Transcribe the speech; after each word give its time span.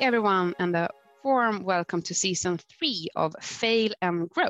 Everyone, 0.00 0.54
and 0.60 0.76
a 0.76 0.88
warm 1.24 1.64
welcome 1.64 2.02
to 2.02 2.14
season 2.14 2.58
three 2.78 3.08
of 3.16 3.34
Fail 3.40 3.90
and 4.00 4.30
Grow. 4.30 4.48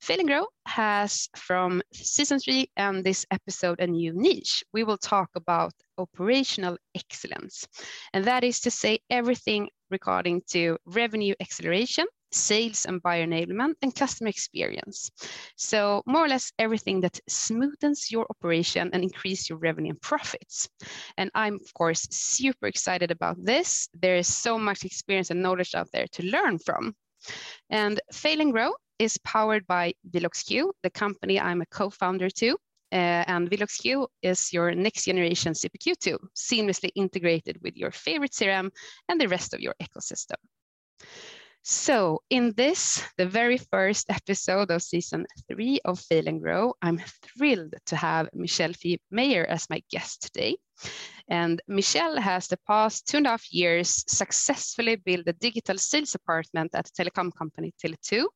Fail 0.00 0.18
and 0.18 0.28
Grow 0.28 0.46
has 0.66 1.28
from 1.36 1.80
season 1.92 2.40
three 2.40 2.68
and 2.76 3.04
this 3.04 3.24
episode 3.30 3.78
a 3.78 3.86
new 3.86 4.12
niche. 4.12 4.64
We 4.72 4.82
will 4.82 4.98
talk 4.98 5.30
about 5.36 5.72
operational 5.96 6.76
excellence, 6.94 7.68
and 8.12 8.24
that 8.24 8.42
is 8.42 8.60
to 8.60 8.70
say 8.70 8.98
everything 9.08 9.68
regarding 9.90 10.42
to 10.50 10.76
revenue 10.86 11.34
acceleration, 11.40 12.06
sales 12.34 12.84
and 12.84 13.02
buyer 13.02 13.26
enablement, 13.26 13.74
and 13.82 13.94
customer 13.94 14.28
experience. 14.28 15.10
So 15.56 16.02
more 16.06 16.24
or 16.24 16.28
less 16.28 16.52
everything 16.58 17.00
that 17.00 17.20
smoothens 17.30 18.10
your 18.10 18.26
operation 18.30 18.90
and 18.92 19.02
increase 19.02 19.48
your 19.48 19.58
revenue 19.58 19.90
and 19.90 20.00
profits. 20.00 20.68
And 21.16 21.30
I'm 21.34 21.54
of 21.54 21.72
course 21.74 22.06
super 22.10 22.66
excited 22.66 23.10
about 23.10 23.36
this. 23.42 23.88
There 23.94 24.16
is 24.16 24.28
so 24.28 24.58
much 24.58 24.84
experience 24.84 25.30
and 25.30 25.42
knowledge 25.42 25.74
out 25.74 25.88
there 25.92 26.06
to 26.12 26.22
learn 26.24 26.58
from. 26.58 26.94
And 27.70 28.00
Fail 28.12 28.40
and 28.40 28.52
Grow 28.52 28.72
is 28.98 29.18
powered 29.18 29.66
by 29.66 29.94
VeloxQ, 30.10 30.70
the 30.82 30.90
company 30.90 31.40
I'm 31.40 31.62
a 31.62 31.66
co-founder 31.66 32.30
to. 32.30 32.56
Uh, 32.92 33.24
and 33.26 33.50
VeloxQ 33.50 34.06
is 34.22 34.52
your 34.52 34.72
next 34.72 35.04
generation 35.04 35.52
CPQ 35.52 35.98
tool, 35.98 36.18
seamlessly 36.36 36.90
integrated 36.94 37.58
with 37.62 37.76
your 37.76 37.90
favorite 37.90 38.30
CRM 38.30 38.70
and 39.08 39.20
the 39.20 39.28
rest 39.28 39.52
of 39.52 39.60
your 39.60 39.74
ecosystem. 39.82 40.36
So 41.66 42.20
in 42.28 42.52
this, 42.58 43.02
the 43.16 43.24
very 43.24 43.56
first 43.56 44.10
episode 44.10 44.70
of 44.70 44.82
season 44.82 45.24
three 45.48 45.80
of 45.86 45.98
Fail 45.98 46.28
and 46.28 46.42
Grow, 46.42 46.74
I'm 46.82 47.00
thrilled 47.22 47.72
to 47.86 47.96
have 47.96 48.28
Michelle 48.34 48.74
Phoebe 48.74 49.00
Mayer 49.10 49.46
as 49.46 49.70
my 49.70 49.82
guest 49.90 50.24
today. 50.24 50.58
And 51.26 51.62
Michelle 51.66 52.20
has 52.20 52.48
the 52.48 52.58
past 52.66 53.08
two 53.08 53.16
and 53.16 53.26
a 53.26 53.30
half 53.30 53.50
years 53.50 54.04
successfully 54.06 54.96
built 54.96 55.26
a 55.26 55.32
digital 55.32 55.78
sales 55.78 56.10
department 56.10 56.74
at 56.74 56.90
telecom 56.92 57.34
company 57.34 57.72
Tele2. 57.82 58.26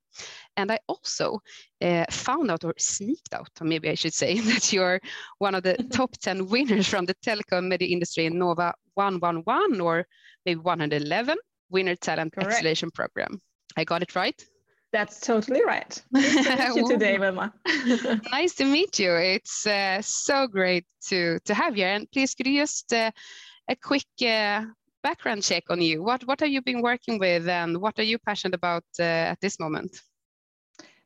And 0.56 0.72
I 0.72 0.78
also 0.88 1.40
uh, 1.82 2.06
found 2.10 2.50
out 2.50 2.64
or 2.64 2.72
sneaked 2.78 3.34
out, 3.34 3.50
or 3.60 3.66
maybe 3.66 3.90
I 3.90 3.94
should 3.94 4.14
say, 4.14 4.40
that 4.48 4.72
you're 4.72 5.00
one 5.36 5.54
of 5.54 5.64
the 5.64 5.74
top 5.92 6.12
10 6.16 6.48
winners 6.48 6.88
from 6.88 7.04
the 7.04 7.14
telecom 7.16 7.68
media 7.68 7.88
industry 7.88 8.24
in 8.24 8.38
Nova 8.38 8.72
111 8.94 9.82
or 9.82 10.06
maybe 10.46 10.60
111 10.60 11.36
Winner 11.70 11.96
Talent 11.96 12.32
Correct. 12.32 12.50
Acceleration 12.50 12.90
Program. 12.90 13.40
I 13.76 13.84
got 13.84 14.02
it 14.02 14.14
right? 14.14 14.42
That's 14.92 15.20
totally 15.20 15.62
right. 15.64 16.02
Nice 16.12 16.34
to 16.34 16.56
meet 16.56 16.76
you 16.76 16.88
today, 16.88 17.18
Wilma. 17.18 17.52
nice 18.32 18.54
to 18.54 18.64
meet 18.64 18.98
you. 18.98 19.14
It's 19.14 19.66
uh, 19.66 20.00
so 20.00 20.46
great 20.46 20.86
to 21.08 21.38
to 21.44 21.54
have 21.54 21.76
you. 21.76 21.84
And 21.84 22.10
please, 22.10 22.34
could 22.34 22.46
you 22.46 22.62
just 22.62 22.92
uh, 22.92 23.10
a 23.68 23.76
quick 23.76 24.06
uh, 24.22 24.64
background 25.02 25.42
check 25.42 25.64
on 25.68 25.82
you? 25.82 26.02
What 26.02 26.26
what 26.26 26.40
have 26.40 26.48
you 26.48 26.62
been 26.62 26.80
working 26.80 27.18
with, 27.18 27.48
and 27.48 27.76
what 27.76 27.98
are 27.98 28.08
you 28.10 28.18
passionate 28.18 28.54
about 28.54 28.84
uh, 28.98 29.32
at 29.32 29.40
this 29.40 29.60
moment? 29.60 30.00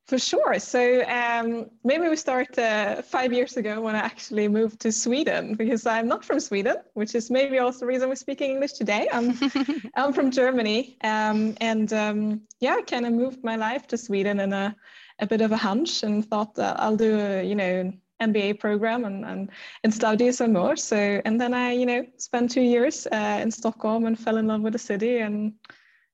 For 0.08 0.18
sure. 0.18 0.58
So 0.58 1.04
um, 1.04 1.70
maybe 1.84 2.08
we 2.08 2.16
start 2.16 2.58
uh, 2.58 3.02
five 3.02 3.32
years 3.32 3.56
ago 3.56 3.80
when 3.80 3.94
I 3.94 4.00
actually 4.00 4.48
moved 4.48 4.80
to 4.80 4.90
Sweden 4.90 5.54
because 5.54 5.86
I'm 5.86 6.08
not 6.08 6.24
from 6.24 6.40
Sweden, 6.40 6.76
which 6.94 7.14
is 7.14 7.30
maybe 7.30 7.60
also 7.60 7.80
the 7.80 7.86
reason 7.86 8.08
we're 8.08 8.16
speaking 8.16 8.50
English 8.50 8.72
today. 8.72 9.08
I'm, 9.12 9.38
I'm 9.94 10.12
from 10.12 10.32
Germany. 10.32 10.96
Um, 11.04 11.54
and 11.60 11.92
um, 11.92 12.42
yeah, 12.58 12.76
I 12.78 12.82
kind 12.82 13.06
of 13.06 13.12
moved 13.12 13.44
my 13.44 13.54
life 13.54 13.86
to 13.88 13.96
Sweden 13.96 14.40
in 14.40 14.52
a, 14.52 14.74
a 15.20 15.26
bit 15.26 15.40
of 15.40 15.52
a 15.52 15.56
hunch 15.56 16.02
and 16.02 16.26
thought 16.26 16.56
that 16.56 16.80
I'll 16.80 16.96
do 16.96 17.18
a, 17.18 17.44
you 17.44 17.54
know, 17.54 17.92
MBA 18.20 18.58
program 18.58 19.04
and, 19.04 19.24
and, 19.24 19.50
and 19.84 19.94
study 19.94 20.32
some 20.32 20.52
more. 20.52 20.76
So, 20.76 20.96
and 21.24 21.40
then 21.40 21.54
I, 21.54 21.72
you 21.72 21.86
know, 21.86 22.04
spent 22.16 22.50
two 22.50 22.60
years 22.60 23.06
uh, 23.06 23.38
in 23.40 23.50
Stockholm 23.50 24.06
and 24.06 24.18
fell 24.18 24.36
in 24.36 24.48
love 24.48 24.62
with 24.62 24.72
the 24.72 24.78
city 24.78 25.18
and 25.18 25.54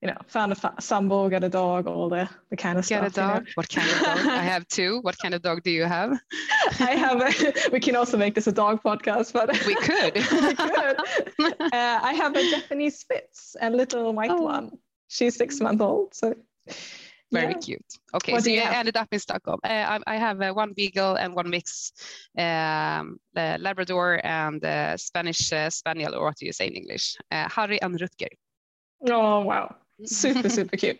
you 0.01 0.07
know, 0.07 0.15
found 0.27 0.53
a 0.53 0.81
sambo, 0.81 1.27
got 1.29 1.43
a 1.43 1.49
dog, 1.49 1.85
all 1.87 2.07
the, 2.07 2.29
the 2.49 2.55
kind 2.55 2.79
of 2.79 2.87
get 2.87 2.99
stuff. 2.99 3.01
Get 3.01 3.11
a 3.11 3.15
dog? 3.15 3.35
You 3.35 3.43
know? 3.43 3.51
What 3.55 3.69
kind 3.69 3.89
of 3.89 3.99
dog? 3.99 4.27
I 4.27 4.43
have 4.43 4.67
two. 4.69 4.99
What 5.01 5.17
kind 5.17 5.33
of 5.33 5.41
dog 5.41 5.63
do 5.63 5.71
you 5.71 5.83
have? 5.83 6.17
I 6.79 6.95
have, 6.95 7.21
a, 7.21 7.69
we 7.71 7.81
can 7.81 7.95
also 7.95 8.17
make 8.17 8.33
this 8.33 8.47
a 8.47 8.51
dog 8.51 8.81
podcast, 8.81 9.33
but 9.33 9.49
we 9.65 9.75
could. 9.87 10.15
we 10.15 10.55
could. 10.55 11.61
Uh, 11.61 11.99
I 12.01 12.13
have 12.13 12.35
a 12.35 12.49
Japanese 12.49 12.99
Spitz, 12.99 13.57
a 13.61 13.69
little 13.69 14.13
white 14.13 14.31
oh. 14.31 14.41
one. 14.41 14.77
She's 15.09 15.35
six 15.35 15.59
months 15.59 15.81
old. 15.81 16.13
So 16.13 16.33
very 17.31 17.53
yeah. 17.53 17.59
cute. 17.59 17.85
Okay, 18.13 18.31
what 18.31 18.43
so 18.43 18.49
you, 18.49 18.61
ended 18.61 18.97
up 18.97 19.07
in 19.11 19.19
Stockholm. 19.19 19.59
Uh, 19.63 19.99
I, 20.07 20.15
I, 20.15 20.15
have 20.15 20.41
uh, 20.41 20.51
one 20.53 20.73
beagle 20.73 21.15
and 21.15 21.35
one 21.35 21.49
mix, 21.49 21.91
um, 22.37 23.19
Labrador 23.35 24.19
and 24.23 24.63
uh, 24.63 24.97
Spanish 24.97 25.53
uh, 25.53 25.69
Spaniel, 25.69 26.15
or 26.15 26.25
what 26.25 26.37
do 26.37 26.45
you 26.45 26.53
say 26.53 26.67
in 26.67 26.73
English? 26.73 27.17
Uh, 27.31 27.47
Harry 27.49 27.81
and 27.81 27.99
Rutger. 27.99 28.29
Oh 29.07 29.41
wow! 29.41 29.75
Super 30.05 30.49
super 30.49 30.77
cute 30.77 30.99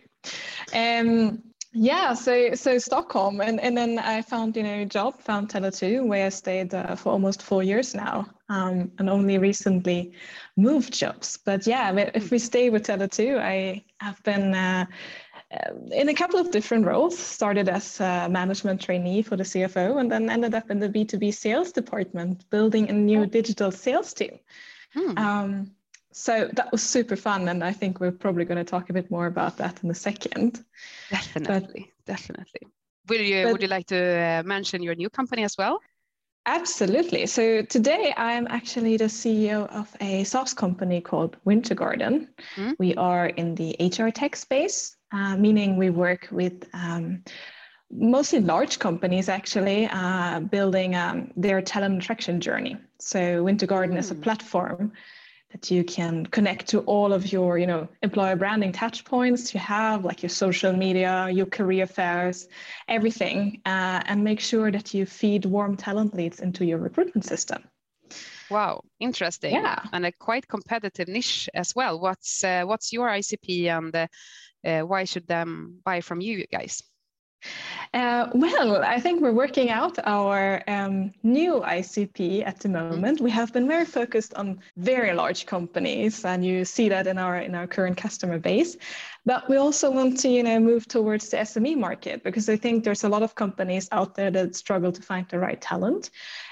um 0.73 1.41
yeah 1.71 2.13
so 2.13 2.53
so 2.55 2.77
stockholm 2.79 3.41
and 3.41 3.59
and 3.59 3.77
then 3.77 3.99
i 3.99 4.21
found 4.21 4.57
you 4.57 4.63
know 4.63 4.81
a 4.81 4.85
job 4.85 5.19
found 5.21 5.49
tele2 5.49 6.05
where 6.05 6.25
i 6.25 6.29
stayed 6.29 6.73
uh, 6.73 6.95
for 6.95 7.11
almost 7.11 7.43
four 7.43 7.61
years 7.61 7.93
now 7.93 8.25
um, 8.49 8.91
and 8.97 9.07
only 9.07 9.37
recently 9.37 10.11
moved 10.57 10.91
jobs 10.91 11.37
but 11.45 11.67
yeah 11.67 11.91
if 12.15 12.31
we 12.31 12.39
stay 12.39 12.71
with 12.71 12.87
tele2 12.87 13.39
i 13.39 13.83
have 13.99 14.21
been 14.23 14.55
uh, 14.55 14.83
uh, 15.51 15.73
in 15.91 16.09
a 16.09 16.13
couple 16.13 16.39
of 16.39 16.49
different 16.49 16.85
roles 16.87 17.17
started 17.17 17.69
as 17.69 17.99
a 17.99 18.27
management 18.29 18.81
trainee 18.81 19.21
for 19.21 19.35
the 19.35 19.43
cfo 19.43 19.99
and 19.99 20.11
then 20.11 20.27
ended 20.27 20.55
up 20.55 20.71
in 20.71 20.79
the 20.79 20.89
b2b 20.89 21.31
sales 21.31 21.71
department 21.71 22.49
building 22.49 22.89
a 22.89 22.93
new 22.93 23.21
oh. 23.21 23.25
digital 23.25 23.69
sales 23.69 24.11
team 24.11 24.39
hmm. 24.93 25.15
um, 25.17 25.71
so 26.11 26.49
that 26.53 26.71
was 26.71 26.81
super 26.81 27.15
fun 27.15 27.47
and 27.49 27.63
i 27.63 27.71
think 27.71 27.99
we're 27.99 28.11
probably 28.11 28.45
going 28.45 28.57
to 28.57 28.63
talk 28.63 28.89
a 28.89 28.93
bit 28.93 29.09
more 29.11 29.27
about 29.27 29.57
that 29.57 29.81
in 29.83 29.89
a 29.89 29.95
second 29.95 30.63
definitely 31.09 31.91
but, 32.05 32.05
definitely 32.05 32.61
will 33.07 33.21
you 33.21 33.43
but, 33.43 33.51
would 33.53 33.61
you 33.61 33.67
like 33.67 33.85
to 33.85 34.19
uh, 34.19 34.43
mention 34.43 34.81
your 34.81 34.95
new 34.95 35.09
company 35.09 35.43
as 35.43 35.55
well 35.57 35.79
absolutely 36.45 37.25
so 37.25 37.61
today 37.63 38.13
i'm 38.17 38.47
actually 38.49 38.97
the 38.97 39.05
ceo 39.05 39.67
of 39.69 39.95
a 40.01 40.23
SaaS 40.23 40.53
company 40.53 40.99
called 41.01 41.37
winter 41.45 41.75
garden 41.75 42.27
mm-hmm. 42.55 42.71
we 42.79 42.95
are 42.95 43.27
in 43.27 43.55
the 43.55 43.75
hr 43.79 44.09
tech 44.09 44.35
space 44.35 44.95
uh, 45.11 45.35
meaning 45.35 45.77
we 45.77 45.89
work 45.89 46.27
with 46.31 46.67
um, 46.73 47.23
mostly 47.91 48.39
large 48.39 48.77
companies 48.77 49.29
actually 49.29 49.87
uh, 49.87 50.39
building 50.39 50.95
um, 50.95 51.31
their 51.35 51.61
talent 51.61 52.01
attraction 52.01 52.39
journey 52.39 52.77
so 52.99 53.43
winter 53.43 53.65
garden 53.65 53.95
mm. 53.95 53.99
is 53.99 54.11
a 54.11 54.15
mm. 54.15 54.21
platform 54.21 54.91
that 55.51 55.71
you 55.71 55.83
can 55.83 56.25
connect 56.27 56.67
to 56.67 56.79
all 56.81 57.11
of 57.11 57.31
your 57.31 57.57
you 57.57 57.67
know 57.67 57.87
employer 58.03 58.35
branding 58.35 58.71
touch 58.71 59.03
points 59.03 59.53
you 59.53 59.59
have 59.59 60.05
like 60.05 60.21
your 60.21 60.29
social 60.29 60.73
media 60.73 61.27
your 61.31 61.45
career 61.45 61.87
fairs 61.87 62.47
everything 62.87 63.61
uh, 63.65 64.01
and 64.05 64.23
make 64.23 64.39
sure 64.39 64.71
that 64.71 64.93
you 64.93 65.05
feed 65.05 65.45
warm 65.45 65.75
talent 65.75 66.13
leads 66.13 66.39
into 66.39 66.65
your 66.65 66.77
recruitment 66.77 67.25
system. 67.25 67.63
Wow 68.49 68.81
interesting. 68.99 69.53
Yeah. 69.53 69.79
And 69.93 70.05
a 70.05 70.11
quite 70.11 70.47
competitive 70.47 71.07
niche 71.07 71.49
as 71.53 71.73
well. 71.75 71.99
What's 71.99 72.43
uh, 72.43 72.63
what's 72.65 72.91
your 72.91 73.07
icp 73.09 73.67
and 73.77 73.95
uh, 73.95 74.07
uh, 74.65 74.81
why 74.81 75.05
should 75.05 75.27
them 75.27 75.79
buy 75.85 76.01
from 76.01 76.21
you 76.21 76.45
guys 76.51 76.83
uh, 77.93 78.27
well, 78.33 78.83
I 78.83 78.99
think 78.99 79.21
we're 79.21 79.33
working 79.33 79.69
out 79.69 79.97
our 80.05 80.61
um, 80.67 81.11
new 81.23 81.61
ICP 81.61 82.45
at 82.45 82.59
the 82.59 82.67
mm-hmm. 82.67 82.89
moment. 82.89 83.21
We 83.21 83.31
have 83.31 83.51
been 83.53 83.67
very 83.67 83.85
focused 83.85 84.33
on 84.35 84.59
very 84.77 85.13
large 85.13 85.45
companies, 85.45 86.23
and 86.25 86.45
you 86.45 86.65
see 86.65 86.89
that 86.89 87.07
in 87.07 87.17
our 87.17 87.37
in 87.39 87.55
our 87.55 87.67
current 87.67 87.97
customer 87.97 88.37
base. 88.37 88.77
But 89.25 89.49
we 89.49 89.57
also 89.57 89.91
want 89.91 90.19
to, 90.19 90.29
you 90.29 90.43
know, 90.43 90.59
move 90.59 90.87
towards 90.87 91.29
the 91.29 91.37
SME 91.37 91.77
market 91.77 92.23
because 92.23 92.49
I 92.49 92.57
think 92.57 92.83
there's 92.83 93.03
a 93.03 93.09
lot 93.09 93.23
of 93.23 93.35
companies 93.35 93.89
out 93.91 94.15
there 94.15 94.31
that 94.31 94.55
struggle 94.55 94.91
to 94.91 95.01
find 95.01 95.25
the 95.29 95.39
right 95.39 95.59
talent, 95.59 96.09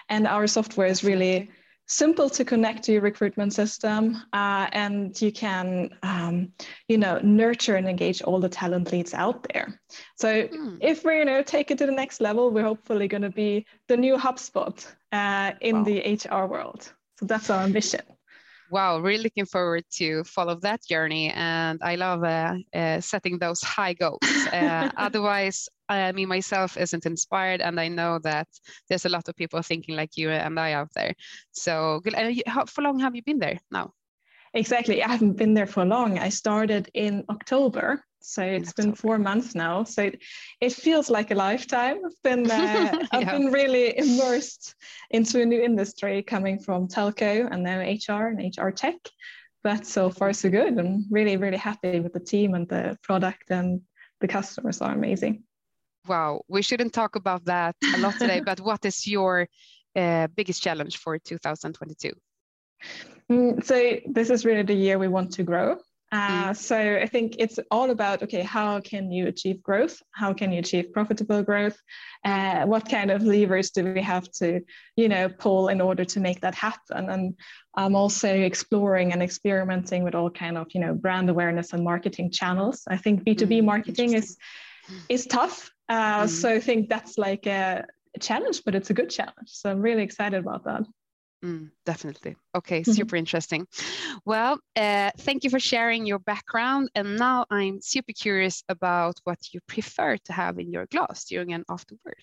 and 0.10 0.28
our 0.28 0.48
software 0.48 0.88
is 0.88 1.04
really 1.04 1.50
simple 1.88 2.30
to 2.30 2.44
connect 2.44 2.84
to 2.84 2.92
your 2.92 3.02
recruitment 3.02 3.54
system 3.54 4.18
uh, 4.34 4.68
and 4.74 5.20
you 5.22 5.32
can 5.32 5.90
um, 6.04 6.52
you 6.88 6.98
know 6.98 7.20
nurture 7.24 7.76
and 7.76 7.88
engage 7.88 8.22
all 8.22 8.40
the 8.40 8.50
talent 8.50 8.92
leads 8.92 9.14
out 9.14 9.46
there 9.54 9.80
so 10.16 10.48
mm. 10.48 10.78
if 10.82 11.04
we 11.06 11.18
you 11.18 11.26
know 11.26 11.42
take 11.42 11.72
it 11.72 11.78
to 11.78 11.86
the 11.86 11.92
next 11.92 12.20
level 12.20 12.52
we're 12.52 12.64
hopefully 12.64 13.08
going 13.08 13.22
to 13.22 13.30
be 13.30 13.66
the 13.88 13.96
new 13.96 14.18
hubspot 14.18 14.86
uh, 15.14 15.54
in 15.62 15.78
wow. 15.78 15.84
the 15.84 16.20
hr 16.30 16.46
world 16.46 16.92
so 17.18 17.26
that's 17.26 17.50
our 17.50 17.64
ambition 17.64 18.02
wow 18.70 19.00
really 19.00 19.24
looking 19.24 19.46
forward 19.46 19.84
to 19.90 20.24
follow 20.26 20.56
that 20.56 20.86
journey 20.86 21.32
and 21.32 21.80
i 21.82 21.96
love 21.96 22.22
uh, 22.24 22.54
uh, 22.74 23.00
setting 23.00 23.40
those 23.40 23.62
high 23.62 23.94
goals 23.94 24.20
uh, 24.52 24.90
otherwise 24.98 25.70
I 25.90 26.12
mean 26.12 26.28
myself 26.28 26.78
isn't 26.78 27.06
inspired 27.06 27.62
and 27.62 27.80
i 27.80 27.88
know 27.88 28.20
that 28.20 28.48
there's 28.88 29.06
a 29.06 29.10
lot 29.10 29.28
of 29.28 29.36
people 29.36 29.62
thinking 29.62 29.96
like 29.96 30.18
you 30.18 30.30
and 30.30 30.60
i 30.60 30.74
out 30.74 30.90
there 30.96 31.14
so 31.52 32.02
how 32.46 32.66
for 32.66 32.82
long 32.82 33.00
have 33.00 33.16
you 33.16 33.24
been 33.24 33.40
there 33.40 33.60
now 33.72 33.92
exactly 34.54 35.04
i 35.04 35.10
haven't 35.10 35.38
been 35.38 35.54
there 35.54 35.68
for 35.68 35.86
long 35.86 36.20
i 36.20 36.30
started 36.30 36.90
in 36.94 37.24
october 37.30 38.04
so 38.28 38.42
it's 38.42 38.74
been 38.74 38.94
four 38.94 39.18
months 39.18 39.56
now. 39.56 39.86
So 39.86 40.04
it, 40.04 40.22
it 40.60 40.74
feels 40.74 41.10
like 41.10 41.32
a 41.32 41.36
lifetime. 41.36 42.00
I've 42.06 42.24
been 42.24 42.52
uh, 42.52 42.56
yeah. 42.58 43.08
I've 43.12 43.32
been 43.32 43.52
really 43.54 43.98
immersed 43.98 44.76
into 45.12 45.42
a 45.42 45.46
new 45.46 45.62
industry 45.62 46.24
coming 46.24 46.60
from 46.60 46.90
telco 46.90 47.48
and 47.50 47.64
now 47.64 47.80
HR 47.80 48.28
and 48.28 48.54
HR 48.58 48.70
tech. 48.70 48.96
but 49.64 49.86
so 49.86 50.10
far 50.10 50.34
so 50.34 50.50
good. 50.50 50.78
I'm 50.78 51.06
really, 51.10 51.38
really 51.38 51.58
happy 51.58 52.00
with 52.02 52.14
the 52.14 52.20
team 52.20 52.54
and 52.54 52.68
the 52.68 52.98
product 53.02 53.50
and 53.50 53.82
the 54.20 54.28
customers 54.28 54.82
are 54.82 54.94
amazing. 54.94 55.44
Wow, 56.08 56.42
we 56.48 56.62
shouldn't 56.62 56.94
talk 56.94 57.16
about 57.16 57.46
that 57.46 57.76
a 57.96 57.98
lot 57.98 58.18
today, 58.18 58.42
but 58.46 58.60
what 58.60 58.86
is 58.86 59.08
your 59.08 59.48
uh, 59.96 60.28
biggest 60.36 60.62
challenge 60.62 60.98
for 60.98 61.18
2022? 61.18 62.12
Mm, 63.32 63.64
so 63.64 63.98
this 64.06 64.30
is 64.30 64.46
really 64.46 64.64
the 64.64 64.74
year 64.74 64.98
we 64.98 65.08
want 65.08 65.34
to 65.34 65.44
grow. 65.44 65.78
Uh, 66.10 66.52
mm. 66.52 66.56
So 66.56 66.78
I 66.78 67.06
think 67.06 67.36
it's 67.38 67.60
all 67.70 67.90
about 67.90 68.24
okay, 68.24 68.42
how 68.42 68.80
can 68.80 69.12
you 69.12 69.28
achieve 69.28 69.62
growth? 69.62 70.02
How 70.12 70.34
can 70.34 70.54
you 70.54 70.60
achieve 70.60 70.94
profitable 70.94 71.44
growth? 71.44 71.78
Uh, 72.24 72.66
what 72.66 72.88
kind 72.88 73.12
of 73.12 73.24
levers 73.24 73.72
do 73.72 73.94
we 73.94 74.02
have 74.02 74.32
to, 74.34 74.62
you 74.96 75.10
know, 75.10 75.28
pull 75.28 75.68
in 75.68 75.82
order 75.82 76.06
to 76.06 76.20
make 76.22 76.40
that 76.42 76.56
happen? 76.56 77.10
And 77.10 77.36
I'm 77.76 77.96
also 77.96 78.34
exploring 78.34 79.12
and 79.12 79.22
experimenting 79.22 80.04
with 80.04 80.16
all 80.16 80.30
kind 80.30 80.58
of, 80.58 80.68
you 80.74 80.80
know, 80.80 80.94
brand 80.94 81.30
awareness 81.30 81.74
and 81.74 81.84
marketing 81.84 82.32
channels. 82.32 82.84
I 82.88 82.96
think 82.96 83.26
B2B 83.26 83.60
mm, 83.60 83.66
marketing 83.66 84.14
is 84.14 84.38
is 85.10 85.26
tough. 85.26 85.70
Uh, 85.90 86.24
mm. 86.24 86.30
So 86.30 86.50
I 86.50 86.60
think 86.60 86.90
that's 86.90 87.18
like 87.18 87.48
a, 87.48 87.86
a 88.16 88.20
challenge, 88.20 88.64
but 88.66 88.76
it's 88.76 88.90
a 88.90 88.94
good 88.94 89.10
challenge. 89.10 89.50
So 89.50 89.70
I'm 89.70 89.82
really 89.82 90.04
excited 90.04 90.40
about 90.40 90.64
that. 90.66 90.84
Mm, 91.46 91.70
definitely. 91.86 92.36
Okay, 92.56 92.82
mm-hmm. 92.82 92.92
super 92.92 93.16
interesting. 93.16 93.68
Well, 94.26 94.60
uh, 94.76 95.12
thank 95.20 95.44
you 95.44 95.50
for 95.50 95.60
sharing 95.60 96.06
your 96.06 96.20
background. 96.20 96.90
And 96.96 97.18
now 97.18 97.46
I'm 97.50 97.80
super 97.82 98.12
curious 98.12 98.64
about 98.70 99.20
what 99.24 99.38
you 99.54 99.60
prefer 99.68 100.18
to 100.18 100.34
have 100.34 100.58
in 100.58 100.72
your 100.72 100.88
glass 100.88 101.26
during 101.26 101.54
and 101.54 101.64
after 101.70 101.96
work. 102.06 102.18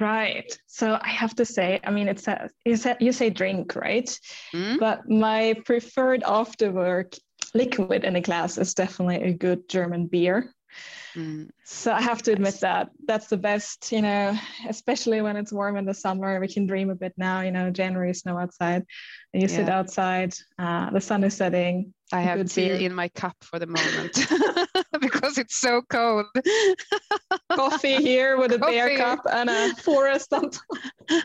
Right. 0.00 0.56
So 0.66 0.98
I 1.00 1.08
have 1.08 1.34
to 1.36 1.44
say, 1.44 1.80
I 1.82 1.90
mean, 1.90 2.06
it's 2.06 2.28
a, 2.28 2.50
you 2.64 2.76
say, 2.76 2.96
you 3.00 3.12
say 3.12 3.30
drink, 3.30 3.74
right? 3.74 4.08
Mm. 4.54 4.78
But 4.78 5.08
my 5.08 5.54
preferred 5.64 6.22
after 6.24 6.70
work 6.70 7.14
liquid 7.54 8.04
in 8.04 8.14
a 8.14 8.20
glass 8.20 8.58
is 8.58 8.74
definitely 8.74 9.22
a 9.22 9.32
good 9.32 9.68
German 9.68 10.06
beer. 10.06 10.54
Mm. 11.14 11.50
So 11.64 11.92
I 11.92 12.00
have 12.00 12.22
to 12.22 12.32
admit 12.32 12.60
that 12.60 12.90
that's 13.06 13.28
the 13.28 13.36
best, 13.36 13.92
you 13.92 14.02
know, 14.02 14.36
especially 14.68 15.20
when 15.22 15.36
it's 15.36 15.52
warm 15.52 15.76
in 15.76 15.84
the 15.84 15.94
summer. 15.94 16.40
We 16.40 16.48
can 16.48 16.66
dream 16.66 16.90
a 16.90 16.94
bit 16.94 17.14
now, 17.16 17.40
you 17.40 17.50
know, 17.50 17.70
January 17.70 18.14
snow 18.14 18.38
outside, 18.38 18.84
and 19.32 19.42
you 19.42 19.48
yeah. 19.48 19.56
sit 19.56 19.68
outside, 19.68 20.34
uh, 20.58 20.90
the 20.90 21.00
sun 21.00 21.24
is 21.24 21.34
setting. 21.34 21.94
I 22.12 22.20
have 22.22 22.50
tea 22.50 22.68
beer. 22.68 22.76
in 22.76 22.94
my 22.94 23.08
cup 23.08 23.36
for 23.42 23.58
the 23.58 23.66
moment 23.66 24.26
because 25.00 25.36
it's 25.36 25.56
so 25.56 25.82
cold. 25.90 26.26
Coffee 27.52 27.96
here 27.96 28.38
with 28.38 28.52
a 28.52 28.58
Coffee. 28.58 28.72
bear 28.72 28.96
cup 28.96 29.20
and 29.30 29.50
a 29.50 29.74
forest 29.76 30.32
on 30.32 30.50
top. 30.50 31.24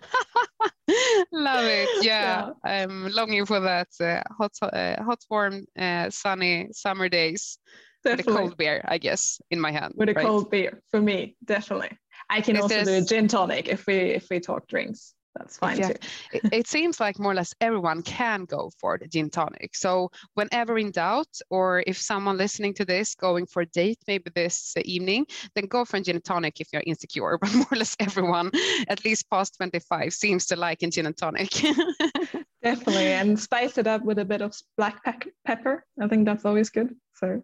Love 1.32 1.66
it. 1.66 1.90
Yeah, 2.04 2.50
yeah, 2.66 2.70
I'm 2.70 3.10
longing 3.12 3.46
for 3.46 3.62
that 3.62 3.88
uh, 4.02 4.22
hot, 4.38 4.52
uh, 4.62 5.02
hot, 5.02 5.24
warm, 5.30 5.66
uh, 5.78 6.10
sunny 6.10 6.68
summer 6.72 7.08
days. 7.08 7.58
Definitely. 8.04 8.34
With 8.34 8.36
a 8.36 8.40
cold 8.40 8.58
beer, 8.58 8.86
I 8.86 8.98
guess, 8.98 9.40
in 9.50 9.60
my 9.60 9.72
hand. 9.72 9.94
With 9.96 10.10
a 10.10 10.14
right? 10.14 10.26
cold 10.26 10.52
beer, 10.52 10.82
for 10.92 11.02
me, 11.02 11.36
definitely. 11.46 11.98
I 12.30 12.42
can 12.42 12.58
also 12.58 12.84
do 12.84 12.94
a 12.94 13.02
gin 13.02 13.28
tonic 13.28 13.68
if 13.68 13.86
we 13.88 13.96
if 13.96 14.28
we 14.30 14.40
talk 14.40 14.68
drinks. 14.68 15.14
That's 15.36 15.58
fine 15.58 15.80
yeah. 15.80 15.88
too. 15.88 15.96
it, 16.34 16.42
it, 16.54 16.68
seems 16.68 17.00
like 17.00 17.18
more 17.18 17.32
or 17.32 17.36
less 17.36 17.56
everyone 17.60 18.04
can 18.04 18.46
go 18.46 18.70
for 18.80 19.00
the 19.00 19.08
gin 19.08 19.32
tonic. 19.32 19.76
So 19.76 20.12
whenever 20.36 20.78
in 20.78 20.92
doubt, 20.92 21.28
or 21.50 21.84
if 21.88 21.98
someone 21.98 22.38
listening 22.38 22.76
to 22.76 22.86
this 22.86 23.16
going 23.16 23.48
for 23.48 23.64
a 23.64 23.66
date 23.66 23.98
maybe 24.08 24.30
this 24.36 24.74
evening, 24.86 25.26
then 25.56 25.66
go 25.66 25.86
for 25.86 25.98
a 25.98 26.02
gin 26.02 26.22
tonic 26.22 26.62
if 26.62 26.68
you're 26.72 26.84
insecure. 26.86 27.38
But 27.42 27.54
more 27.56 27.68
or 27.72 27.78
less 27.78 27.96
everyone, 28.00 28.52
at 28.88 29.04
least 29.04 29.30
past 29.30 29.58
25, 29.58 30.14
seems 30.14 30.46
to 30.48 30.56
like 30.56 30.84
a 30.84 30.88
gin 30.88 31.08
and 31.08 31.18
tonic. 31.18 31.50
Definitely, 32.64 33.08
and 33.08 33.40
spice 33.40 33.78
it 33.78 33.88
up 33.88 34.06
with 34.06 34.20
a 34.20 34.26
bit 34.26 34.42
of 34.42 34.56
black 34.78 35.04
pepper. 35.46 35.84
I 36.00 36.08
think 36.08 36.26
that's 36.26 36.46
always 36.46 36.70
good. 36.70 36.96
So 37.16 37.44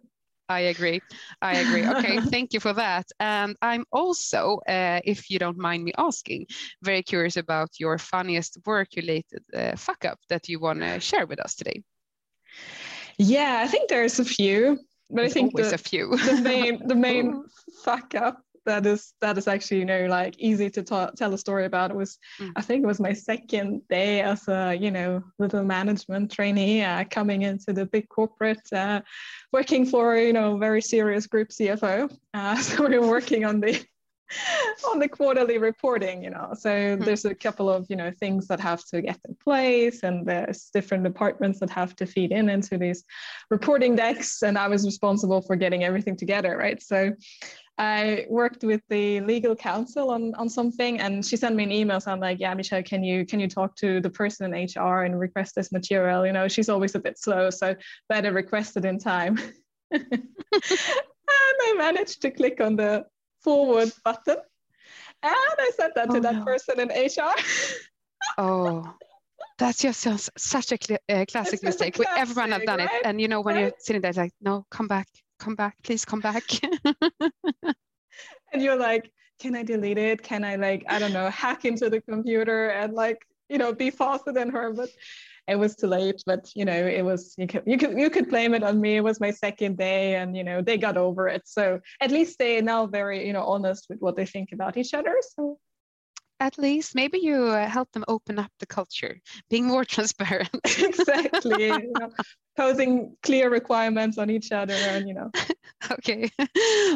I 0.50 0.60
agree. 0.74 1.00
I 1.40 1.58
agree. 1.58 1.86
Okay, 1.86 2.18
thank 2.34 2.52
you 2.52 2.58
for 2.58 2.72
that. 2.72 3.06
And 3.20 3.56
I'm 3.62 3.84
also, 3.92 4.58
uh, 4.68 5.00
if 5.04 5.30
you 5.30 5.38
don't 5.38 5.56
mind 5.56 5.84
me 5.84 5.92
asking, 5.96 6.46
very 6.82 7.02
curious 7.04 7.36
about 7.36 7.78
your 7.78 7.98
funniest 7.98 8.58
work-related 8.66 9.44
uh, 9.54 9.76
fuck 9.76 10.04
up 10.04 10.18
that 10.28 10.48
you 10.48 10.58
want 10.58 10.80
to 10.80 10.98
share 10.98 11.26
with 11.26 11.38
us 11.38 11.54
today. 11.54 11.84
Yeah, 13.16 13.60
I 13.64 13.68
think 13.68 13.88
there's 13.88 14.18
a 14.18 14.24
few, 14.24 14.80
but 15.08 15.22
there's 15.22 15.30
I 15.30 15.34
think 15.34 15.56
the, 15.56 15.72
a 15.72 15.78
few. 15.78 16.16
the 16.16 16.40
main 16.42 16.86
the 16.88 16.96
main 16.96 17.44
fuck 17.84 18.16
up 18.16 18.42
that 18.66 18.86
is 18.86 19.14
that 19.20 19.38
is 19.38 19.48
actually 19.48 19.78
you 19.78 19.84
know 19.84 20.06
like 20.06 20.34
easy 20.38 20.68
to 20.70 20.82
ta- 20.82 21.10
tell 21.16 21.32
a 21.32 21.38
story 21.38 21.64
about 21.64 21.90
it 21.90 21.96
was 21.96 22.18
mm. 22.38 22.52
i 22.56 22.60
think 22.60 22.82
it 22.82 22.86
was 22.86 23.00
my 23.00 23.12
second 23.12 23.80
day 23.88 24.20
as 24.20 24.46
a 24.48 24.74
you 24.74 24.90
know 24.90 25.22
little 25.38 25.62
management 25.62 26.30
trainee 26.30 26.82
uh, 26.82 27.04
coming 27.10 27.42
into 27.42 27.72
the 27.72 27.86
big 27.86 28.08
corporate 28.08 28.72
uh, 28.72 29.00
working 29.52 29.86
for 29.86 30.16
you 30.16 30.32
know 30.32 30.56
very 30.56 30.82
serious 30.82 31.26
group 31.26 31.48
cfo 31.48 32.10
uh, 32.34 32.56
so 32.62 32.86
we 32.86 32.98
were 32.98 33.08
working 33.08 33.44
on 33.44 33.60
the 33.60 33.82
on 34.90 34.98
the 34.98 35.08
quarterly 35.08 35.58
reporting 35.58 36.22
you 36.22 36.30
know 36.30 36.50
so 36.56 36.70
mm. 36.70 37.04
there's 37.04 37.24
a 37.24 37.34
couple 37.34 37.68
of 37.68 37.86
you 37.88 37.96
know 37.96 38.12
things 38.20 38.46
that 38.46 38.60
have 38.60 38.84
to 38.84 39.02
get 39.02 39.18
in 39.28 39.34
place 39.34 40.02
and 40.02 40.26
there's 40.26 40.70
different 40.72 41.02
departments 41.02 41.58
that 41.58 41.70
have 41.70 41.96
to 41.96 42.06
feed 42.06 42.30
in 42.30 42.48
into 42.48 42.78
these 42.78 43.04
reporting 43.50 43.96
decks 43.96 44.42
and 44.42 44.56
i 44.56 44.68
was 44.68 44.84
responsible 44.84 45.42
for 45.42 45.56
getting 45.56 45.84
everything 45.84 46.16
together 46.16 46.56
right 46.56 46.82
so 46.82 47.10
I 47.80 48.26
worked 48.28 48.62
with 48.62 48.82
the 48.90 49.20
legal 49.20 49.56
counsel 49.56 50.10
on, 50.10 50.34
on 50.34 50.50
something 50.50 51.00
and 51.00 51.24
she 51.24 51.38
sent 51.38 51.56
me 51.56 51.64
an 51.64 51.72
email 51.72 51.98
saying 51.98 52.20
like, 52.20 52.38
yeah, 52.38 52.52
Michelle, 52.52 52.82
can 52.82 53.02
you 53.02 53.24
can 53.24 53.40
you 53.40 53.48
talk 53.48 53.74
to 53.76 54.02
the 54.02 54.10
person 54.10 54.52
in 54.52 54.66
HR 54.66 55.04
and 55.04 55.18
request 55.18 55.54
this 55.54 55.72
material? 55.72 56.26
You 56.26 56.32
know, 56.32 56.46
she's 56.46 56.68
always 56.68 56.94
a 56.94 56.98
bit 56.98 57.18
slow, 57.18 57.48
so 57.48 57.74
better 58.10 58.34
request 58.34 58.76
it 58.76 58.84
in 58.84 58.98
time. 58.98 59.38
and 59.90 60.04
I 61.32 61.74
managed 61.78 62.20
to 62.20 62.30
click 62.30 62.60
on 62.60 62.76
the 62.76 63.06
forward 63.42 63.90
button 64.04 64.36
and 65.22 65.32
I 65.32 65.70
sent 65.74 65.94
that 65.94 66.10
oh, 66.10 66.14
to 66.16 66.20
that 66.20 66.34
no. 66.34 66.44
person 66.44 66.80
in 66.80 66.88
HR. 66.88 67.34
oh, 68.36 68.94
that's 69.58 69.80
just 69.80 70.06
such 70.36 70.72
a 70.72 70.76
cl- 70.78 71.00
uh, 71.08 71.24
classic 71.32 71.62
mistake. 71.62 71.94
A 71.98 72.02
classic, 72.02 72.20
Everyone 72.20 72.52
have 72.52 72.66
done 72.66 72.80
right? 72.80 72.90
it. 72.92 73.06
And 73.06 73.18
you 73.22 73.28
know, 73.28 73.40
when 73.40 73.54
right? 73.54 73.62
you're 73.62 73.72
sitting 73.78 74.02
there, 74.02 74.12
like, 74.12 74.32
no, 74.42 74.66
come 74.70 74.86
back, 74.86 75.08
come 75.40 75.56
back, 75.56 75.76
please 75.82 76.04
come 76.04 76.20
back. 76.20 76.44
and 78.52 78.62
you're 78.62 78.76
like, 78.76 79.10
can 79.40 79.56
I 79.56 79.62
delete 79.62 79.98
it? 79.98 80.22
Can 80.22 80.44
I 80.44 80.56
like, 80.56 80.84
I 80.88 80.98
don't 80.98 81.12
know, 81.12 81.30
hack 81.30 81.64
into 81.64 81.90
the 81.90 82.00
computer 82.02 82.68
and 82.68 82.92
like, 82.92 83.18
you 83.48 83.58
know, 83.58 83.72
be 83.72 83.90
faster 83.90 84.32
than 84.32 84.50
her? 84.50 84.72
But 84.72 84.90
it 85.48 85.56
was 85.56 85.74
too 85.74 85.88
late. 85.88 86.22
But 86.26 86.50
you 86.54 86.64
know, 86.64 86.86
it 86.86 87.02
was 87.02 87.34
you 87.36 87.46
could 87.46 87.62
you 87.66 87.76
could 87.76 87.98
you 87.98 88.10
could 88.10 88.28
blame 88.28 88.54
it 88.54 88.62
on 88.62 88.80
me. 88.80 88.96
It 88.96 89.04
was 89.04 89.20
my 89.20 89.32
second 89.32 89.76
day, 89.78 90.14
and 90.16 90.36
you 90.36 90.44
know, 90.44 90.62
they 90.62 90.78
got 90.78 90.96
over 90.96 91.26
it. 91.26 91.42
So 91.46 91.80
at 92.00 92.10
least 92.10 92.38
they 92.38 92.60
now 92.60 92.86
very 92.86 93.26
you 93.26 93.32
know 93.32 93.44
honest 93.44 93.86
with 93.88 93.98
what 93.98 94.16
they 94.16 94.26
think 94.26 94.52
about 94.52 94.76
each 94.76 94.94
other. 94.94 95.16
So 95.34 95.58
at 96.40 96.58
least 96.58 96.94
maybe 96.94 97.18
you 97.18 97.44
uh, 97.44 97.68
help 97.68 97.92
them 97.92 98.04
open 98.08 98.38
up 98.38 98.50
the 98.58 98.66
culture 98.66 99.20
being 99.48 99.66
more 99.66 99.84
transparent. 99.96 100.50
Exactly 100.64 101.66
you 101.68 101.92
know, 101.98 102.10
posing 102.56 103.14
clear 103.22 103.50
requirements 103.50 104.18
on 104.18 104.30
each 104.30 104.50
other 104.50 104.74
and 104.74 105.06
you 105.06 105.14
know. 105.14 105.30
Okay. 105.92 106.30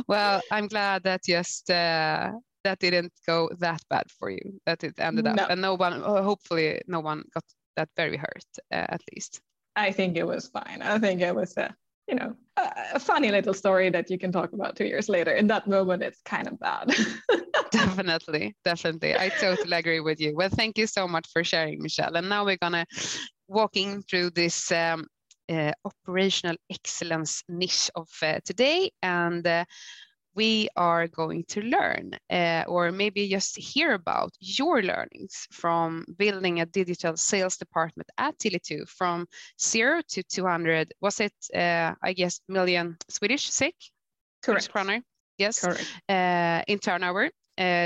Well 0.08 0.42
i'm 0.50 0.68
glad 0.68 1.04
that 1.04 1.24
just 1.24 1.70
uh, 1.70 2.32
that 2.64 2.78
didn't 2.78 3.12
go 3.26 3.48
that 3.58 3.80
bad 3.88 4.06
for 4.18 4.30
you 4.30 4.60
that 4.66 4.84
it 4.84 4.94
ended 4.98 5.26
up 5.26 5.36
no. 5.36 5.46
and 5.46 5.60
no 5.60 5.74
one 5.74 6.00
hopefully 6.02 6.80
no 6.86 7.00
one 7.00 7.24
got 7.32 7.44
that 7.76 7.88
very 7.96 8.16
hurt 8.16 8.44
uh, 8.72 8.86
at 8.88 9.00
least. 9.12 9.40
I 9.76 9.90
think 9.90 10.16
it 10.16 10.26
was 10.26 10.46
fine. 10.46 10.80
I 10.82 10.98
think 10.98 11.20
it 11.20 11.34
was 11.34 11.56
a 11.56 11.74
you 12.08 12.14
know 12.14 12.34
a, 12.56 12.70
a 12.94 13.00
funny 13.00 13.30
little 13.30 13.54
story 13.54 13.90
that 13.90 14.10
you 14.10 14.18
can 14.18 14.30
talk 14.32 14.52
about 14.52 14.76
two 14.76 14.84
years 14.84 15.08
later. 15.08 15.32
In 15.32 15.46
that 15.48 15.66
moment 15.66 16.02
it's 16.02 16.20
kind 16.22 16.46
of 16.46 16.58
bad 16.58 16.94
definitely 17.74 18.54
definitely. 18.64 19.14
I 19.14 19.30
totally 19.40 19.76
agree 19.76 20.00
with 20.00 20.20
you. 20.20 20.34
Well 20.34 20.48
thank 20.48 20.78
you 20.78 20.86
so 20.86 21.06
much 21.08 21.26
for 21.32 21.44
sharing 21.44 21.82
michelle. 21.82 22.16
And 22.16 22.28
now 22.28 22.44
we're 22.44 22.56
gonna 22.56 22.86
walking 23.48 24.02
through 24.02 24.30
this 24.30 24.72
um, 24.72 25.06
uh, 25.48 25.72
operational 25.84 26.56
excellence 26.70 27.42
niche 27.48 27.90
of 27.94 28.08
uh, 28.22 28.38
today 28.44 28.90
and 29.02 29.46
uh, 29.46 29.64
we 30.34 30.68
are 30.76 31.06
going 31.06 31.44
to 31.46 31.60
learn 31.62 32.12
uh, 32.30 32.64
or 32.66 32.90
maybe 32.90 33.28
just 33.28 33.56
hear 33.56 33.92
about 33.92 34.32
your 34.40 34.82
learnings 34.82 35.46
from 35.52 36.04
building 36.18 36.60
a 36.60 36.66
digital 36.66 37.16
sales 37.16 37.56
department 37.56 38.08
at 38.18 38.36
Tele2 38.38 38.88
from 38.88 39.26
zero 39.60 40.00
to 40.08 40.22
200 40.22 40.92
was 41.00 41.20
it 41.20 41.34
uh, 41.54 41.92
i 42.02 42.12
guess 42.12 42.40
million 42.48 42.96
swedish 43.08 43.50
SEK? 43.50 43.74
Correct. 44.42 44.70
kroner? 44.70 45.02
Yes. 45.38 45.60
Correct. 45.60 45.86
Uh, 46.08 46.62
in 46.68 46.78
turnover 46.78 47.30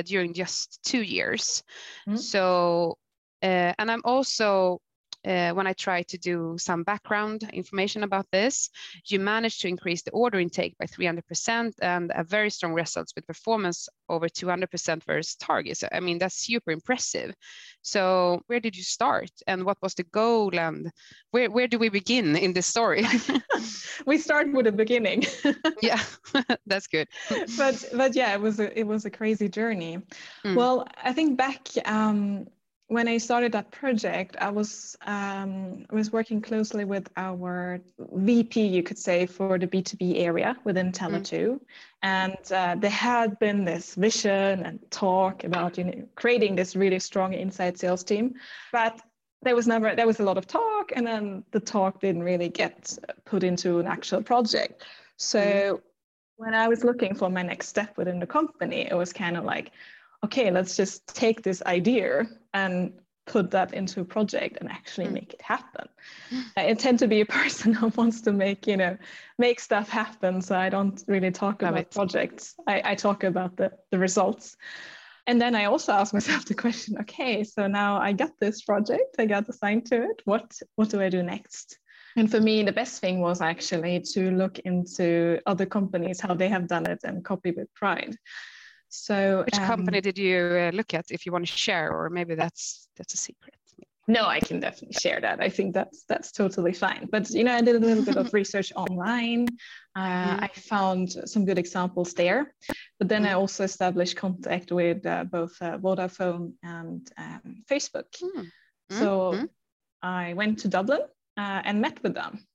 during 0.02 0.32
just 0.34 0.80
two 0.84 1.02
years 1.02 1.62
mm. 2.08 2.18
so 2.18 2.96
uh, 3.42 3.72
and 3.78 3.90
i'm 3.90 4.02
also 4.04 4.80
uh, 5.28 5.52
when 5.52 5.66
I 5.66 5.74
tried 5.74 6.08
to 6.08 6.18
do 6.18 6.56
some 6.58 6.82
background 6.82 7.48
information 7.52 8.02
about 8.02 8.26
this, 8.32 8.70
you 9.06 9.20
managed 9.20 9.60
to 9.60 9.68
increase 9.68 10.02
the 10.02 10.10
order 10.12 10.40
intake 10.40 10.76
by 10.78 10.86
300% 10.86 11.74
and 11.82 12.10
a 12.14 12.24
very 12.24 12.50
strong 12.50 12.72
results 12.72 13.12
with 13.14 13.26
performance 13.26 13.88
over 14.08 14.26
200% 14.28 15.04
versus 15.04 15.34
targets. 15.36 15.84
I 15.92 16.00
mean, 16.00 16.18
that's 16.18 16.36
super 16.36 16.70
impressive. 16.70 17.34
So 17.82 18.40
where 18.46 18.60
did 18.60 18.76
you 18.76 18.82
start 18.82 19.30
and 19.46 19.64
what 19.64 19.76
was 19.82 19.94
the 19.94 20.04
goal 20.04 20.58
and 20.58 20.90
where, 21.30 21.50
where 21.50 21.68
do 21.68 21.78
we 21.78 21.90
begin 21.90 22.34
in 22.36 22.54
this 22.54 22.66
story? 22.66 23.04
we 24.06 24.16
start 24.16 24.50
with 24.52 24.64
the 24.64 24.72
beginning. 24.72 25.24
yeah, 25.82 26.00
that's 26.66 26.86
good. 26.86 27.08
but 27.56 27.84
but 27.92 28.14
yeah, 28.16 28.32
it 28.32 28.40
was 28.40 28.60
a, 28.60 28.78
it 28.78 28.86
was 28.86 29.04
a 29.04 29.10
crazy 29.10 29.48
journey. 29.48 29.98
Mm. 30.44 30.54
Well, 30.54 30.86
I 31.02 31.12
think 31.12 31.36
back 31.36 31.68
um, 31.84 32.48
when 32.88 33.06
I 33.06 33.18
started 33.18 33.52
that 33.52 33.70
project, 33.70 34.36
I 34.40 34.48
was 34.48 34.96
um, 35.02 35.84
I 35.90 35.94
was 35.94 36.10
working 36.10 36.40
closely 36.40 36.86
with 36.86 37.08
our 37.16 37.80
VP, 37.98 38.66
you 38.66 38.82
could 38.82 38.98
say, 38.98 39.26
for 39.26 39.58
the 39.58 39.66
B 39.66 39.82
two 39.82 39.98
B 39.98 40.16
area 40.16 40.56
within 40.64 40.90
Tele2, 40.90 41.32
mm. 41.32 41.60
and 42.02 42.52
uh, 42.52 42.76
there 42.78 42.90
had 42.90 43.38
been 43.38 43.64
this 43.66 43.94
vision 43.94 44.64
and 44.64 44.78
talk 44.90 45.44
about 45.44 45.76
you 45.76 45.84
know 45.84 46.08
creating 46.14 46.56
this 46.56 46.74
really 46.74 46.98
strong 46.98 47.34
inside 47.34 47.78
sales 47.78 48.02
team, 48.02 48.34
but 48.72 49.00
there 49.42 49.54
was 49.54 49.66
never 49.66 49.94
there 49.94 50.06
was 50.06 50.20
a 50.20 50.24
lot 50.24 50.38
of 50.38 50.46
talk, 50.46 50.90
and 50.96 51.06
then 51.06 51.44
the 51.50 51.60
talk 51.60 52.00
didn't 52.00 52.22
really 52.22 52.48
get 52.48 52.98
put 53.26 53.44
into 53.44 53.80
an 53.80 53.86
actual 53.86 54.22
project. 54.22 54.82
So 55.18 55.40
mm. 55.40 55.80
when 56.36 56.54
I 56.54 56.68
was 56.68 56.84
looking 56.84 57.14
for 57.14 57.28
my 57.28 57.42
next 57.42 57.68
step 57.68 57.98
within 57.98 58.18
the 58.18 58.26
company, 58.26 58.88
it 58.90 58.96
was 58.96 59.12
kind 59.12 59.36
of 59.36 59.44
like 59.44 59.72
okay, 60.24 60.50
let's 60.50 60.76
just 60.76 61.06
take 61.14 61.42
this 61.42 61.62
idea 61.62 62.28
and 62.52 62.92
put 63.26 63.50
that 63.50 63.74
into 63.74 64.00
a 64.00 64.04
project 64.04 64.58
and 64.60 64.70
actually 64.70 65.06
mm. 65.06 65.12
make 65.12 65.34
it 65.34 65.42
happen. 65.42 65.86
I 66.56 66.72
tend 66.74 66.98
to 67.00 67.08
be 67.08 67.20
a 67.20 67.26
person 67.26 67.72
who 67.80 67.88
wants 67.88 68.22
to 68.22 68.32
make, 68.32 68.66
you 68.66 68.76
know, 68.76 68.96
make 69.38 69.60
stuff 69.60 69.88
happen. 69.88 70.40
So 70.40 70.56
I 70.56 70.68
don't 70.68 71.02
really 71.06 71.30
talk 71.30 71.62
Love 71.62 71.72
about 71.72 71.82
it. 71.82 71.90
projects. 71.90 72.54
I, 72.66 72.82
I 72.84 72.94
talk 72.94 73.24
about 73.24 73.56
the, 73.56 73.72
the 73.90 73.98
results. 73.98 74.56
And 75.26 75.40
then 75.40 75.54
I 75.54 75.66
also 75.66 75.92
ask 75.92 76.14
myself 76.14 76.46
the 76.46 76.54
question, 76.54 76.96
okay, 77.00 77.44
so 77.44 77.66
now 77.66 78.00
I 78.00 78.12
got 78.12 78.30
this 78.40 78.62
project, 78.62 79.16
I 79.18 79.26
got 79.26 79.48
assigned 79.48 79.84
to 79.86 80.02
it. 80.02 80.22
What 80.24 80.58
what 80.76 80.88
do 80.88 81.02
I 81.02 81.10
do 81.10 81.22
next? 81.22 81.78
And 82.16 82.30
for 82.30 82.40
me, 82.40 82.62
the 82.62 82.72
best 82.72 83.00
thing 83.00 83.20
was 83.20 83.40
actually 83.42 84.00
to 84.14 84.30
look 84.30 84.58
into 84.60 85.38
other 85.46 85.66
companies, 85.66 86.20
how 86.20 86.34
they 86.34 86.48
have 86.48 86.66
done 86.66 86.86
it 86.86 87.00
and 87.04 87.24
copy 87.24 87.50
with 87.50 87.72
pride. 87.74 88.16
So, 88.88 89.44
which 89.44 89.58
um, 89.60 89.66
company 89.66 90.00
did 90.00 90.18
you 90.18 90.38
uh, 90.38 90.70
look 90.74 90.94
at? 90.94 91.10
If 91.10 91.26
you 91.26 91.32
want 91.32 91.46
to 91.46 91.52
share, 91.52 91.92
or 91.92 92.08
maybe 92.10 92.34
that's 92.34 92.88
that's 92.96 93.14
a 93.14 93.16
secret. 93.16 93.54
No, 94.10 94.24
I 94.24 94.40
can 94.40 94.58
definitely 94.58 94.96
share 94.98 95.20
that. 95.20 95.38
I 95.38 95.50
think 95.50 95.74
that's 95.74 96.04
that's 96.08 96.32
totally 96.32 96.72
fine. 96.72 97.08
But 97.12 97.28
you 97.28 97.44
know, 97.44 97.54
I 97.54 97.60
did 97.60 97.76
a 97.76 97.78
little 97.78 98.02
bit 98.02 98.16
of 98.16 98.32
research 98.32 98.72
online. 98.74 99.48
Uh, 99.94 100.36
mm. 100.36 100.42
I 100.44 100.48
found 100.54 101.12
some 101.26 101.44
good 101.44 101.58
examples 101.58 102.14
there. 102.14 102.54
But 102.98 103.08
then 103.10 103.24
mm. 103.24 103.28
I 103.28 103.32
also 103.34 103.64
established 103.64 104.16
contact 104.16 104.72
with 104.72 105.04
uh, 105.04 105.24
both 105.24 105.54
uh, 105.60 105.76
Vodafone 105.76 106.54
and 106.62 107.06
um, 107.18 107.62
Facebook. 107.70 108.08
Mm. 108.22 108.46
So 108.90 109.32
mm-hmm. 109.32 109.44
I 110.00 110.32
went 110.32 110.60
to 110.60 110.68
Dublin 110.68 111.02
uh, 111.36 111.60
and 111.64 111.82
met 111.82 112.02
with 112.02 112.14
them 112.14 112.46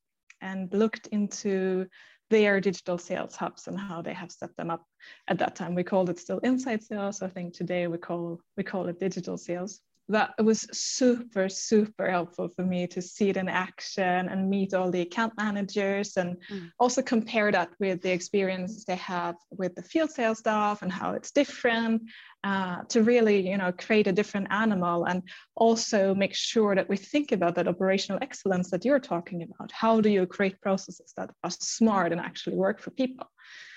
and 0.41 0.73
looked 0.73 1.05
into 1.07 1.87
their 2.33 2.59
digital 2.59 2.97
sales 2.97 3.35
hubs 3.35 3.67
and 3.67 3.79
how 3.79 4.01
they 4.01 4.13
have 4.13 4.31
set 4.31 4.57
them 4.57 4.71
up. 4.71 4.83
At 5.27 5.37
that 5.37 5.55
time, 5.55 5.75
we 5.75 5.83
called 5.83 6.09
it 6.09 6.17
still 6.17 6.39
inside 6.39 6.81
sales. 6.81 7.21
I 7.21 7.27
think 7.27 7.53
today 7.53 7.85
we 7.85 7.99
call 7.99 8.41
we 8.57 8.63
call 8.63 8.87
it 8.87 8.99
digital 8.99 9.37
sales 9.37 9.79
that 10.09 10.31
was 10.43 10.67
super 10.73 11.47
super 11.47 12.09
helpful 12.09 12.49
for 12.55 12.63
me 12.63 12.85
to 12.85 13.01
see 13.01 13.29
it 13.29 13.37
in 13.37 13.47
action 13.47 14.27
and 14.27 14.49
meet 14.49 14.73
all 14.73 14.91
the 14.91 15.01
account 15.01 15.33
managers 15.37 16.17
and 16.17 16.35
mm. 16.51 16.69
also 16.77 17.01
compare 17.01 17.51
that 17.51 17.69
with 17.79 18.01
the 18.01 18.11
experience 18.11 18.83
they 18.83 18.97
have 18.97 19.35
with 19.51 19.73
the 19.75 19.81
field 19.81 20.11
sales 20.11 20.39
staff 20.39 20.81
and 20.81 20.91
how 20.91 21.13
it's 21.13 21.31
different 21.31 22.01
uh, 22.43 22.83
to 22.89 23.01
really 23.01 23.47
you 23.49 23.57
know 23.57 23.71
create 23.71 24.07
a 24.07 24.11
different 24.11 24.47
animal 24.51 25.05
and 25.05 25.23
also 25.55 26.13
make 26.13 26.35
sure 26.35 26.75
that 26.75 26.89
we 26.89 26.97
think 26.97 27.31
about 27.31 27.55
that 27.55 27.67
operational 27.69 28.19
excellence 28.21 28.69
that 28.69 28.83
you're 28.83 28.99
talking 28.99 29.41
about 29.43 29.71
how 29.71 30.01
do 30.01 30.09
you 30.09 30.25
create 30.25 30.59
processes 30.59 31.13
that 31.15 31.29
are 31.45 31.51
smart 31.51 32.11
and 32.11 32.19
actually 32.19 32.57
work 32.57 32.81
for 32.81 32.91
people 32.91 33.27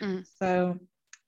mm. 0.03 0.27
so 0.41 0.77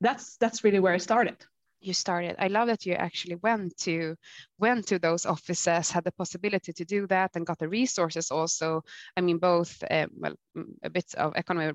that's 0.01 0.37
that's 0.39 0.65
really 0.65 0.81
where 0.81 0.95
i 0.95 0.99
started 0.99 1.37
you 1.81 1.95
started. 1.95 2.37
I 2.39 2.49
love 2.49 2.69
that 2.69 2.87
you 2.87 2.95
actually 2.95 3.37
went 3.37 3.77
to 3.79 4.17
went 4.59 4.87
to 4.89 4.99
those 4.99 5.27
offices, 5.27 5.91
had 5.91 6.05
the 6.05 6.13
possibility 6.13 6.73
to 6.73 6.85
do 6.85 7.07
that, 7.07 7.31
and 7.35 7.47
got 7.47 7.59
the 7.59 7.69
resources 7.69 8.31
also. 8.31 8.83
I 9.17 9.21
mean, 9.21 9.39
both 9.39 9.83
uh, 9.91 10.07
well, 10.17 10.35
mm, 10.57 10.65
a 10.83 10.91
bit 10.91 11.15
of 11.15 11.35
economy 11.37 11.73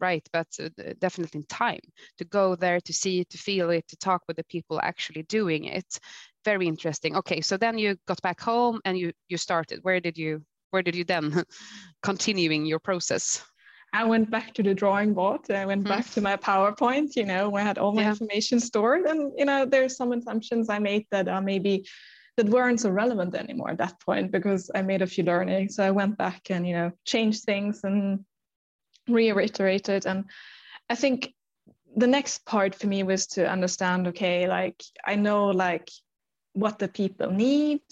right, 0.00 0.26
but 0.32 0.48
uh, 0.60 0.68
definitely 0.98 1.44
time 1.44 1.80
to 2.18 2.24
go 2.24 2.56
there 2.56 2.80
to 2.80 2.92
see 2.92 3.20
it, 3.20 3.30
to 3.30 3.38
feel 3.38 3.70
it, 3.70 3.86
to 3.88 3.96
talk 3.96 4.22
with 4.28 4.36
the 4.36 4.44
people 4.44 4.80
actually 4.82 5.22
doing 5.24 5.64
it. 5.64 5.98
Very 6.44 6.66
interesting. 6.66 7.16
Okay, 7.16 7.40
so 7.40 7.56
then 7.56 7.78
you 7.78 7.96
got 8.06 8.20
back 8.22 8.40
home 8.40 8.80
and 8.84 8.98
you 8.98 9.12
you 9.28 9.36
started. 9.36 9.80
Where 9.82 10.00
did 10.00 10.18
you 10.18 10.42
where 10.70 10.82
did 10.82 10.96
you 10.96 11.04
then 11.04 11.44
continuing 12.02 12.66
your 12.66 12.80
process? 12.80 13.44
I 13.94 14.02
went 14.02 14.28
back 14.28 14.52
to 14.54 14.62
the 14.62 14.74
drawing 14.74 15.14
board. 15.14 15.48
I 15.50 15.64
went 15.64 15.84
mm. 15.84 15.88
back 15.88 16.10
to 16.10 16.20
my 16.20 16.36
PowerPoint, 16.36 17.14
you 17.14 17.24
know, 17.24 17.48
where 17.48 17.62
I 17.62 17.66
had 17.66 17.78
all 17.78 17.92
my 17.92 18.02
yeah. 18.02 18.10
information 18.10 18.58
stored. 18.58 19.04
And, 19.04 19.32
you 19.38 19.44
know, 19.44 19.64
there's 19.64 19.96
some 19.96 20.10
assumptions 20.12 20.68
I 20.68 20.80
made 20.80 21.06
that 21.12 21.28
are 21.28 21.40
maybe 21.40 21.86
that 22.36 22.48
weren't 22.48 22.80
so 22.80 22.90
relevant 22.90 23.36
anymore 23.36 23.70
at 23.70 23.78
that 23.78 24.00
point 24.00 24.32
because 24.32 24.68
I 24.74 24.82
made 24.82 25.02
a 25.02 25.06
few 25.06 25.22
learnings. 25.22 25.76
So 25.76 25.84
I 25.84 25.92
went 25.92 26.18
back 26.18 26.50
and, 26.50 26.66
you 26.66 26.74
know, 26.74 26.90
changed 27.04 27.44
things 27.44 27.84
and 27.84 28.24
reiterated. 29.06 30.06
And 30.06 30.24
I 30.90 30.96
think 30.96 31.32
the 31.96 32.08
next 32.08 32.44
part 32.44 32.74
for 32.74 32.88
me 32.88 33.04
was 33.04 33.28
to 33.28 33.48
understand, 33.48 34.08
okay, 34.08 34.48
like 34.48 34.82
I 35.06 35.14
know 35.14 35.46
like 35.46 35.88
what 36.52 36.80
the 36.80 36.88
people 36.88 37.30
need 37.30 37.82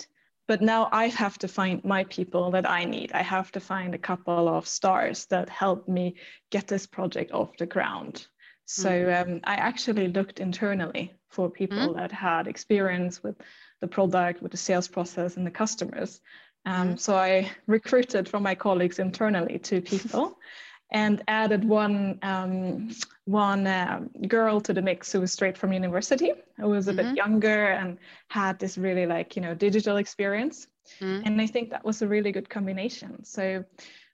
but 0.49 0.61
now 0.61 0.89
I 0.93 1.09
have 1.09 1.39
to 1.39 1.49
find 1.49 1.85
my 1.85 2.05
people 2.05 2.51
that 2.53 2.69
I 2.69 2.85
need. 2.85 3.13
I 3.13 3.23
have 3.23 3.53
to 3.53 3.61
find 3.61 3.95
a 3.95 3.99
couple 3.99 4.49
of 4.49 4.67
stars 4.67 5.27
that 5.27 5.49
help 5.49 5.89
me 5.89 6.17
get 6.51 6.67
this 6.67 6.87
project 6.87 7.33
off 7.33 7.57
the 7.57 7.67
ground. 7.67 8.27
So 8.67 8.91
mm-hmm. 8.91 9.33
um, 9.33 9.41
I 9.45 9.57
actually 9.57 10.09
looked 10.09 10.41
internally 10.41 11.13
for 11.31 11.51
people 11.51 11.79
mm-hmm. 11.79 11.99
that 11.99 12.13
had 12.13 12.47
experience 12.47 13.23
with 13.23 13.37
the 13.81 13.89
product, 13.89 14.43
with 14.43 14.53
the 14.53 14.59
sales 14.59 14.89
process, 14.89 15.37
and 15.37 15.47
the 15.47 15.51
customers. 15.51 16.21
Um, 16.65 16.89
mm-hmm. 16.89 16.97
So 16.97 17.17
I 17.17 17.51
recruited 17.67 18.29
from 18.29 18.43
my 18.43 18.55
colleagues 18.55 18.99
internally 18.99 19.59
two 19.59 19.81
people. 19.81 20.39
and 20.93 21.23
added 21.27 21.65
one 21.65 22.19
um, 22.23 22.91
one 23.25 23.67
uh, 23.67 24.01
girl 24.29 24.61
to 24.61 24.73
the 24.73 24.83
mix 24.83 25.11
who 25.11 25.21
was 25.21 25.33
straight 25.33 25.57
from 25.59 25.73
university, 25.73 26.33
who 26.59 26.69
was 26.69 26.89
a 26.89 26.93
mm-hmm. 26.93 27.09
bit 27.09 27.17
younger 27.17 27.67
and 27.73 27.99
had 28.29 28.59
this 28.59 28.79
really 28.79 29.07
like 29.07 29.35
you 29.35 29.43
know 29.43 29.55
digital 29.55 29.97
experience. 29.97 30.69
Mm-hmm. 31.01 31.27
And 31.27 31.41
I 31.41 31.47
think 31.47 31.71
that 31.71 31.85
was 31.85 32.03
a 32.03 32.09
really 32.09 32.33
good 32.33 32.49
combination. 32.49 33.25
So 33.25 33.65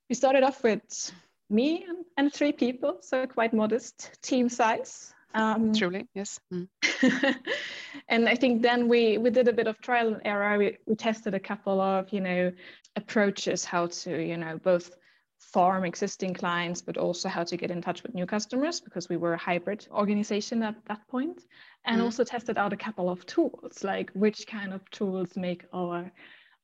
we 0.08 0.14
started 0.14 0.42
off 0.42 0.62
with 0.62 1.12
me 1.50 1.84
and, 1.88 2.04
and 2.16 2.32
three 2.32 2.52
people, 2.52 2.98
so 3.00 3.26
quite 3.26 3.52
modest 3.52 4.10
team 4.22 4.48
size. 4.48 5.12
Um, 5.34 5.74
Truly, 5.74 6.06
yes. 6.14 6.40
Mm. 6.52 6.68
and 8.08 8.28
I 8.28 8.34
think 8.34 8.62
then 8.62 8.88
we 8.88 9.18
we 9.18 9.30
did 9.30 9.48
a 9.48 9.52
bit 9.52 9.66
of 9.66 9.80
trial 9.80 10.08
and 10.14 10.22
error. 10.24 10.56
We, 10.58 10.78
we 10.86 10.94
tested 10.94 11.34
a 11.34 11.40
couple 11.40 11.80
of 11.80 12.12
you 12.12 12.20
know 12.20 12.52
approaches 12.96 13.64
how 13.64 13.86
to 13.86 14.22
you 14.22 14.36
know 14.36 14.58
both 14.58 14.90
farm 15.38 15.84
existing 15.84 16.34
clients, 16.34 16.82
but 16.82 16.96
also 16.96 17.28
how 17.28 17.44
to 17.44 17.56
get 17.56 17.70
in 17.70 17.80
touch 17.80 18.02
with 18.02 18.14
new 18.14 18.26
customers 18.26 18.80
because 18.80 19.08
we 19.08 19.16
were 19.16 19.34
a 19.34 19.38
hybrid 19.38 19.86
organization 19.90 20.62
at 20.62 20.74
that 20.86 21.06
point, 21.08 21.44
and 21.84 22.00
mm. 22.00 22.04
also 22.04 22.24
tested 22.24 22.58
out 22.58 22.72
a 22.72 22.76
couple 22.76 23.08
of 23.08 23.24
tools, 23.26 23.84
like 23.84 24.10
which 24.12 24.46
kind 24.46 24.72
of 24.72 24.88
tools 24.90 25.36
make 25.36 25.64
our 25.72 26.10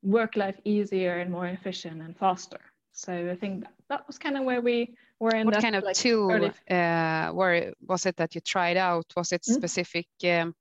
work 0.02 0.36
life 0.36 0.58
easier 0.64 1.18
and 1.18 1.30
more 1.30 1.46
efficient 1.46 2.02
and 2.02 2.16
faster. 2.16 2.60
So 2.92 3.30
I 3.30 3.36
think 3.36 3.64
that, 3.64 3.72
that 3.88 4.06
was 4.06 4.18
kind 4.18 4.36
of 4.36 4.44
where 4.44 4.60
we 4.60 4.94
were 5.18 5.34
in. 5.34 5.46
What 5.46 5.54
that, 5.54 5.62
kind 5.62 5.76
of 5.76 5.84
like, 5.84 5.96
tool 5.96 6.50
uh, 6.70 7.30
were 7.32 7.72
was 7.86 8.06
it 8.06 8.16
that 8.16 8.34
you 8.34 8.40
tried 8.40 8.76
out? 8.76 9.06
Was 9.16 9.32
it 9.32 9.42
mm. 9.42 9.54
specific? 9.54 10.06
Um, 10.24 10.54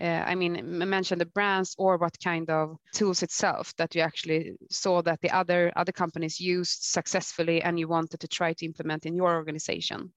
uh, 0.00 0.22
I 0.26 0.34
mean, 0.34 0.78
mention 0.88 1.18
the 1.18 1.26
brands 1.26 1.74
or 1.78 1.98
what 1.98 2.16
kind 2.22 2.48
of 2.50 2.76
tools 2.92 3.22
itself 3.22 3.74
that 3.76 3.94
you 3.94 4.00
actually 4.02 4.56
saw 4.70 5.02
that 5.02 5.20
the 5.20 5.30
other 5.30 5.72
other 5.76 5.92
companies 5.92 6.40
used 6.40 6.82
successfully 6.82 7.62
and 7.62 7.78
you 7.78 7.88
wanted 7.88 8.20
to 8.20 8.28
try 8.28 8.52
to 8.54 8.66
implement 8.66 9.06
in 9.06 9.14
your 9.14 9.34
organization? 9.34 10.12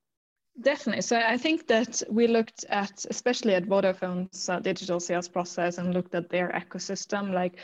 Definitely. 0.59 1.01
So 1.01 1.17
I 1.17 1.37
think 1.37 1.67
that 1.67 2.01
we 2.09 2.27
looked 2.27 2.65
at, 2.69 3.05
especially 3.09 3.55
at 3.55 3.65
Vodafone's 3.65 4.49
uh, 4.49 4.59
digital 4.59 4.99
sales 4.99 5.27
process 5.27 5.77
and 5.77 5.93
looked 5.93 6.13
at 6.13 6.29
their 6.29 6.49
ecosystem, 6.49 7.33
like, 7.33 7.57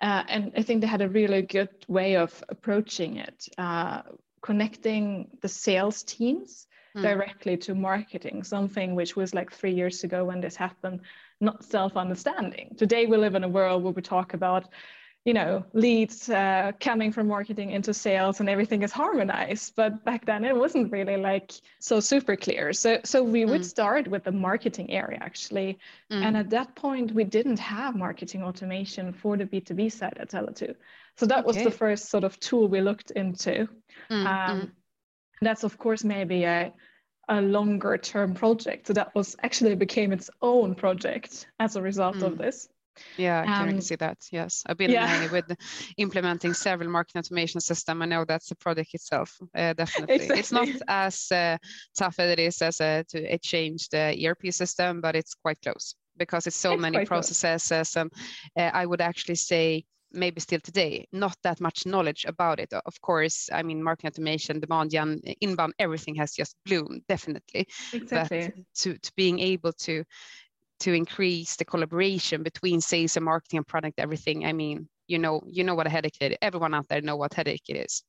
uh, 0.00 0.24
and 0.28 0.52
I 0.56 0.62
think 0.62 0.80
they 0.80 0.88
had 0.88 1.02
a 1.02 1.08
really 1.08 1.42
good 1.42 1.70
way 1.88 2.16
of 2.16 2.42
approaching 2.48 3.18
it, 3.18 3.46
uh, 3.58 4.02
connecting 4.42 5.30
the 5.40 5.48
sales 5.48 6.02
teams 6.02 6.66
mm. 6.96 7.02
directly 7.02 7.56
to 7.58 7.74
marketing, 7.74 8.42
something 8.42 8.96
which 8.96 9.14
was 9.14 9.34
like 9.34 9.52
three 9.52 9.72
years 9.72 10.02
ago 10.02 10.24
when 10.24 10.40
this 10.40 10.56
happened, 10.56 11.00
not 11.42 11.64
self 11.64 11.96
understanding. 11.96 12.74
Today, 12.78 13.06
we 13.06 13.16
live 13.16 13.34
in 13.34 13.44
a 13.44 13.48
world 13.48 13.82
where 13.82 13.92
we 13.92 14.02
talk 14.02 14.34
about 14.34 14.68
you 15.24 15.34
know 15.34 15.64
leads 15.72 16.28
uh, 16.28 16.72
coming 16.80 17.12
from 17.12 17.28
marketing 17.28 17.70
into 17.70 17.94
sales 17.94 18.40
and 18.40 18.48
everything 18.48 18.82
is 18.82 18.90
harmonized 18.90 19.74
but 19.76 20.04
back 20.04 20.26
then 20.26 20.44
it 20.44 20.56
wasn't 20.56 20.90
really 20.90 21.16
like 21.16 21.52
so 21.78 22.00
super 22.00 22.34
clear 22.34 22.72
so 22.72 22.98
so 23.04 23.22
we 23.22 23.42
mm. 23.42 23.50
would 23.50 23.64
start 23.64 24.08
with 24.08 24.24
the 24.24 24.32
marketing 24.32 24.90
area 24.90 25.18
actually 25.20 25.78
mm. 26.10 26.22
and 26.22 26.36
at 26.36 26.50
that 26.50 26.74
point 26.74 27.12
we 27.12 27.24
didn't 27.24 27.58
have 27.58 27.94
marketing 27.94 28.42
automation 28.42 29.12
for 29.12 29.36
the 29.36 29.44
b2b 29.44 29.92
side 29.92 30.16
at 30.18 30.30
tele2 30.30 30.74
so 31.16 31.26
that 31.26 31.44
okay. 31.44 31.46
was 31.46 31.56
the 31.56 31.70
first 31.70 32.10
sort 32.10 32.24
of 32.24 32.38
tool 32.40 32.66
we 32.66 32.80
looked 32.80 33.12
into 33.12 33.68
mm. 34.10 34.26
Um, 34.26 34.60
mm. 34.60 34.70
that's 35.40 35.62
of 35.62 35.78
course 35.78 36.02
maybe 36.02 36.42
a 36.44 36.72
a 37.32 37.40
longer 37.40 37.96
term 37.96 38.34
project 38.34 38.86
so 38.86 38.92
that 38.92 39.14
was 39.14 39.34
actually 39.42 39.74
became 39.74 40.12
its 40.12 40.28
own 40.42 40.74
project 40.74 41.46
as 41.58 41.76
a 41.76 41.82
result 41.82 42.22
of 42.22 42.34
mm. 42.34 42.38
this 42.38 42.68
yeah, 43.16 43.40
I 43.40 43.46
can 43.46 43.74
um, 43.76 43.80
see 43.80 43.96
that. 43.96 44.18
Yes, 44.30 44.62
I've 44.66 44.76
been 44.76 44.90
yeah. 44.90 45.30
with 45.30 45.56
implementing 45.96 46.52
several 46.52 46.90
marketing 46.90 47.20
automation 47.20 47.60
system. 47.60 48.02
I 48.02 48.06
know 48.06 48.26
that's 48.26 48.50
the 48.50 48.54
project 48.54 48.94
itself. 48.94 49.38
Uh, 49.54 49.72
definitely, 49.72 50.16
exactly. 50.16 50.38
it's 50.38 50.52
not 50.52 50.68
as 50.88 51.32
uh, 51.32 51.56
tough 51.96 52.16
as 52.18 52.30
it 52.30 52.38
is 52.38 52.60
as 52.60 52.80
a, 52.80 53.04
to 53.08 53.38
change 53.38 53.88
the 53.88 54.26
ERP 54.26 54.52
system, 54.52 55.00
but 55.00 55.16
it's 55.16 55.34
quite 55.34 55.60
close 55.62 55.94
because 56.18 56.46
it's 56.46 56.56
so 56.56 56.72
it's 56.72 56.82
many 56.82 57.06
processes. 57.06 57.96
And 57.96 58.12
uh, 58.58 58.70
I 58.74 58.84
would 58.84 59.00
actually 59.00 59.36
say 59.36 59.84
maybe 60.12 60.40
still 60.40 60.60
today 60.60 61.06
not 61.12 61.36
that 61.42 61.60
much 61.60 61.86
knowledge 61.86 62.24
about 62.26 62.60
it. 62.60 62.72
Of 62.72 63.00
course 63.00 63.48
i 63.52 63.62
mean 63.62 63.82
marketing 63.82 64.08
automation 64.08 64.60
demand 64.60 64.90
gen 64.90 65.20
inbound 65.40 65.74
everything 65.78 66.14
has 66.16 66.32
just 66.32 66.56
bloomed 66.66 67.02
definitely. 67.08 67.66
Exactly. 67.92 68.48
but 68.48 68.64
to, 68.76 68.98
to 68.98 69.12
being 69.16 69.38
able 69.40 69.72
to 69.72 70.04
to 70.80 70.92
increase 70.92 71.56
the 71.56 71.64
collaboration 71.64 72.42
between 72.42 72.80
sales 72.80 73.16
and 73.16 73.24
marketing 73.24 73.58
and 73.58 73.66
product 73.66 73.98
everything 73.98 74.44
i 74.46 74.52
mean 74.52 74.88
you 75.06 75.18
know 75.18 75.40
you 75.46 75.64
know 75.64 75.74
what 75.74 75.86
a 75.86 75.90
headache 75.90 76.16
it 76.20 76.32
is. 76.32 76.38
Everyone 76.42 76.74
out 76.74 76.88
there 76.88 77.00
know 77.00 77.16
what 77.16 77.34
headache 77.34 77.68
it 77.68 77.76
is 77.76 78.02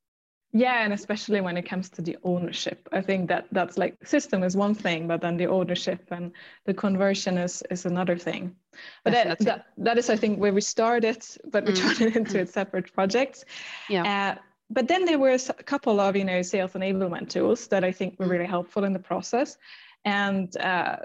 yeah 0.53 0.83
and 0.83 0.93
especially 0.93 1.41
when 1.41 1.57
it 1.57 1.63
comes 1.63 1.89
to 1.89 2.01
the 2.01 2.17
ownership 2.23 2.87
i 2.91 3.01
think 3.01 3.27
that 3.27 3.45
that's 3.51 3.77
like 3.77 3.95
system 4.05 4.43
is 4.43 4.55
one 4.55 4.73
thing 4.73 5.07
but 5.07 5.21
then 5.21 5.35
the 5.37 5.47
ownership 5.47 6.01
and 6.11 6.31
the 6.65 6.73
conversion 6.73 7.37
is 7.37 7.63
is 7.69 7.85
another 7.85 8.17
thing 8.17 8.55
but 9.03 9.13
that, 9.13 9.39
that, 9.39 9.65
that 9.77 9.97
is 9.97 10.09
i 10.09 10.15
think 10.15 10.39
where 10.39 10.53
we 10.53 10.61
started 10.61 11.23
but 11.51 11.65
we 11.65 11.73
mm. 11.73 11.77
turned 11.77 12.01
it 12.01 12.15
into 12.15 12.39
a 12.39 12.45
separate 12.45 12.93
project 12.93 13.45
yeah 13.89 14.35
uh, 14.35 14.41
but 14.69 14.87
then 14.87 15.05
there 15.05 15.19
were 15.19 15.31
a 15.31 15.63
couple 15.63 15.99
of 15.99 16.15
you 16.15 16.23
know 16.23 16.41
sales 16.41 16.73
enablement 16.73 17.29
tools 17.29 17.67
that 17.67 17.83
i 17.83 17.91
think 17.91 18.19
were 18.19 18.27
mm. 18.27 18.31
really 18.31 18.47
helpful 18.47 18.83
in 18.83 18.93
the 18.93 18.99
process 18.99 19.57
and 20.05 20.55
uh, 20.57 20.97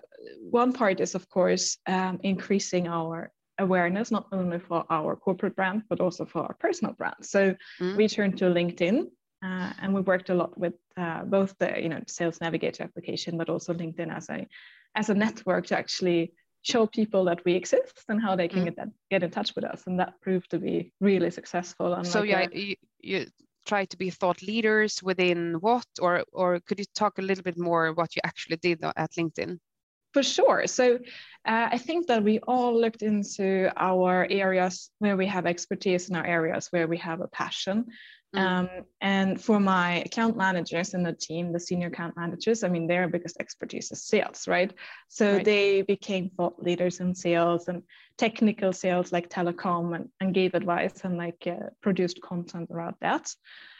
one 0.50 0.72
part 0.72 1.00
is, 1.00 1.14
of 1.14 1.28
course, 1.28 1.78
um, 1.86 2.18
increasing 2.22 2.88
our 2.88 3.30
awareness, 3.58 4.10
not 4.10 4.26
only 4.32 4.58
for 4.58 4.84
our 4.90 5.16
corporate 5.16 5.56
brand, 5.56 5.82
but 5.88 6.00
also 6.00 6.24
for 6.24 6.42
our 6.42 6.54
personal 6.54 6.94
brand. 6.94 7.16
So 7.22 7.54
mm. 7.80 7.96
we 7.96 8.08
turned 8.08 8.38
to 8.38 8.46
LinkedIn 8.46 9.08
uh, 9.42 9.72
and 9.80 9.94
we 9.94 10.00
worked 10.00 10.30
a 10.30 10.34
lot 10.34 10.58
with 10.58 10.74
uh, 10.96 11.24
both 11.24 11.54
the 11.58 11.80
you 11.80 11.88
know 11.88 12.00
Sales 12.06 12.40
Navigator 12.40 12.82
application, 12.82 13.38
but 13.38 13.48
also 13.48 13.72
LinkedIn 13.72 14.14
as 14.14 14.28
a 14.30 14.46
as 14.94 15.10
a 15.10 15.14
network 15.14 15.66
to 15.66 15.78
actually 15.78 16.32
show 16.62 16.86
people 16.86 17.24
that 17.24 17.44
we 17.44 17.54
exist 17.54 18.04
and 18.08 18.20
how 18.20 18.34
they 18.34 18.48
can 18.48 18.62
mm. 18.62 18.64
get 18.64 18.76
that, 18.76 18.88
get 19.10 19.22
in 19.22 19.30
touch 19.30 19.54
with 19.54 19.64
us, 19.64 19.84
and 19.86 20.00
that 20.00 20.20
proved 20.20 20.50
to 20.50 20.58
be 20.58 20.92
really 21.00 21.30
successful. 21.30 21.94
And 21.94 22.06
so 22.06 22.20
like 22.20 22.28
yeah, 22.28 22.46
a, 22.52 22.58
you, 22.58 22.76
you 23.00 23.26
try 23.66 23.84
to 23.84 23.96
be 23.96 24.10
thought 24.10 24.42
leaders 24.42 25.02
within 25.02 25.54
what, 25.60 25.86
or 26.00 26.24
or 26.32 26.60
could 26.60 26.80
you 26.80 26.86
talk 26.94 27.18
a 27.18 27.22
little 27.22 27.44
bit 27.44 27.58
more 27.58 27.92
what 27.92 28.16
you 28.16 28.22
actually 28.24 28.56
did 28.56 28.82
at 28.82 29.12
LinkedIn? 29.12 29.58
For 30.14 30.22
sure. 30.22 30.66
So 30.66 30.94
uh, 31.46 31.68
I 31.70 31.78
think 31.78 32.06
that 32.06 32.24
we 32.24 32.38
all 32.40 32.80
looked 32.80 33.02
into 33.02 33.70
our 33.76 34.26
areas 34.30 34.90
where 34.98 35.16
we 35.16 35.26
have 35.26 35.46
expertise 35.46 36.08
in 36.08 36.16
our 36.16 36.24
areas 36.24 36.68
where 36.70 36.88
we 36.88 36.96
have 36.98 37.20
a 37.20 37.28
passion. 37.28 37.86
Mm. 38.34 38.40
Um, 38.40 38.68
and 39.00 39.40
for 39.40 39.58
my 39.58 40.00
account 40.00 40.36
managers 40.36 40.92
in 40.92 41.02
the 41.02 41.14
team, 41.14 41.52
the 41.52 41.60
senior 41.60 41.88
account 41.88 42.16
managers, 42.16 42.62
I 42.62 42.68
mean, 42.68 42.86
their 42.86 43.08
biggest 43.08 43.38
expertise 43.40 43.90
is 43.90 44.04
sales, 44.04 44.46
right? 44.46 44.72
So 45.08 45.34
right. 45.36 45.44
they 45.44 45.82
became 45.82 46.30
thought 46.36 46.62
leaders 46.62 47.00
in 47.00 47.14
sales 47.14 47.68
and 47.68 47.82
technical 48.18 48.72
sales 48.72 49.12
like 49.12 49.30
telecom 49.30 49.94
and, 49.94 50.08
and 50.20 50.34
gave 50.34 50.54
advice 50.54 51.00
and 51.04 51.16
like 51.16 51.46
uh, 51.46 51.70
produced 51.80 52.20
content 52.20 52.70
around 52.70 52.96
that. 53.00 53.32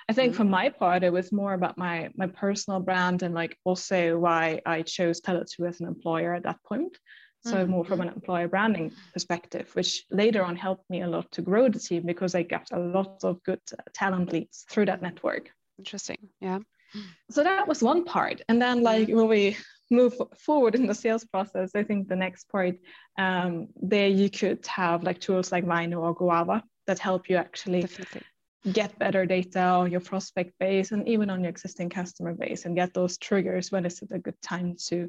I 0.08 0.14
think 0.14 0.32
mm-hmm. 0.32 0.38
for 0.38 0.44
my 0.44 0.70
part, 0.70 1.02
it 1.02 1.12
was 1.12 1.32
more 1.32 1.52
about 1.52 1.76
my 1.76 2.08
my 2.16 2.28
personal 2.28 2.80
brand 2.80 3.22
and 3.22 3.34
like 3.34 3.58
also 3.64 4.18
why 4.18 4.62
I 4.64 4.80
chose 4.80 5.20
Tele2 5.20 5.68
as 5.68 5.80
an 5.80 5.87
employer 5.87 6.34
at 6.34 6.44
that 6.44 6.62
point. 6.66 6.96
So 7.44 7.57
mm-hmm. 7.57 7.70
more 7.70 7.85
from 7.85 8.01
an 8.01 8.09
employer 8.09 8.48
branding 8.48 8.92
perspective, 9.12 9.70
which 9.74 10.05
later 10.11 10.42
on 10.42 10.57
helped 10.57 10.88
me 10.90 11.03
a 11.03 11.09
lot 11.09 11.31
to 11.33 11.42
grow 11.42 11.68
the 11.68 11.79
team 11.79 12.05
because 12.05 12.35
I 12.35 12.42
got 12.42 12.68
a 12.72 12.79
lot 12.79 13.22
of 13.22 13.42
good 13.44 13.61
talent 13.94 14.33
leads 14.33 14.64
through 14.68 14.87
that 14.87 15.03
network. 15.03 15.51
Interesting. 15.79 16.29
Yeah. 16.40 16.59
So 17.31 17.44
that 17.44 17.68
was 17.68 17.83
one 17.83 18.05
part. 18.05 18.42
And 18.48 18.61
then 18.61 18.83
like 18.83 19.09
when 19.09 19.29
we 19.29 19.57
move 19.90 20.14
forward 20.37 20.74
in 20.74 20.87
the 20.87 20.94
sales 20.94 21.24
process, 21.24 21.70
I 21.74 21.85
think 21.85 22.09
the 22.09 22.16
next 22.16 22.48
part 22.48 22.77
um, 23.18 23.68
there 23.81 24.09
you 24.09 24.31
could 24.31 24.66
have 24.66 25.05
like 25.05 25.20
tools 25.20 25.53
like 25.53 25.64
Vainu 25.64 26.01
or 26.01 26.16
Goava 26.16 26.62
that 26.87 26.98
help 26.98 27.29
you 27.29 27.37
actually 27.37 27.83
Definitely 27.83 28.22
get 28.72 28.98
better 28.98 29.24
data 29.24 29.61
on 29.61 29.90
your 29.90 30.01
prospect 30.01 30.53
base 30.59 30.92
and 30.92 31.09
even 31.09 31.31
on 31.31 31.42
your 31.42 31.51
existing 31.51 31.88
customer 31.88 32.35
base 32.35 32.64
and 32.64 32.74
get 32.74 32.92
those 32.92 33.16
triggers 33.18 33.70
when 33.70 33.87
is 33.87 34.03
it 34.03 34.09
a 34.12 34.18
good 34.18 34.40
time 34.42 34.74
to 34.87 35.09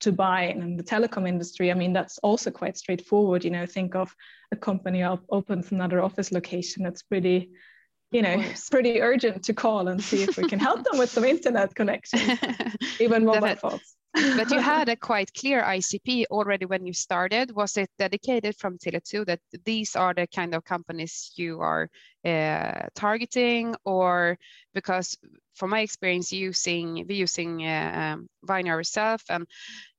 to 0.00 0.12
buy 0.12 0.42
and 0.42 0.62
in 0.62 0.76
the 0.76 0.82
telecom 0.82 1.28
industry 1.28 1.70
i 1.70 1.74
mean 1.74 1.92
that's 1.92 2.18
also 2.18 2.50
quite 2.50 2.76
straightforward 2.76 3.44
you 3.44 3.50
know 3.50 3.66
think 3.66 3.94
of 3.94 4.14
a 4.52 4.56
company 4.56 5.02
op- 5.02 5.24
opens 5.30 5.72
another 5.72 6.02
office 6.02 6.32
location 6.32 6.82
that's 6.82 7.02
pretty 7.02 7.50
you 8.10 8.22
know 8.22 8.38
it's 8.38 8.68
pretty 8.68 9.00
urgent 9.00 9.42
to 9.42 9.54
call 9.54 9.88
and 9.88 10.02
see 10.02 10.22
if 10.22 10.36
we 10.36 10.48
can 10.48 10.58
help 10.58 10.84
them 10.84 10.98
with 10.98 11.10
some 11.10 11.24
internet 11.24 11.74
connection 11.74 12.38
even 13.00 13.24
mobile 13.24 13.56
phones 13.56 13.95
but 14.36 14.50
you 14.50 14.60
had 14.74 14.88
a 14.88 14.96
quite 14.96 15.32
clear 15.34 15.62
ICP 15.62 16.26
already 16.30 16.64
when 16.64 16.86
you 16.86 16.92
started. 16.92 17.54
Was 17.54 17.76
it 17.76 17.90
dedicated 17.98 18.56
from 18.56 18.78
Tele2 18.78 19.26
that 19.26 19.40
these 19.64 19.96
are 19.96 20.14
the 20.14 20.26
kind 20.26 20.54
of 20.54 20.64
companies 20.64 21.32
you 21.36 21.60
are 21.60 21.90
uh, 22.24 22.88
targeting, 22.94 23.74
or 23.84 24.38
because 24.74 25.16
from 25.54 25.70
my 25.70 25.80
experience 25.80 26.32
using 26.32 27.04
using 27.08 27.66
uh, 27.66 28.14
um, 28.14 28.28
Vainu 28.46 28.66
yourself 28.66 29.22
and 29.28 29.46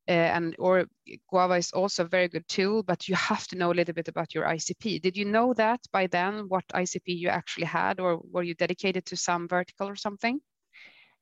uh, 0.09 0.11
and 0.11 0.55
or 0.57 0.85
Goava 1.31 1.57
is 1.59 1.71
also 1.71 2.05
a 2.05 2.07
very 2.07 2.27
good 2.27 2.47
tool, 2.47 2.81
but 2.83 3.07
you 3.07 3.15
have 3.15 3.45
to 3.47 3.57
know 3.57 3.71
a 3.71 3.77
little 3.77 3.93
bit 3.93 4.07
about 4.07 4.33
your 4.33 4.45
ICP. 4.45 5.01
Did 5.01 5.17
you 5.17 5.25
know 5.25 5.53
that 5.53 5.81
by 5.91 6.07
then 6.07 6.47
what 6.47 6.67
ICP 6.73 7.07
you 7.07 7.29
actually 7.29 7.67
had, 7.67 7.99
or 7.99 8.19
were 8.31 8.43
you 8.43 8.55
dedicated 8.55 9.05
to 9.07 9.17
some 9.17 9.47
vertical 9.47 9.87
or 9.87 9.95
something? 9.95 10.39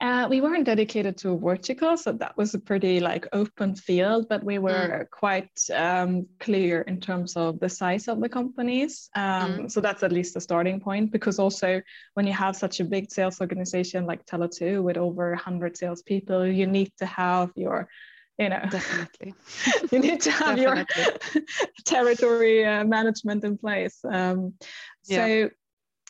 Uh, 0.01 0.27
we 0.29 0.41
weren't 0.41 0.65
dedicated 0.65 1.17
to 1.17 1.29
a 1.29 1.37
vertical, 1.37 1.95
so 1.95 2.11
that 2.11 2.35
was 2.35 2.53
a 2.53 2.59
pretty 2.59 2.99
like 2.99 3.27
open 3.31 3.73
field, 3.73 4.27
but 4.27 4.43
we 4.43 4.57
were 4.57 5.05
mm. 5.05 5.09
quite 5.09 5.57
um, 5.73 6.27
clear 6.39 6.81
in 6.81 6.99
terms 6.99 7.37
of 7.37 7.59
the 7.61 7.69
size 7.69 8.09
of 8.09 8.19
the 8.19 8.27
companies. 8.27 9.09
Um, 9.15 9.53
mm. 9.53 9.71
So 9.71 9.79
that's 9.79 10.03
at 10.03 10.11
least 10.11 10.35
a 10.35 10.41
starting 10.41 10.81
point, 10.81 11.13
because 11.13 11.39
also 11.39 11.81
when 12.13 12.27
you 12.27 12.33
have 12.33 12.57
such 12.57 12.81
a 12.81 12.83
big 12.83 13.09
sales 13.09 13.39
organization 13.39 14.05
like 14.05 14.25
Tele2 14.25 14.83
with 14.83 14.97
over 14.97 15.29
100 15.29 15.77
salespeople, 15.77 16.45
you 16.45 16.67
need 16.67 16.91
to 16.97 17.05
have 17.05 17.51
your 17.55 17.87
you 18.37 18.49
know 18.49 18.59
definitely 18.69 19.33
you 19.93 19.99
need 19.99 20.19
to 20.19 20.31
have 20.43 20.57
your 20.57 20.83
territory 21.85 22.65
uh, 22.65 22.83
management 22.83 23.45
in 23.45 23.57
place 23.57 24.03
um, 24.03 24.53
so 25.03 25.25
yeah 25.25 25.47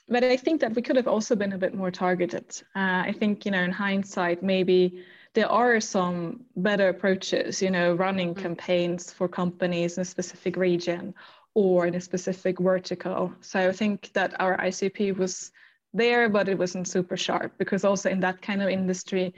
but 0.07 0.23
I 0.23 0.37
think 0.37 0.61
that 0.61 0.75
we 0.75 0.81
could 0.81 0.95
have 0.95 1.07
also 1.07 1.35
been 1.35 1.53
a 1.53 1.57
bit 1.57 1.73
more 1.73 1.91
targeted. 1.91 2.45
Uh, 2.75 3.03
I 3.07 3.13
think, 3.17 3.45
you 3.45 3.51
know, 3.51 3.63
in 3.63 3.71
hindsight, 3.71 4.43
maybe 4.43 5.03
there 5.33 5.49
are 5.49 5.79
some 5.81 6.45
better 6.55 6.89
approaches, 6.89 7.61
you 7.61 7.71
know, 7.71 7.93
running 7.93 8.33
mm-hmm. 8.33 8.41
campaigns 8.41 9.11
for 9.11 9.27
companies 9.27 9.97
in 9.97 10.01
a 10.01 10.05
specific 10.05 10.57
region 10.57 11.13
or 11.55 11.87
in 11.87 11.95
a 11.95 12.01
specific 12.01 12.59
vertical. 12.59 13.33
So 13.41 13.69
I 13.69 13.71
think 13.71 14.11
that 14.13 14.39
our 14.39 14.57
ICP 14.57 15.17
was 15.17 15.51
there, 15.93 16.29
but 16.29 16.49
it 16.49 16.57
wasn't 16.57 16.87
super 16.87 17.17
sharp 17.17 17.53
because 17.57 17.83
also 17.83 18.09
in 18.09 18.19
that 18.19 18.41
kind 18.41 18.61
of 18.61 18.69
industry, 18.69 19.33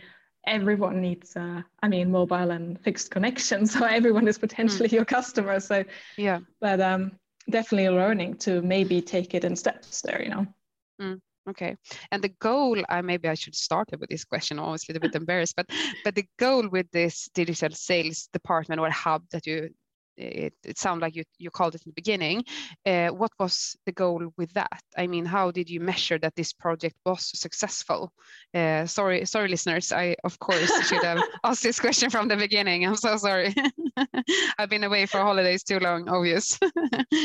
everyone 0.45 1.01
needs, 1.01 1.35
uh, 1.35 1.61
I 1.81 1.87
mean, 1.87 2.11
mobile 2.11 2.51
and 2.51 2.79
fixed 2.81 3.11
connection. 3.11 3.65
So 3.67 3.85
everyone 3.85 4.27
is 4.27 4.37
potentially 4.37 4.89
mm. 4.89 4.93
your 4.93 5.05
customer. 5.05 5.59
So 5.59 5.83
yeah, 6.17 6.39
but 6.59 6.81
um, 6.81 7.11
definitely 7.49 7.89
learning 7.89 8.37
to 8.37 8.61
maybe 8.61 9.01
take 9.01 9.33
it 9.33 9.43
in 9.43 9.55
steps 9.55 10.01
there, 10.01 10.21
you 10.21 10.29
know. 10.29 10.47
Mm, 11.01 11.19
okay. 11.49 11.75
And 12.11 12.23
the 12.23 12.29
goal, 12.39 12.81
uh, 12.89 13.01
maybe 13.01 13.27
I 13.27 13.35
should 13.35 13.55
start 13.55 13.89
with 13.99 14.09
this 14.09 14.25
question. 14.25 14.59
I 14.59 14.69
was 14.69 14.83
a 14.83 14.93
little 14.93 15.07
bit 15.07 15.15
embarrassed, 15.21 15.55
but 15.55 15.67
but 16.03 16.15
the 16.15 16.25
goal 16.37 16.67
with 16.69 16.89
this 16.91 17.29
digital 17.33 17.71
sales 17.71 18.29
department 18.33 18.81
or 18.81 18.89
hub 18.89 19.23
that 19.31 19.45
you 19.45 19.69
it, 20.17 20.53
it 20.63 20.77
sounded 20.77 21.01
like 21.03 21.15
you, 21.15 21.23
you 21.37 21.49
called 21.51 21.75
it 21.75 21.81
in 21.85 21.91
the 21.91 21.93
beginning. 21.93 22.43
Uh, 22.85 23.09
what 23.09 23.31
was 23.39 23.75
the 23.85 23.91
goal 23.91 24.33
with 24.37 24.51
that? 24.53 24.81
I 24.97 25.07
mean, 25.07 25.25
how 25.25 25.51
did 25.51 25.69
you 25.69 25.79
measure 25.79 26.17
that 26.19 26.35
this 26.35 26.53
project 26.53 26.95
was 27.05 27.31
successful? 27.39 28.11
Uh, 28.53 28.85
sorry, 28.85 29.25
sorry, 29.25 29.47
listeners. 29.47 29.91
I 29.91 30.15
of 30.23 30.39
course 30.39 30.71
should 30.87 31.03
have 31.03 31.21
asked 31.43 31.63
this 31.63 31.79
question 31.79 32.09
from 32.09 32.27
the 32.27 32.37
beginning. 32.37 32.85
I'm 32.85 32.95
so 32.95 33.17
sorry. 33.17 33.53
I've 34.57 34.69
been 34.69 34.83
away 34.83 35.05
for 35.05 35.19
holidays 35.19 35.63
too 35.63 35.79
long, 35.79 36.09
obvious. 36.09 36.59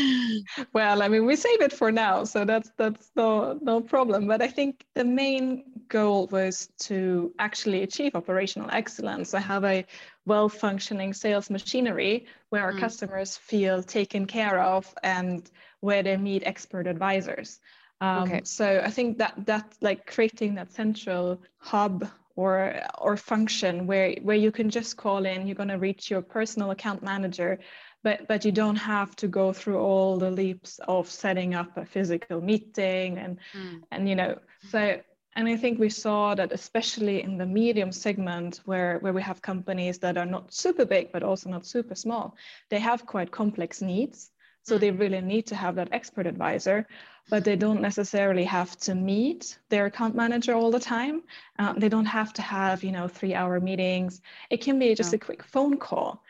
well, 0.73 1.03
I 1.03 1.09
mean, 1.09 1.27
we 1.27 1.37
save 1.37 1.61
it 1.61 1.73
for 1.73 1.91
now, 1.91 2.25
so 2.25 2.45
that's 2.45 2.71
that's 2.77 3.11
no 3.17 3.59
no 3.63 3.81
problem. 3.81 4.27
But 4.27 4.43
I 4.43 4.49
think 4.49 4.85
the 4.95 5.05
main 5.05 5.65
goal 5.89 6.29
was 6.29 6.69
to 6.81 7.33
actually 7.39 7.83
achieve 7.83 8.15
operational 8.15 8.69
excellence. 8.73 9.35
I 9.35 9.41
have 9.41 9.65
a 9.65 9.85
well-functioning 10.25 11.13
sales 11.13 11.51
machinery 11.51 12.27
where 12.51 12.63
our 12.63 12.73
mm. 12.73 12.81
customers 12.81 13.37
feel 13.37 13.83
taken 13.83 14.27
care 14.27 14.61
of 14.61 14.93
and 15.03 15.51
where 15.81 16.03
they 16.03 16.17
meet 16.17 16.43
expert 16.47 16.87
advisors. 16.87 17.61
Um, 18.01 18.25
okay. 18.25 18.41
So 18.45 18.83
I 18.85 18.91
think 18.91 19.19
that 19.19 19.35
that 19.47 19.75
like 19.81 20.07
creating 20.07 20.57
that 20.57 20.73
central 20.73 21.41
hub 21.59 22.09
or 22.35 22.81
or 22.99 23.17
function 23.17 23.87
where 23.87 24.15
where 24.23 24.37
you 24.37 24.51
can 24.51 24.71
just 24.71 24.97
call 24.97 25.25
in, 25.27 25.47
you're 25.47 25.57
going 25.57 25.69
to 25.69 25.79
reach 25.79 26.11
your 26.11 26.23
personal 26.23 26.71
account 26.71 27.03
manager, 27.03 27.61
but 28.03 28.27
but 28.27 28.45
you 28.45 28.53
don't 28.53 28.77
have 28.77 29.15
to 29.17 29.29
go 29.29 29.53
through 29.53 29.79
all 29.79 30.19
the 30.19 30.31
leaps 30.31 30.81
of 30.89 31.09
setting 31.09 31.55
up 31.55 31.77
a 31.77 31.85
physical 31.85 32.41
meeting 32.41 33.19
and 33.19 33.39
mm. 33.57 33.83
and 33.91 34.09
you 34.09 34.17
know 34.17 34.39
so 34.71 35.01
and 35.35 35.49
I 35.49 35.57
think 35.57 35.79
we 35.79 35.89
saw 35.89 36.35
that 36.35 36.53
especially 36.53 37.23
in 37.23 37.39
the 37.39 37.47
medium 37.47 37.91
segment 37.91 38.61
where, 38.65 38.99
where 38.99 39.15
we 39.15 39.23
have 39.23 39.41
companies 39.41 39.99
that 39.99 40.19
are 40.19 40.27
not 40.27 40.53
super 40.53 40.85
big, 40.85 41.11
but 41.11 41.23
also 41.23 41.49
not 41.49 41.67
super 41.67 41.95
small, 41.95 42.37
they 42.69 42.79
have 42.79 43.07
quite 43.07 43.31
complex 43.31 43.81
needs. 43.81 44.31
So 44.65 44.79
they 44.79 44.91
mm-hmm. 44.91 44.99
really 44.99 45.21
need 45.21 45.47
to 45.47 45.57
have 45.57 45.75
that 45.77 45.89
expert 45.91 46.27
advisor, 46.27 46.87
but 47.31 47.45
they 47.45 47.57
don't 47.57 47.81
necessarily 47.81 48.45
have 48.45 48.77
to 48.81 48.95
meet 48.95 49.59
their 49.71 49.87
account 49.87 50.15
manager 50.15 50.55
all 50.55 50.71
the 50.71 50.79
time. 50.79 51.23
Uh, 51.59 51.73
they 51.73 51.89
don't 51.89 52.05
have 52.05 52.33
to 52.35 52.43
have, 52.43 52.85
you 52.85 52.93
know, 52.93 53.09
three 53.09 53.35
hour 53.35 53.59
meetings. 53.59 54.21
It 54.51 54.61
can 54.61 54.79
be 54.79 54.95
just 54.95 55.15
a 55.15 55.19
quick 55.19 55.43
phone 55.43 55.79
call. 55.79 56.23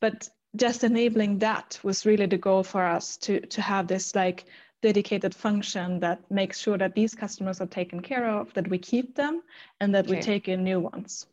But 0.00 0.28
just 0.56 0.84
enabling 0.84 1.40
that 1.40 1.78
was 1.82 2.06
really 2.06 2.26
the 2.26 2.38
goal 2.38 2.62
for 2.62 2.84
us 2.84 3.16
to, 3.18 3.40
to 3.40 3.60
have 3.60 3.86
this 3.86 4.14
like 4.14 4.44
dedicated 4.84 5.34
function 5.34 5.98
that 5.98 6.20
makes 6.30 6.60
sure 6.60 6.76
that 6.76 6.94
these 6.94 7.14
customers 7.14 7.58
are 7.62 7.72
taken 7.80 8.00
care 8.02 8.28
of, 8.28 8.52
that 8.52 8.68
we 8.68 8.78
keep 8.78 9.14
them, 9.14 9.42
and 9.80 9.94
that 9.94 10.04
okay. 10.04 10.16
we 10.16 10.20
take 10.20 10.46
in 10.46 10.62
new 10.62 10.78
ones. 10.78 11.26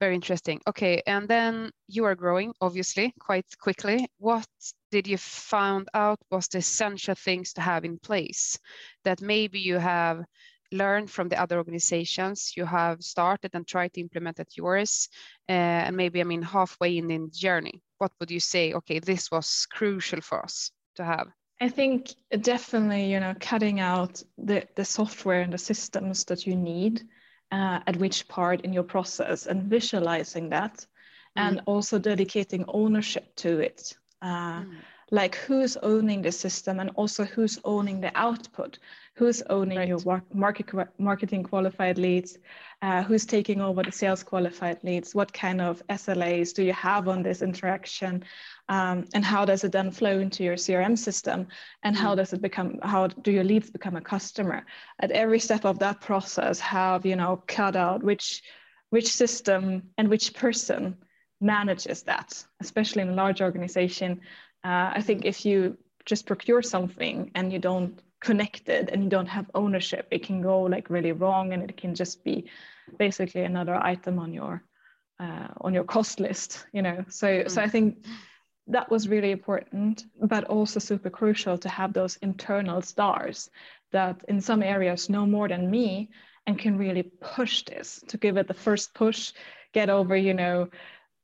Very 0.00 0.14
interesting. 0.14 0.58
Okay, 0.66 1.02
and 1.06 1.28
then 1.28 1.70
you 1.86 2.06
are 2.06 2.14
growing, 2.14 2.54
obviously, 2.62 3.12
quite 3.20 3.44
quickly. 3.60 4.06
What 4.18 4.48
did 4.90 5.06
you 5.06 5.18
find 5.18 5.86
out 5.92 6.18
was 6.30 6.48
the 6.48 6.58
essential 6.58 7.14
things 7.14 7.52
to 7.52 7.60
have 7.60 7.84
in 7.84 7.98
place 7.98 8.58
that 9.04 9.20
maybe 9.20 9.60
you 9.60 9.76
have 9.76 10.24
learned 10.72 11.10
from 11.10 11.28
the 11.28 11.40
other 11.42 11.56
organizations 11.56 12.52
you 12.56 12.66
have 12.66 13.02
started 13.02 13.50
and 13.54 13.66
tried 13.66 13.92
to 13.92 14.00
implement 14.00 14.38
at 14.38 14.54
yours 14.54 15.08
uh, 15.48 15.86
and 15.86 15.96
maybe 15.96 16.20
i 16.20 16.24
mean 16.24 16.42
halfway 16.42 16.98
in 16.98 17.06
the 17.08 17.18
journey 17.32 17.80
what 17.96 18.12
would 18.20 18.30
you 18.30 18.40
say 18.40 18.74
okay 18.74 18.98
this 18.98 19.30
was 19.30 19.66
crucial 19.70 20.20
for 20.20 20.44
us 20.44 20.70
to 20.94 21.02
have 21.02 21.28
I 21.60 21.68
think 21.68 22.14
definitely, 22.40 23.12
you 23.12 23.20
know, 23.20 23.34
cutting 23.40 23.80
out 23.80 24.22
the, 24.36 24.66
the 24.76 24.84
software 24.84 25.40
and 25.40 25.52
the 25.52 25.58
systems 25.58 26.24
that 26.24 26.46
you 26.46 26.54
need 26.54 27.02
uh, 27.50 27.80
at 27.86 27.96
which 27.96 28.28
part 28.28 28.60
in 28.60 28.72
your 28.72 28.84
process 28.84 29.46
and 29.46 29.64
visualizing 29.64 30.50
that 30.50 30.74
mm. 30.76 30.86
and 31.36 31.60
also 31.66 31.98
dedicating 31.98 32.64
ownership 32.68 33.34
to 33.36 33.58
it. 33.58 33.96
Uh, 34.22 34.62
mm. 34.62 34.74
Like 35.10 35.36
who's 35.36 35.76
owning 35.78 36.22
the 36.22 36.32
system 36.32 36.80
and 36.80 36.90
also 36.94 37.24
who's 37.24 37.58
owning 37.64 38.00
the 38.00 38.12
output 38.14 38.78
who's 39.18 39.42
owning 39.50 39.78
right. 39.78 39.88
your 39.88 40.22
market, 40.32 40.66
marketing 40.98 41.42
qualified 41.42 41.98
leads, 41.98 42.38
uh, 42.82 43.02
who's 43.02 43.26
taking 43.26 43.60
over 43.60 43.82
the 43.82 43.90
sales 43.90 44.22
qualified 44.22 44.78
leads, 44.84 45.12
what 45.12 45.32
kind 45.32 45.60
of 45.60 45.82
SLAs 45.88 46.54
do 46.54 46.62
you 46.62 46.72
have 46.72 47.08
on 47.08 47.24
this 47.24 47.42
interaction, 47.42 48.22
um, 48.68 49.04
and 49.14 49.24
how 49.24 49.44
does 49.44 49.64
it 49.64 49.72
then 49.72 49.90
flow 49.90 50.20
into 50.20 50.44
your 50.44 50.54
CRM 50.54 50.96
system, 50.96 51.48
and 51.82 51.96
how 51.96 52.14
mm. 52.14 52.18
does 52.18 52.32
it 52.32 52.40
become, 52.40 52.78
how 52.84 53.08
do 53.08 53.32
your 53.32 53.42
leads 53.42 53.70
become 53.70 53.96
a 53.96 54.00
customer? 54.00 54.64
At 55.00 55.10
every 55.10 55.40
step 55.40 55.64
of 55.64 55.80
that 55.80 56.00
process, 56.00 56.60
have 56.60 57.04
you 57.04 57.16
know 57.16 57.42
cut 57.48 57.74
out 57.74 58.04
which 58.04 58.42
which 58.90 59.08
system 59.08 59.82
and 59.98 60.08
which 60.08 60.32
person 60.32 60.96
manages 61.40 62.02
that, 62.02 62.44
especially 62.60 63.02
in 63.02 63.10
a 63.10 63.14
large 63.14 63.42
organization. 63.42 64.20
Uh, 64.64 64.92
I 64.94 65.02
think 65.02 65.24
if 65.24 65.44
you 65.44 65.76
just 66.04 66.24
procure 66.24 66.62
something 66.62 67.30
and 67.34 67.52
you 67.52 67.58
don't 67.58 68.00
connected 68.20 68.90
and 68.90 69.02
you 69.04 69.08
don't 69.08 69.26
have 69.26 69.50
ownership 69.54 70.08
it 70.10 70.24
can 70.24 70.42
go 70.42 70.62
like 70.62 70.90
really 70.90 71.12
wrong 71.12 71.52
and 71.52 71.62
it 71.62 71.76
can 71.76 71.94
just 71.94 72.24
be 72.24 72.48
basically 72.98 73.42
another 73.42 73.74
item 73.74 74.18
on 74.18 74.32
your 74.32 74.62
uh, 75.20 75.48
on 75.60 75.74
your 75.74 75.84
cost 75.84 76.20
list 76.20 76.66
you 76.72 76.82
know 76.82 77.04
so 77.08 77.26
mm. 77.26 77.50
so 77.50 77.62
i 77.62 77.68
think 77.68 78.04
that 78.66 78.90
was 78.90 79.08
really 79.08 79.30
important 79.30 80.04
but 80.20 80.44
also 80.44 80.80
super 80.80 81.10
crucial 81.10 81.56
to 81.56 81.68
have 81.68 81.92
those 81.92 82.16
internal 82.16 82.82
stars 82.82 83.50
that 83.92 84.24
in 84.28 84.40
some 84.40 84.62
areas 84.62 85.08
know 85.08 85.24
more 85.26 85.48
than 85.48 85.70
me 85.70 86.10
and 86.46 86.58
can 86.58 86.76
really 86.76 87.02
push 87.20 87.62
this 87.64 88.02
to 88.08 88.16
give 88.18 88.36
it 88.36 88.48
the 88.48 88.54
first 88.54 88.94
push 88.94 89.32
get 89.72 89.90
over 89.90 90.16
you 90.16 90.34
know 90.34 90.68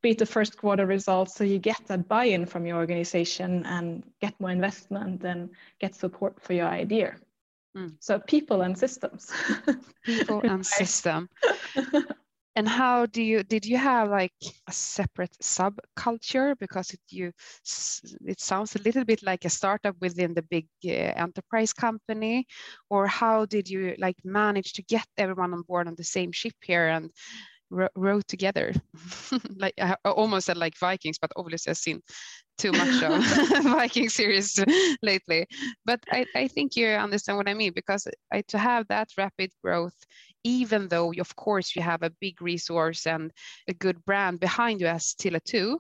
beat 0.05 0.19
the 0.19 0.27
first 0.27 0.59
quarter 0.59 0.85
results 0.85 1.35
so 1.35 1.45
you 1.45 1.59
get 1.59 1.81
that 1.87 2.07
buy-in 2.07 2.45
from 2.45 2.67
your 2.67 2.77
organization 2.77 3.65
and 3.65 4.05
get 4.21 4.39
more 4.39 4.51
investment 4.51 5.25
and 5.25 5.49
get 5.81 5.95
support 5.95 6.35
for 6.43 6.53
your 6.53 6.69
idea. 6.69 7.17
Mm. 7.77 7.97
so 7.99 8.21
people 8.21 8.63
and 8.63 8.79
systems. 8.79 9.33
People 10.05 10.41
and 10.53 10.65
system. 10.65 11.29
And 12.57 12.69
how 12.69 13.07
do 13.07 13.21
you 13.21 13.43
did 13.43 13.67
you 13.67 13.77
have 13.79 14.11
like 14.11 14.39
a 14.69 14.73
separate 14.73 15.37
subculture? 15.43 16.55
Because 16.57 16.91
it 16.91 17.01
you 17.11 17.33
it 18.25 18.41
sounds 18.41 18.77
a 18.77 18.83
little 18.83 19.05
bit 19.05 19.23
like 19.25 19.45
a 19.45 19.51
startup 19.51 19.97
within 20.01 20.35
the 20.35 20.43
big 20.43 20.69
uh, 20.87 21.13
enterprise 21.27 21.73
company. 21.73 22.47
Or 22.91 23.09
how 23.09 23.47
did 23.47 23.69
you 23.69 23.97
like 23.99 24.19
manage 24.25 24.73
to 24.75 24.83
get 24.83 25.07
everyone 25.19 25.53
on 25.53 25.63
board 25.63 25.89
on 25.89 25.97
the 25.97 26.05
same 26.05 26.31
ship 26.31 26.55
here? 26.63 26.87
And 26.87 27.11
row 27.71 28.21
together. 28.29 28.73
Like 29.57 29.75
I 29.81 29.97
almost 30.05 30.47
said 30.47 30.57
like 30.57 30.79
vikings 30.79 31.19
but 31.19 31.33
obviously 31.37 31.71
i've 31.71 31.77
seen 31.79 32.01
too 32.59 32.73
much 32.73 33.03
of 33.03 33.25
viking 33.65 34.09
series 34.09 34.63
lately. 35.03 35.47
But 35.85 36.01
I, 36.11 36.27
I 36.35 36.49
think 36.49 36.77
you 36.77 36.89
understand 36.89 37.39
what 37.39 37.49
i 37.49 37.55
mean 37.55 37.73
because 37.75 38.07
I, 38.33 38.43
to 38.49 38.59
have 38.59 38.87
that 38.89 39.09
rapid 39.17 39.51
growth 39.63 39.97
even 40.45 40.89
though 40.89 41.13
of 41.19 41.35
course 41.37 41.75
you 41.75 41.83
have 41.83 42.03
a 42.03 42.13
big 42.21 42.41
resource 42.43 43.07
and 43.07 43.33
a 43.69 43.75
good 43.75 44.05
brand 44.05 44.41
behind 44.41 44.81
you 44.81 44.87
as 44.87 45.15
Tele2 45.15 45.79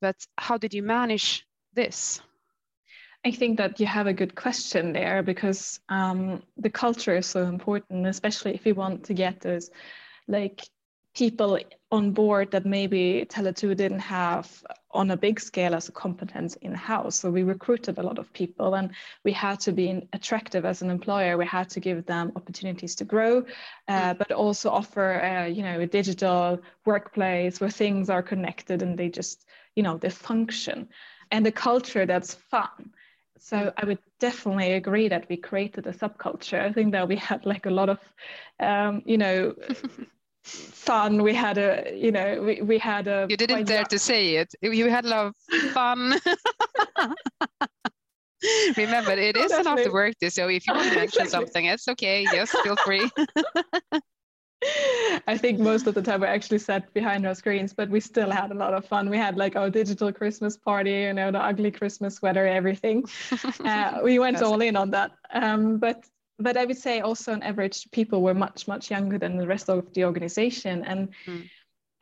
but 0.00 0.16
how 0.36 0.58
did 0.58 0.74
you 0.74 0.82
manage 0.82 1.46
this? 1.72 2.20
I 3.24 3.30
think 3.30 3.58
that 3.58 3.80
you 3.80 3.86
have 3.86 4.06
a 4.06 4.12
good 4.12 4.34
question 4.34 4.92
there 4.92 5.22
because 5.22 5.80
um, 5.88 6.42
the 6.56 6.70
culture 6.70 7.16
is 7.16 7.26
so 7.26 7.42
important, 7.44 8.06
especially 8.06 8.54
if 8.54 8.64
you 8.66 8.74
want 8.74 9.04
to 9.04 9.14
get 9.14 9.40
those 9.40 9.70
like 10.28 10.68
people 11.16 11.58
on 11.90 12.10
board 12.10 12.50
that 12.50 12.66
maybe 12.66 13.26
Tele2 13.28 13.74
didn't 13.76 14.00
have 14.00 14.62
on 14.90 15.10
a 15.10 15.16
big 15.16 15.40
scale 15.40 15.74
as 15.74 15.88
a 15.88 15.92
competence 15.92 16.56
in 16.56 16.74
house. 16.74 17.20
So 17.20 17.30
we 17.30 17.42
recruited 17.42 17.98
a 17.98 18.02
lot 18.02 18.18
of 18.18 18.32
people 18.32 18.74
and 18.74 18.90
we 19.24 19.32
had 19.32 19.60
to 19.60 19.72
be 19.72 20.06
attractive 20.12 20.64
as 20.64 20.82
an 20.82 20.90
employer. 20.90 21.38
We 21.38 21.46
had 21.46 21.70
to 21.70 21.80
give 21.80 22.04
them 22.04 22.32
opportunities 22.36 22.94
to 22.96 23.04
grow, 23.04 23.44
uh, 23.88 24.14
mm. 24.14 24.18
but 24.18 24.30
also 24.32 24.70
offer, 24.70 25.22
uh, 25.22 25.46
you 25.46 25.62
know, 25.62 25.80
a 25.80 25.86
digital 25.86 26.60
workplace 26.84 27.60
where 27.60 27.70
things 27.70 28.10
are 28.10 28.22
connected 28.22 28.82
and 28.82 28.98
they 28.98 29.08
just, 29.08 29.46
you 29.74 29.82
know, 29.82 29.96
they 29.96 30.10
function 30.10 30.88
and 31.30 31.46
a 31.46 31.52
culture 31.52 32.04
that's 32.04 32.34
fun. 32.34 32.92
So 33.38 33.72
I 33.76 33.84
would 33.84 33.98
definitely 34.18 34.72
agree 34.72 35.08
that 35.08 35.28
we 35.28 35.36
created 35.36 35.86
a 35.86 35.92
subculture. 35.92 36.60
I 36.60 36.72
think 36.72 36.92
that 36.92 37.08
we 37.08 37.16
had 37.16 37.46
like 37.46 37.66
a 37.66 37.70
lot 37.70 37.88
of, 37.88 38.00
um, 38.60 39.02
you 39.06 39.18
know, 39.18 39.54
fun. 40.46 41.22
We 41.22 41.34
had 41.34 41.58
a 41.58 41.92
you 41.94 42.12
know 42.12 42.42
we, 42.42 42.62
we 42.62 42.78
had 42.78 43.08
a 43.08 43.26
you 43.28 43.36
didn't 43.36 43.64
dare 43.64 43.84
to 43.84 43.98
say 43.98 44.36
it. 44.36 44.54
You 44.62 44.88
had 44.88 45.04
a 45.04 45.08
lot 45.08 45.26
of 45.26 45.34
fun. 45.72 46.14
Remember 48.76 49.12
it 49.12 49.36
is 49.36 49.50
an 49.50 49.66
after 49.66 49.92
work 49.92 50.14
day 50.20 50.28
so 50.28 50.48
if 50.48 50.66
you 50.66 50.74
want 50.74 50.88
to 50.90 50.94
mention 50.94 51.26
something 51.36 51.64
it's 51.64 51.88
okay. 51.88 52.22
Yes 52.32 52.50
feel 52.62 52.76
free. 52.76 53.10
I 55.26 55.36
think 55.36 55.58
most 55.58 55.86
of 55.86 55.94
the 55.94 56.02
time 56.02 56.20
we 56.20 56.26
actually 56.26 56.58
sat 56.58 56.92
behind 56.94 57.26
our 57.26 57.34
screens, 57.34 57.74
but 57.74 57.90
we 57.90 58.00
still 58.00 58.30
had 58.30 58.50
a 58.50 58.54
lot 58.54 58.74
of 58.74 58.86
fun. 58.86 59.10
We 59.10 59.18
had 59.18 59.36
like 59.36 59.54
our 59.54 59.70
digital 59.70 60.12
Christmas 60.12 60.56
party, 60.56 60.92
you 60.92 61.12
know, 61.12 61.30
the 61.30 61.38
ugly 61.38 61.70
Christmas 61.70 62.16
sweater, 62.16 62.46
everything. 62.46 63.04
Uh, 63.64 64.00
we 64.02 64.18
went 64.18 64.42
all 64.42 64.60
in 64.60 64.76
on 64.76 64.90
that. 64.90 65.12
Um, 65.32 65.78
but 65.78 66.04
but 66.38 66.56
I 66.56 66.64
would 66.64 66.78
say 66.78 67.00
also 67.00 67.32
on 67.32 67.42
average, 67.42 67.90
people 67.90 68.22
were 68.22 68.34
much, 68.34 68.68
much 68.68 68.90
younger 68.90 69.18
than 69.18 69.36
the 69.36 69.46
rest 69.46 69.70
of 69.70 69.92
the 69.94 70.04
organization. 70.04 70.84
And 70.84 71.08
mm. 71.26 71.48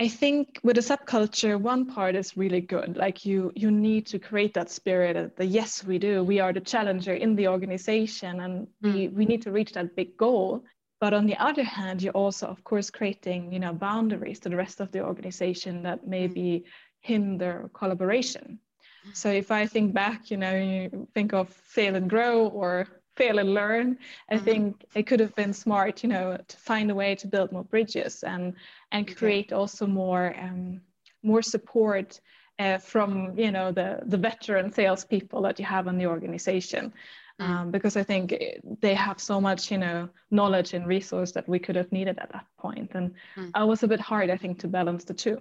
I 0.01 0.09
think 0.09 0.59
with 0.64 0.77
a 0.79 0.81
subculture, 0.81 1.61
one 1.61 1.87
part 1.87 2.16
is 2.16 2.37
really 2.37 2.61
good. 2.61 2.97
Like 2.97 3.25
you, 3.25 3.53
you 3.55 3.70
need 3.70 4.07
to 4.07 4.18
create 4.18 4.55
that 4.55 4.70
spirit 4.70 5.37
that 5.37 5.47
yes, 5.47 5.85
we 5.85 5.99
do. 5.99 6.25
We 6.25 6.40
are 6.40 6.53
the 6.53 6.61
challenger 6.61 7.14
in 7.14 7.37
the 7.37 7.47
organization, 7.47 8.40
and 8.40 8.66
we 8.83 9.07
hmm. 9.07 9.16
we 9.16 9.25
need 9.25 9.42
to 9.42 9.53
reach 9.53 9.73
that 9.75 9.94
big 9.94 10.16
goal. 10.16 10.64
But 11.01 11.14
on 11.14 11.27
the 11.27 11.37
other 11.37 11.62
hand, 11.62 12.03
you're 12.03 12.12
also, 12.12 12.49
of 12.49 12.64
course, 12.64 12.90
creating 12.90 13.53
you 13.53 13.61
know 13.61 13.73
boundaries 13.73 14.40
to 14.40 14.49
the 14.49 14.57
rest 14.57 14.81
of 14.81 14.90
the 14.90 15.05
organization 15.05 15.85
that 15.85 16.09
maybe 16.09 16.59
hmm. 16.59 16.64
hinder 17.01 17.70
collaboration. 17.73 18.59
Hmm. 19.05 19.11
So 19.12 19.31
if 19.31 19.53
I 19.53 19.66
think 19.66 19.94
back, 19.94 20.29
you 20.29 20.38
know, 20.38 20.57
you 20.57 21.07
think 21.14 21.33
of 21.33 21.51
fail 21.51 21.94
and 21.94 22.11
grow 22.11 22.49
or 22.49 22.88
fail 23.16 23.38
and 23.38 23.55
learn. 23.55 23.98
I 24.31 24.35
mm-hmm. 24.35 24.44
think 24.44 24.85
it 24.94 25.07
could 25.07 25.20
have 25.20 25.35
been 25.35 25.53
smart, 25.53 26.03
you 26.03 26.09
know, 26.09 26.37
to 26.37 26.57
find 26.57 26.90
a 26.90 26.94
way 26.94 27.14
to 27.16 27.27
build 27.27 27.53
more 27.53 27.64
bridges 27.64 28.22
and 28.22 28.55
and 28.92 29.16
create 29.16 29.46
okay. 29.46 29.55
also 29.55 29.87
more 29.87 30.35
um, 30.38 30.81
more 31.22 31.42
support 31.42 32.20
uh, 32.59 32.79
from 32.79 33.37
you 33.38 33.50
know 33.50 33.72
the 33.72 34.00
the 34.07 34.18
veteran 34.18 34.72
salespeople 34.72 35.42
that 35.42 35.59
you 35.59 35.64
have 35.64 35.87
in 35.87 35.98
the 35.98 36.07
organization. 36.07 36.92
Mm. 37.40 37.48
Um, 37.48 37.70
because 37.72 37.96
I 37.96 38.05
think 38.05 38.33
they 38.81 38.94
have 38.94 39.18
so 39.18 39.40
much, 39.40 39.68
you 39.72 39.79
know, 39.79 40.09
knowledge 40.31 40.72
and 40.72 40.87
resource 40.87 41.33
that 41.33 41.48
we 41.48 41.59
could 41.59 41.74
have 41.74 41.90
needed 41.90 42.16
at 42.20 42.31
that 42.33 42.46
point. 42.59 42.92
And 42.94 43.14
mm. 43.37 43.50
I 43.55 43.64
was 43.64 43.83
a 43.83 43.88
bit 43.88 43.98
hard, 43.98 44.31
I 44.31 44.37
think, 44.37 44.61
to 44.61 44.68
balance 44.68 45.03
the 45.03 45.14
two. 45.14 45.40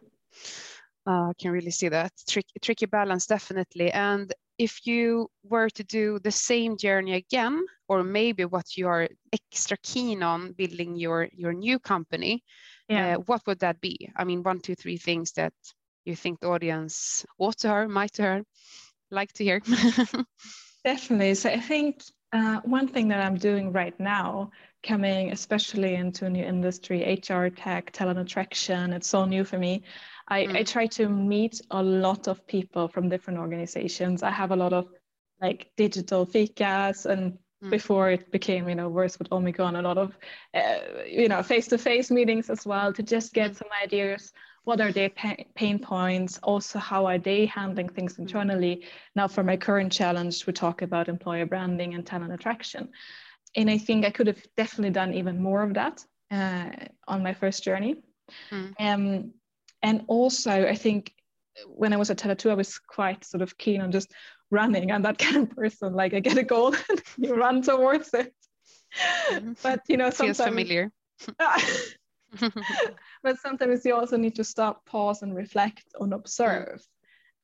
Uh, 1.06 1.30
I 1.30 1.32
can 1.40 1.52
really 1.52 1.70
see 1.70 1.90
that 1.90 2.12
tricky, 2.28 2.54
tricky 2.62 2.86
balance, 2.88 3.28
definitely. 3.28 3.92
And 3.92 4.34
if 4.58 4.86
you 4.86 5.30
were 5.44 5.70
to 5.70 5.84
do 5.84 6.20
the 6.20 6.32
same 6.32 6.78
journey 6.78 7.14
again, 7.14 7.66
or 7.88 8.04
maybe 8.04 8.46
what 8.46 8.78
you 8.78 8.88
are 8.88 9.08
extra 9.32 9.78
keen 9.84 10.24
on 10.24 10.54
building 10.54 10.96
your 10.96 11.30
your 11.34 11.54
new 11.54 11.80
company, 11.80 12.44
yeah. 12.90 13.16
Uh, 13.16 13.20
what 13.20 13.42
would 13.48 13.60
that 13.60 13.80
be? 13.82 14.10
I 14.16 14.24
mean, 14.24 14.44
one, 14.44 14.60
two, 14.60 14.76
three 14.76 14.98
things 14.98 15.32
that 15.34 15.54
you 16.06 16.16
think 16.16 16.40
the 16.40 16.48
audience 16.48 17.26
ought 17.38 17.58
to 17.60 17.70
hear, 17.70 17.88
might 17.88 18.14
to 18.14 18.22
hear, 18.22 18.44
like 19.10 19.32
to 19.34 19.44
hear. 19.44 19.62
Definitely. 20.84 21.36
So 21.36 21.50
I 21.50 21.60
think 21.60 22.04
uh, 22.34 22.60
one 22.66 22.88
thing 22.88 23.08
that 23.10 23.24
I'm 23.24 23.38
doing 23.38 23.72
right 23.72 23.98
now, 24.00 24.52
coming 24.82 25.32
especially 25.32 25.96
into 25.96 26.26
a 26.26 26.30
new 26.30 26.44
industry, 26.44 27.22
HR 27.22 27.48
tech, 27.48 27.92
talent 27.92 28.20
attraction, 28.20 28.92
it's 28.92 29.08
so 29.08 29.24
new 29.26 29.44
for 29.46 29.58
me. 29.58 29.84
I, 30.28 30.44
mm. 30.44 30.58
I 30.58 30.64
try 30.64 30.88
to 30.88 31.08
meet 31.08 31.62
a 31.72 31.82
lot 31.82 32.28
of 32.28 32.46
people 32.48 32.88
from 32.88 33.08
different 33.08 33.40
organizations. 33.40 34.24
I 34.24 34.32
have 34.32 34.52
a 34.52 34.56
lot 34.56 34.74
of 34.74 34.88
like 35.42 35.72
digital 35.78 36.26
fikas 36.26 37.06
and 37.06 37.38
mm. 37.64 37.70
before 37.70 38.10
it 38.10 38.32
became 38.32 38.68
you 38.70 38.76
know 38.76 38.90
worse 38.90 39.20
with 39.20 39.32
omicron 39.32 39.76
a 39.76 39.82
lot 39.82 39.98
of 39.98 40.18
uh, 40.54 40.80
you 41.06 41.28
know 41.28 41.44
face-to-face 41.44 42.10
meetings 42.12 42.50
as 42.50 42.66
well 42.66 42.94
to 42.94 43.04
just 43.04 43.34
get 43.34 43.52
mm. 43.52 43.58
some 43.58 43.68
ideas 43.84 44.32
what 44.64 44.80
are 44.80 44.92
their 44.92 45.10
pain 45.56 45.80
points 45.80 46.40
also 46.44 46.80
how 46.80 47.06
are 47.06 47.18
they 47.18 47.46
handling 47.46 47.90
things 47.90 48.16
mm. 48.16 48.20
internally 48.20 48.86
now 49.16 49.28
for 49.28 49.44
my 49.44 49.58
current 49.58 49.92
challenge 49.92 50.46
we 50.46 50.54
talk 50.54 50.82
about 50.82 51.10
employer 51.10 51.46
branding 51.46 51.94
and 51.94 52.06
talent 52.06 52.34
attraction 52.34 52.90
and 53.56 53.70
i 53.70 53.78
think 53.78 54.06
i 54.06 54.10
could 54.10 54.28
have 54.28 54.42
definitely 54.58 54.92
done 54.92 55.14
even 55.14 55.42
more 55.42 55.64
of 55.64 55.74
that 55.74 56.04
uh, 56.32 56.70
on 57.08 57.22
my 57.22 57.34
first 57.34 57.64
journey 57.64 57.96
mm. 58.52 58.74
um, 58.80 59.32
and 59.82 60.04
also 60.08 60.52
i 60.52 60.76
think 60.76 61.14
when 61.68 61.94
i 61.94 61.98
was 61.98 62.10
at 62.10 62.18
tele2 62.18 62.52
i 62.52 62.56
was 62.56 62.80
quite 62.80 63.24
sort 63.24 63.42
of 63.42 63.58
keen 63.58 63.82
on 63.82 63.92
just 63.92 64.12
running 64.50 64.92
i'm 64.92 65.02
that 65.02 65.18
kind 65.26 65.38
of 65.38 65.56
person 65.56 65.94
like 65.94 66.14
i 66.14 66.20
get 66.20 66.38
a 66.38 66.44
goal 66.44 66.74
and 66.90 67.02
you 67.18 67.36
run 67.36 67.62
towards 67.62 68.14
it 68.14 68.34
mm-hmm. 69.30 69.54
but 69.62 69.82
you 69.88 69.98
know 69.98 70.10
sometimes 70.10 70.38
feels 70.38 70.48
familiar 70.50 70.92
but 73.24 73.40
sometimes 73.40 73.86
you 73.86 73.96
also 73.96 74.18
need 74.18 74.36
to 74.36 74.44
stop 74.44 74.86
pause 74.86 75.22
and 75.22 75.36
reflect 75.36 75.84
and 76.00 76.14
observe 76.14 76.82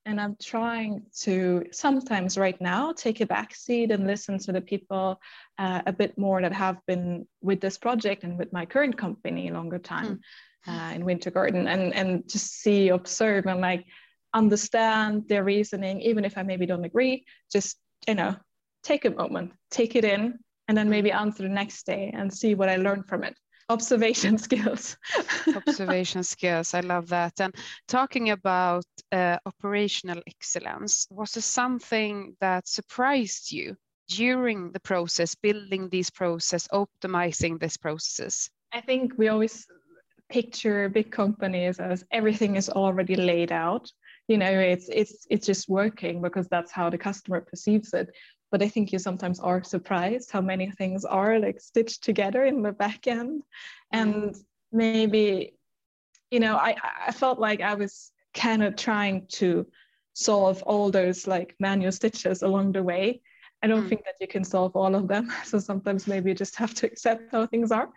and 0.06 0.20
i'm 0.20 0.36
trying 0.42 1.04
to 1.16 1.64
sometimes 1.72 2.38
right 2.38 2.60
now 2.62 2.92
take 2.92 3.22
a 3.22 3.26
back 3.26 3.54
seat 3.54 3.92
and 3.92 4.08
listen 4.08 4.38
to 4.40 4.52
the 4.52 4.62
people 4.62 5.20
uh, 5.58 5.82
a 5.86 5.94
bit 5.94 6.18
more 6.18 6.42
that 6.42 6.54
have 6.54 6.78
been 6.88 7.28
with 7.42 7.60
this 7.60 7.78
project 7.78 8.24
and 8.24 8.38
with 8.38 8.52
my 8.54 8.66
current 8.66 8.98
company 8.98 9.52
longer 9.52 9.80
time 9.80 10.16
mm 10.16 10.20
uh, 10.68 10.92
in 10.94 11.06
Winter 11.06 11.32
Garden 11.32 11.68
and 11.68 11.94
and 11.94 12.28
just 12.28 12.62
see, 12.62 12.90
observe, 12.90 13.46
and 13.46 13.62
like 13.62 13.86
understand 14.34 15.28
their 15.28 15.44
reasoning, 15.44 16.02
even 16.02 16.26
if 16.26 16.38
I 16.38 16.44
maybe 16.44 16.66
don't 16.66 16.86
agree. 16.86 17.26
Just 17.52 17.78
you 18.08 18.16
know, 18.16 18.36
take 18.84 19.06
a 19.06 19.10
moment, 19.10 19.54
take 19.72 19.96
it 19.96 20.06
in, 20.06 20.40
and 20.68 20.78
then 20.78 20.90
maybe 20.90 21.12
answer 21.12 21.44
the 21.44 21.50
next 21.50 21.86
day 21.86 22.12
and 22.16 22.34
see 22.34 22.56
what 22.56 22.70
I 22.70 22.78
learned 22.78 23.08
from 23.08 23.24
it. 23.24 23.36
Observation 23.70 24.38
skills. 24.48 24.98
Observation 25.56 26.24
skills. 26.24 26.74
I 26.74 26.82
love 26.82 27.08
that. 27.10 27.40
And 27.40 27.56
talking 27.88 28.32
about 28.32 28.86
uh, 29.12 29.38
operational 29.46 30.22
excellence, 30.28 31.08
was 31.10 31.34
there 31.34 31.42
something 31.42 32.36
that 32.42 32.68
surprised 32.68 33.52
you 33.52 33.76
during 34.08 34.72
the 34.72 34.80
process, 34.80 35.36
building 35.36 35.88
these 35.90 36.10
process, 36.10 36.68
optimizing 36.74 37.60
these 37.60 37.78
processes 37.78 38.50
I 38.72 38.82
think 38.82 39.14
we 39.18 39.30
always 39.30 39.66
picture 40.30 40.90
big 40.90 41.12
companies 41.12 41.80
as 41.80 42.06
everything 42.12 42.56
is 42.56 42.70
already 42.70 43.16
laid 43.16 43.52
out 43.52 43.92
you 44.28 44.38
know 44.38 44.60
it's 44.60 44.88
it's 44.90 45.26
it's 45.30 45.48
just 45.48 45.68
working 45.68 46.22
because 46.22 46.48
that's 46.50 46.72
how 46.72 46.88
the 46.88 46.98
customer 46.98 47.42
perceives 47.42 47.94
it 47.94 48.10
but 48.52 48.62
i 48.62 48.68
think 48.68 48.92
you 48.92 49.00
sometimes 49.00 49.40
are 49.40 49.64
surprised 49.64 50.32
how 50.32 50.42
many 50.42 50.72
things 50.72 51.06
are 51.06 51.40
like 51.40 51.60
stitched 51.60 52.04
together 52.04 52.46
in 52.46 52.62
the 52.62 52.72
back 52.72 53.08
end 53.08 53.44
and 53.92 54.36
maybe 54.72 55.54
you 56.32 56.40
know 56.40 56.56
i 56.56 56.76
i 57.08 57.12
felt 57.12 57.40
like 57.40 57.62
i 57.62 57.74
was 57.74 58.12
kind 58.34 58.64
of 58.64 58.76
trying 58.76 59.26
to 59.28 59.66
solve 60.14 60.62
all 60.64 60.92
those 60.92 61.28
like 61.28 61.56
manual 61.60 61.92
stitches 61.92 62.42
along 62.44 62.72
the 62.72 62.84
way 62.84 63.22
i 63.64 63.68
don't 63.68 63.86
mm. 63.86 63.90
think 63.90 64.04
that 64.04 64.16
you 64.20 64.28
can 64.28 64.44
solve 64.44 64.76
all 64.76 64.96
of 64.96 65.08
them 65.08 65.32
so 65.44 65.60
sometimes 65.60 66.08
maybe 66.08 66.30
you 66.30 66.36
just 66.36 66.56
have 66.56 66.74
to 66.74 66.86
accept 66.86 67.32
how 67.32 67.46
things 67.46 67.72
are 67.72 67.90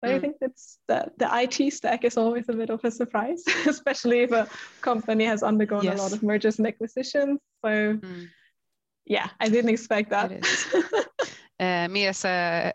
but 0.00 0.10
mm. 0.10 0.14
I 0.14 0.18
think 0.20 0.36
that's 0.40 0.78
the, 0.86 1.10
the 1.16 1.28
IT 1.32 1.72
stack 1.72 2.04
is 2.04 2.16
always 2.16 2.48
a 2.48 2.52
bit 2.52 2.70
of 2.70 2.84
a 2.84 2.90
surprise, 2.90 3.42
especially 3.66 4.20
if 4.20 4.32
a 4.32 4.48
company 4.80 5.24
has 5.24 5.42
undergone 5.42 5.84
yes. 5.84 5.98
a 5.98 6.02
lot 6.02 6.12
of 6.12 6.22
mergers 6.22 6.58
and 6.58 6.66
acquisitions. 6.66 7.40
So 7.64 7.68
mm. 7.68 8.28
Yeah, 9.08 9.30
I 9.40 9.48
didn't 9.48 9.70
expect 9.70 10.10
that. 10.10 10.30
uh, 11.60 11.88
me 11.88 12.06
as 12.06 12.24
a 12.24 12.72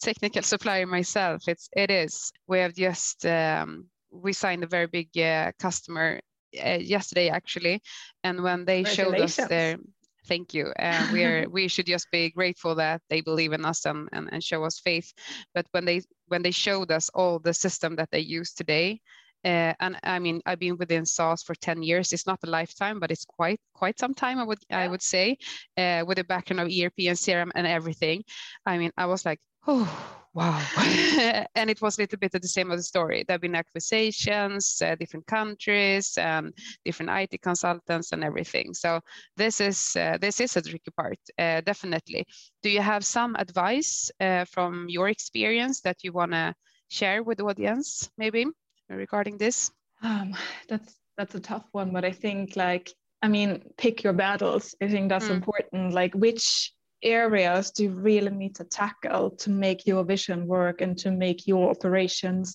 technical 0.00 0.42
supplier 0.42 0.86
myself, 0.86 1.42
it's 1.48 1.68
it 1.76 1.90
is. 1.90 2.32
We 2.46 2.58
have 2.60 2.74
just 2.74 3.26
um, 3.26 3.86
we 4.10 4.32
signed 4.32 4.62
a 4.64 4.68
very 4.68 4.86
big 4.86 5.16
uh, 5.18 5.52
customer 5.58 6.20
uh, 6.64 6.78
yesterday 6.80 7.28
actually, 7.28 7.82
and 8.22 8.42
when 8.42 8.64
they 8.64 8.84
showed 8.84 9.20
us 9.20 9.36
their 9.36 9.78
thank 10.26 10.54
you. 10.54 10.72
Uh, 10.78 11.06
we 11.12 11.24
are 11.24 11.48
we 11.50 11.68
should 11.68 11.86
just 11.86 12.10
be 12.10 12.30
grateful 12.30 12.74
that 12.76 13.02
they 13.10 13.20
believe 13.20 13.52
in 13.52 13.64
us 13.64 13.84
and, 13.84 14.08
and, 14.12 14.28
and 14.32 14.42
show 14.42 14.64
us 14.64 14.78
faith. 14.78 15.12
But 15.54 15.66
when 15.72 15.84
they 15.84 16.02
when 16.28 16.42
they 16.42 16.52
showed 16.52 16.90
us 16.90 17.10
all 17.14 17.38
the 17.38 17.54
system 17.54 17.96
that 17.96 18.10
they 18.10 18.20
use 18.20 18.52
today, 18.54 19.00
uh, 19.44 19.74
and 19.80 19.96
I 20.02 20.18
mean 20.18 20.40
I've 20.46 20.58
been 20.58 20.76
within 20.76 21.06
SaaS 21.06 21.42
for 21.42 21.54
10 21.54 21.82
years. 21.82 22.12
It's 22.12 22.26
not 22.26 22.40
a 22.44 22.50
lifetime, 22.50 23.00
but 23.00 23.10
it's 23.10 23.24
quite 23.24 23.60
quite 23.74 23.98
some 23.98 24.14
time. 24.14 24.38
I 24.38 24.44
would 24.44 24.62
yeah. 24.70 24.78
I 24.80 24.88
would 24.88 25.02
say, 25.02 25.36
uh, 25.76 26.04
with 26.06 26.18
a 26.18 26.24
background 26.24 26.60
of 26.60 26.68
ERP 26.68 26.98
and 27.08 27.18
CRM 27.18 27.50
and 27.54 27.66
everything. 27.66 28.24
I 28.66 28.78
mean 28.78 28.90
I 28.96 29.06
was 29.06 29.24
like, 29.24 29.40
oh 29.66 30.20
Wow. 30.34 30.60
and 31.54 31.70
it 31.70 31.80
was 31.80 31.96
a 31.96 32.02
little 32.02 32.18
bit 32.18 32.34
of 32.34 32.42
the 32.42 32.48
same 32.48 32.72
of 32.72 32.76
the 32.76 32.82
story. 32.82 33.22
There 33.22 33.34
have 33.34 33.40
been 33.40 33.54
acquisitions, 33.54 34.82
uh, 34.84 34.96
different 34.96 35.28
countries, 35.28 36.18
and 36.18 36.52
different 36.84 37.12
IT 37.12 37.40
consultants 37.40 38.10
and 38.10 38.24
everything. 38.24 38.74
So 38.74 39.00
this 39.36 39.60
is 39.60 39.94
uh, 39.96 40.18
this 40.20 40.40
is 40.40 40.56
a 40.56 40.62
tricky 40.62 40.90
part, 40.96 41.18
uh, 41.38 41.60
definitely. 41.60 42.26
Do 42.64 42.68
you 42.70 42.80
have 42.80 43.04
some 43.04 43.36
advice 43.36 44.10
uh, 44.18 44.44
from 44.46 44.86
your 44.88 45.08
experience 45.08 45.80
that 45.82 46.02
you 46.02 46.10
want 46.10 46.32
to 46.32 46.52
share 46.88 47.22
with 47.22 47.38
the 47.38 47.44
audience, 47.44 48.10
maybe 48.18 48.46
regarding 48.88 49.38
this? 49.38 49.70
Um, 50.02 50.36
that's 50.68 50.98
that's 51.16 51.34
a 51.34 51.40
tough 51.40 51.66
one, 51.72 51.92
but 51.92 52.04
I 52.04 52.12
think 52.12 52.56
like 52.56 52.92
I 53.22 53.28
mean, 53.28 53.62
pick 53.78 54.02
your 54.02 54.12
battles. 54.12 54.74
I 54.82 54.88
think 54.88 55.08
that's 55.08 55.28
mm. 55.28 55.36
important. 55.36 55.94
Like 55.94 56.14
which 56.14 56.72
areas 57.02 57.70
do 57.70 57.84
you 57.84 57.90
really 57.90 58.30
need 58.30 58.56
to 58.56 58.64
tackle 58.64 59.30
to 59.30 59.50
make 59.50 59.86
your 59.86 60.04
vision 60.04 60.46
work 60.46 60.80
and 60.80 60.96
to 60.98 61.10
make 61.10 61.46
your 61.46 61.70
operations 61.70 62.54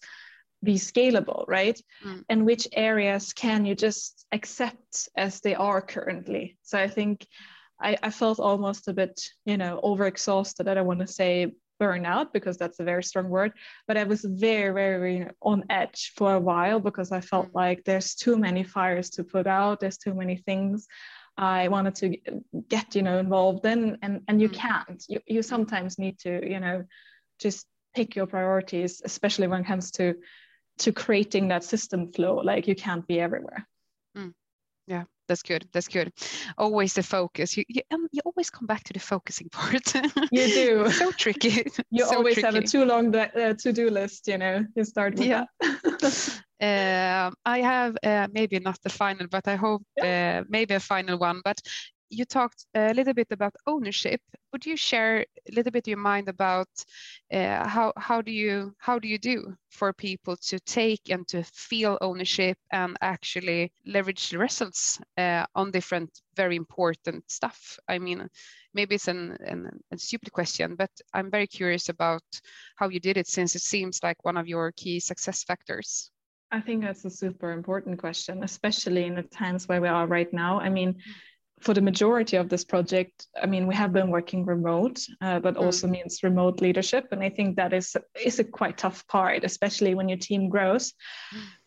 be 0.64 0.76
scalable, 0.76 1.46
right? 1.48 1.80
Mm. 2.06 2.24
And 2.30 2.46
which 2.46 2.68
areas 2.74 3.34
can 3.34 3.66
you 3.66 3.76
just 3.76 4.26
accept 4.32 5.10
as 5.16 5.40
they 5.42 5.56
are 5.56 5.82
currently? 5.82 6.58
So 6.64 6.78
I 6.78 6.88
think 6.88 7.26
I, 7.82 7.98
I 8.04 8.10
felt 8.10 8.40
almost 8.40 8.88
a 8.88 8.94
bit, 8.94 9.20
you 9.46 9.58
know, 9.58 9.80
overexhausted. 9.84 10.68
I 10.68 10.74
don't 10.74 10.88
want 10.88 11.00
to 11.00 11.08
say 11.08 11.54
burnout 11.80 12.34
because 12.34 12.58
that's 12.58 12.80
a 12.80 12.84
very 12.84 13.04
strong 13.04 13.30
word, 13.30 13.54
but 13.88 13.98
I 13.98 14.04
was 14.04 14.24
very, 14.24 14.74
very, 14.74 15.28
on 15.42 15.64
edge 15.70 16.14
for 16.16 16.34
a 16.34 16.40
while 16.40 16.80
because 16.80 17.12
I 17.12 17.22
felt 17.22 17.48
mm. 17.48 17.56
like 17.56 17.84
there's 17.84 18.16
too 18.16 18.38
many 18.38 18.64
fires 18.64 19.10
to 19.12 19.24
put 19.24 19.48
out, 19.48 19.80
there's 19.80 19.98
too 19.98 20.14
many 20.14 20.38
things 20.38 20.88
I 21.38 21.70
wanted 21.70 21.96
to 21.96 22.18
get 22.68 22.96
you 22.96 23.02
know 23.02 23.18
involved 23.18 23.66
in 23.66 23.98
and 24.02 24.22
and 24.28 24.42
you 24.42 24.50
mm. 24.50 24.54
can't 24.54 25.02
you, 25.08 25.20
you 25.26 25.42
sometimes 25.42 25.98
need 25.98 26.20
to 26.20 26.46
you 26.46 26.60
know 26.60 26.84
just 27.40 27.66
pick 27.96 28.14
your 28.14 28.28
priorities 28.28 29.02
especially 29.06 29.48
when 29.48 29.62
it 29.62 29.68
comes 29.68 29.92
to 29.92 30.16
to 30.80 30.92
creating 30.92 31.50
that 31.50 31.64
system 31.64 32.12
flow. 32.12 32.36
Like 32.38 32.68
you 32.68 32.76
can't 32.76 33.06
be 33.06 33.20
everywhere. 33.20 33.68
Mm. 34.18 34.34
Yeah, 34.90 35.04
that's 35.28 35.44
good. 35.44 35.68
That's 35.72 35.88
good. 35.88 36.12
Always 36.58 36.94
the 36.96 37.04
focus. 37.04 37.56
You 37.56 37.64
you, 37.68 37.82
um, 37.92 38.08
you 38.12 38.22
always 38.26 38.50
come 38.50 38.66
back 38.66 38.84
to 38.86 38.94
the 38.94 39.00
focusing 39.00 39.48
part. 39.52 39.94
You 40.32 40.48
do. 40.48 40.90
so 40.90 41.12
tricky. 41.12 41.64
You 41.92 42.06
so 42.06 42.18
always 42.18 42.34
tricky. 42.36 42.48
have 42.48 42.56
a 42.56 42.62
too 42.68 42.86
long 42.86 43.16
uh, 43.16 43.54
to 43.54 43.72
do 43.72 43.90
list. 43.90 44.28
You 44.28 44.38
know, 44.40 44.66
you 44.76 44.84
start 44.84 45.16
with 45.16 45.30
Yeah. 45.30 45.46
that. 45.62 46.30
Um, 46.62 47.34
I 47.46 47.60
have 47.62 47.98
uh, 48.04 48.28
maybe 48.32 48.60
not 48.60 48.80
the 48.84 48.90
final, 48.90 49.28
but 49.30 49.48
I 49.48 49.56
hope 49.56 49.84
uh, 50.02 50.44
maybe 50.50 50.74
a 50.74 50.80
final 50.80 51.20
one. 51.20 51.42
But 51.44 51.62
you 52.10 52.26
talked 52.26 52.66
a 52.76 52.94
little 52.94 53.14
bit 53.14 53.28
about 53.32 53.56
ownership. 53.68 54.22
Would 54.52 54.66
you 54.66 54.76
share 54.76 55.20
a 55.22 55.56
little 55.56 55.72
bit 55.72 55.88
your 55.88 55.98
mind 55.98 56.28
about 56.28 56.68
uh, 57.32 57.68
how 57.68 57.94
how 57.98 58.22
do 58.22 58.32
you 58.32 58.74
how 58.80 59.00
do 59.00 59.08
you 59.08 59.20
do 59.20 59.56
for 59.70 59.94
people 59.94 60.36
to 60.38 60.60
take 60.62 61.10
and 61.10 61.28
to 61.28 61.44
feel 61.44 61.98
ownership 62.02 62.58
and 62.72 62.98
actually 63.02 63.72
leverage 63.86 64.30
the 64.30 64.38
results 64.38 65.00
uh, 65.18 65.46
on 65.56 65.72
different 65.72 66.10
very 66.36 66.56
important 66.56 67.24
stuff? 67.32 67.80
I 67.88 68.00
mean, 68.00 68.28
maybe 68.74 68.96
it's 68.96 69.08
an, 69.08 69.38
an, 69.42 69.70
a 69.92 69.98
stupid 69.98 70.32
question, 70.32 70.76
but 70.76 70.92
I'm 71.14 71.30
very 71.30 71.48
curious 71.48 71.90
about 71.90 72.24
how 72.76 72.90
you 72.90 73.00
did 73.00 73.18
it 73.18 73.28
since 73.28 73.56
it 73.56 73.62
seems 73.62 74.02
like 74.02 74.26
one 74.26 74.38
of 74.38 74.48
your 74.48 74.72
key 74.72 75.00
success 75.00 75.44
factors. 75.44 76.12
I 76.52 76.60
think 76.60 76.82
that's 76.82 77.06
a 77.06 77.12
super 77.12 77.52
important 77.52 78.00
question, 78.00 78.44
especially 78.44 79.06
in 79.06 79.16
the 79.16 79.22
times 79.22 79.68
where 79.68 79.82
we 79.82 79.88
are 79.88 80.08
right 80.08 80.34
now. 80.34 80.60
I 80.60 80.70
mean, 80.70 80.96
for 81.60 81.74
the 81.74 81.82
majority 81.82 82.38
of 82.38 82.50
this 82.50 82.64
project, 82.64 83.28
I 83.42 83.46
mean, 83.46 83.68
we 83.68 83.76
have 83.76 83.92
been 83.92 84.10
working 84.10 84.46
remote, 84.46 85.00
uh, 85.22 85.40
but 85.40 85.58
also 85.58 85.88
means 85.88 86.24
remote 86.24 86.62
leadership, 86.62 87.08
and 87.12 87.22
I 87.22 87.30
think 87.30 87.56
that 87.58 87.74
is 87.74 87.96
is 88.24 88.40
a 88.40 88.44
quite 88.44 88.78
tough 88.78 89.06
part, 89.08 89.44
especially 89.44 89.94
when 89.96 90.10
your 90.10 90.18
team 90.18 90.50
grows. 90.50 90.94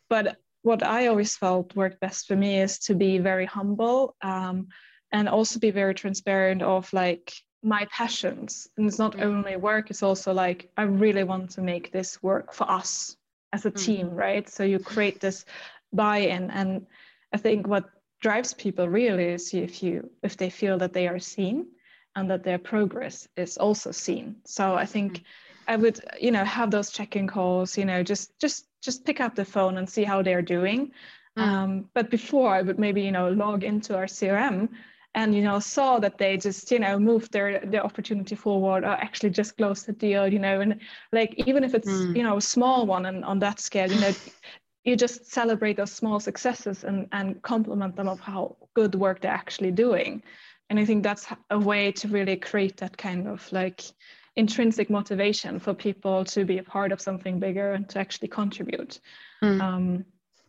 But 0.09 0.37
what 0.63 0.83
I 0.83 1.09
always 1.09 1.37
felt 1.37 1.77
worked 1.77 2.01
best 2.01 2.27
for 2.27 2.37
me 2.37 2.61
is 2.61 2.79
to 2.81 2.95
be 2.95 3.19
very 3.19 3.47
humble 3.47 4.15
um, 4.23 4.69
and 5.11 5.29
also 5.29 5.59
be 5.59 5.71
very 5.71 5.95
transparent 5.95 6.63
of 6.63 6.93
like 6.93 7.33
my 7.63 7.87
passions. 7.91 8.69
And 8.77 8.87
it's 8.87 8.99
not 8.99 9.17
Mm. 9.17 9.25
only 9.25 9.57
work; 9.57 9.91
it's 9.91 10.03
also 10.03 10.33
like 10.33 10.71
I 10.77 10.83
really 10.85 11.25
want 11.25 11.51
to 11.51 11.63
make 11.63 11.93
this 11.93 12.23
work 12.23 12.53
for 12.55 12.71
us 12.71 13.17
as 13.53 13.67
a 13.67 13.71
Mm. 13.71 13.85
team, 13.85 14.11
right? 14.11 14.49
So 14.49 14.65
you 14.65 14.79
create 14.79 15.21
this 15.21 15.45
buy-in, 15.93 16.51
and 16.51 16.87
I 17.35 17.39
think 17.39 17.67
what 17.67 17.85
drives 18.23 18.55
people 18.55 18.89
really 18.89 19.27
is 19.27 19.55
if 19.55 19.83
you 19.83 20.11
if 20.23 20.37
they 20.39 20.51
feel 20.51 20.79
that 20.79 20.95
they 20.95 21.09
are 21.09 21.21
seen 21.21 21.67
and 22.17 22.31
that 22.31 22.45
their 22.45 22.59
progress 22.59 23.29
is 23.37 23.59
also 23.59 23.93
seen. 23.93 24.37
So 24.47 24.75
I 24.75 24.87
think 24.87 25.23
I 25.69 25.77
would 25.77 26.01
you 26.21 26.33
know 26.33 26.45
have 26.45 26.71
those 26.71 26.91
check-in 26.91 27.29
calls, 27.29 27.79
you 27.79 27.87
know, 27.87 28.03
just 28.03 28.39
just 28.41 28.69
just 28.83 29.05
pick 29.07 29.21
up 29.21 29.35
the 29.37 29.45
phone 29.45 29.79
and 29.79 29.89
see 29.89 30.05
how 30.05 30.23
they're 30.23 30.43
doing. 30.43 30.93
Mm. 31.39 31.43
Um, 31.43 31.91
but 31.95 32.11
before 32.11 32.55
I 32.55 32.63
would 32.63 32.79
maybe 32.79 33.03
you 33.03 33.13
know 33.13 33.31
log 33.31 33.65
into 33.65 33.97
our 33.97 34.07
CRM 34.07 34.71
and 35.15 35.35
you 35.35 35.43
know 35.43 35.61
saw 35.61 35.99
that 36.01 36.19
they 36.19 36.37
just 36.39 36.71
you 36.73 36.79
know 36.81 36.99
moved 36.99 37.33
their 37.33 37.61
their 37.67 37.85
opportunity 37.85 38.35
forward 38.35 38.85
or 38.85 38.93
actually 38.93 39.31
just 39.31 39.57
closed 39.57 39.87
the 39.87 39.93
deal 39.93 40.33
you 40.33 40.39
know 40.39 40.61
and 40.61 40.81
like 41.13 41.35
even 41.39 41.65
if 41.65 41.75
it's 41.75 42.09
Mm. 42.09 42.17
you 42.17 42.23
know 42.23 42.37
a 42.37 42.41
small 42.41 42.87
one 42.87 43.07
and 43.07 43.25
on 43.25 43.39
that 43.41 43.61
scale 43.61 43.91
you 43.91 43.99
know 43.99 44.15
you 44.85 44.97
just 44.97 45.27
celebrate 45.27 45.77
those 45.77 45.93
small 45.93 46.21
successes 46.21 46.85
and 46.85 47.09
and 47.13 47.41
compliment 47.43 47.97
them 47.97 48.09
of 48.09 48.21
how 48.21 48.57
good 48.75 48.95
work 48.95 49.21
they're 49.21 49.31
actually 49.31 49.71
doing 49.71 50.23
and 50.71 50.79
i 50.79 50.85
think 50.85 51.03
that's 51.03 51.27
a 51.51 51.59
way 51.59 51.93
to 51.93 52.09
really 52.09 52.37
create 52.37 52.77
that 52.79 52.97
kind 52.97 53.29
of 53.29 53.51
like 53.53 53.83
intrinsic 54.37 54.89
motivation 54.91 55.59
for 55.59 55.75
people 55.75 56.25
to 56.25 56.45
be 56.45 56.59
a 56.59 56.63
part 56.63 56.93
of 56.93 57.01
something 57.01 57.39
bigger 57.39 57.73
and 57.73 57.89
to 57.89 57.99
actually 57.99 58.29
contribute 58.29 59.01
Mm. 59.43 59.61
um, 59.61 60.05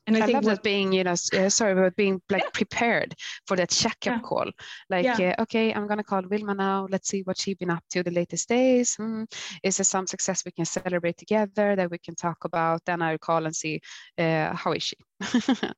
and 0.08 0.18
i, 0.18 0.20
I, 0.20 0.26
think 0.26 0.36
love 0.36 0.46
that 0.46 0.64
being, 0.64 0.92
you 0.94 1.04
know, 1.04 1.16
uh, 1.34 1.50
sorry, 1.50 1.76
but 1.76 1.96
being 1.96 2.22
like 2.30 2.52
prepared 2.54 3.16
for 3.48 3.56
that 3.58 3.70
checkup 3.70 4.14
Yeah. 4.16 4.20
call. 4.22 4.52
Like, 4.90 5.06
Yeah. 5.06 5.36
uh, 5.38 5.42
okay, 5.44 5.74
I'm 5.74 5.88
gonna 5.88 6.04
call 6.04 6.22
Wilma 6.30 6.54
now. 6.54 6.88
Let's 6.90 7.08
see 7.10 7.22
what 7.24 7.38
she's 7.38 7.56
been 7.58 7.70
up 7.70 7.84
to 7.92 8.04
the 8.04 8.12
latest 8.12 8.50
days. 8.50 8.96
Hmm, 8.96 9.24
Is 9.64 9.78
there 9.78 9.86
some 9.86 10.08
success 10.08 10.44
we 10.46 10.52
can 10.52 10.66
celebrate 10.66 11.18
together 11.18 11.76
that 11.76 11.90
we 11.92 11.98
can 11.98 12.16
talk 12.16 12.44
about? 12.46 12.82
Then 12.86 13.02
I'll 13.02 13.18
call 13.18 13.46
and 13.46 13.56
see 13.56 13.82
uh, 14.18 14.54
how 14.56 14.74
is 14.74 14.84
she. 14.84 14.98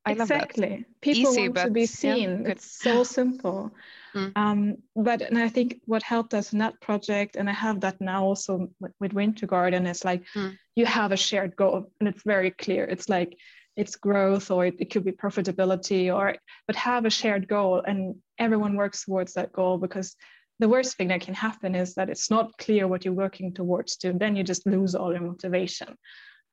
I 0.06 0.14
love 0.14 0.28
that. 0.30 0.50
exactly 0.50 0.86
people 1.02 1.32
Easy, 1.32 1.42
want 1.42 1.56
to 1.56 1.70
be 1.72 1.86
seen 1.86 2.46
it's 2.48 2.66
so 2.82 3.04
simple 3.04 3.72
Mm. 4.16 4.32
um, 4.38 4.78
but 4.96 5.22
and 5.22 5.38
i 5.38 5.50
think 5.50 5.82
what 5.86 6.02
helped 6.02 6.34
us 6.34 6.54
in 6.54 6.60
that 6.60 6.80
project 6.80 7.36
and 7.36 7.50
i 7.50 7.54
have 7.54 7.82
that 7.82 8.00
now 8.00 8.24
also 8.24 8.70
with, 8.80 8.94
with 9.02 9.14
winter 9.14 9.46
garden 9.46 9.86
is 9.86 10.06
like 10.06 10.24
Mm. 10.36 10.58
you 10.76 10.86
have 10.86 11.12
a 11.12 11.18
shared 11.18 11.56
goal 11.58 11.92
and 12.00 12.08
it's 12.08 12.24
very 12.24 12.52
clear 12.52 12.86
it's 12.86 13.10
like 13.10 13.38
it's 13.76 13.96
growth 13.96 14.52
or 14.52 14.66
it, 14.66 14.76
it 14.80 14.92
could 14.92 15.04
be 15.06 15.12
profitability 15.12 16.14
or 16.14 16.36
but 16.68 16.76
have 16.76 17.06
a 17.06 17.10
shared 17.10 17.48
goal 17.48 17.82
and 17.86 18.16
everyone 18.40 18.76
works 18.76 19.06
towards 19.06 19.34
that 19.34 19.52
goal 19.52 19.78
because 19.78 20.16
the 20.60 20.70
worst 20.70 20.96
thing 20.96 21.10
that 21.10 21.22
can 21.22 21.34
happen 21.34 21.76
is 21.76 21.96
that 21.96 22.10
it's 22.10 22.32
not 22.32 22.58
clear 22.58 22.88
what 22.88 23.04
you're 23.04 23.14
working 23.14 23.54
towards 23.54 23.98
to 23.98 24.14
then 24.14 24.36
you 24.36 24.44
just 24.44 24.66
lose 24.66 24.96
all 24.96 25.12
your 25.12 25.22
motivation 25.22 25.96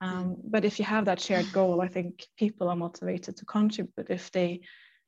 um, 0.01 0.37
but 0.45 0.65
if 0.65 0.79
you 0.79 0.85
have 0.85 1.05
that 1.05 1.21
shared 1.21 1.53
goal 1.53 1.81
i 1.81 1.89
think 1.89 2.27
people 2.37 2.69
are 2.69 2.77
motivated 2.77 3.37
to 3.37 3.45
contribute 3.45 4.11
if 4.11 4.31
they 4.33 4.61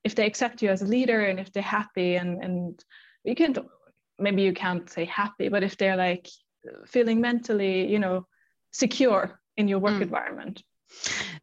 if 0.04 0.14
they 0.14 0.26
accept 0.26 0.62
you 0.62 0.68
as 0.68 0.82
a 0.82 0.86
leader 0.86 1.20
and 1.24 1.40
if 1.40 1.52
they're 1.52 1.62
happy 1.62 2.14
and 2.16 2.42
and 2.44 2.84
you 3.24 3.34
can't 3.34 3.58
maybe 4.18 4.42
you 4.42 4.52
can't 4.52 4.88
say 4.88 5.04
happy 5.06 5.48
but 5.48 5.64
if 5.64 5.76
they're 5.76 5.96
like 5.96 6.28
feeling 6.86 7.20
mentally 7.20 7.90
you 7.90 7.98
know 7.98 8.26
secure 8.72 9.40
in 9.56 9.66
your 9.68 9.78
work 9.80 9.94
Mm. 9.94 10.02
environment 10.02 10.62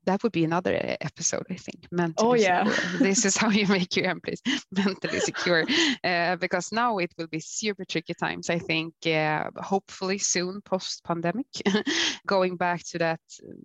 That 0.06 0.24
would 0.24 0.32
be 0.32 0.44
another 0.44 0.74
episode, 1.02 1.46
I 1.50 1.56
think. 1.56 1.88
Mentally 1.92 2.30
Oh, 2.30 2.34
yeah. 2.34 2.64
secure. 2.66 3.00
this 3.10 3.26
is 3.26 3.38
how 3.38 3.50
you 3.50 3.68
make 3.68 3.96
your 3.96 4.10
employees 4.10 4.42
mentally 4.72 5.20
secure. 5.20 5.66
Uh, 6.04 6.36
because 6.38 6.72
now 6.72 6.98
it 6.98 7.12
will 7.18 7.28
be 7.28 7.40
super 7.40 7.86
tricky 7.86 8.14
times. 8.14 8.50
I 8.50 8.60
think. 8.60 8.94
Uh, 9.06 9.50
hopefully 9.58 10.18
soon, 10.18 10.62
post 10.62 11.04
pandemic, 11.04 11.48
going 12.28 12.58
back 12.58 12.84
to 12.92 12.98
that 13.00 13.20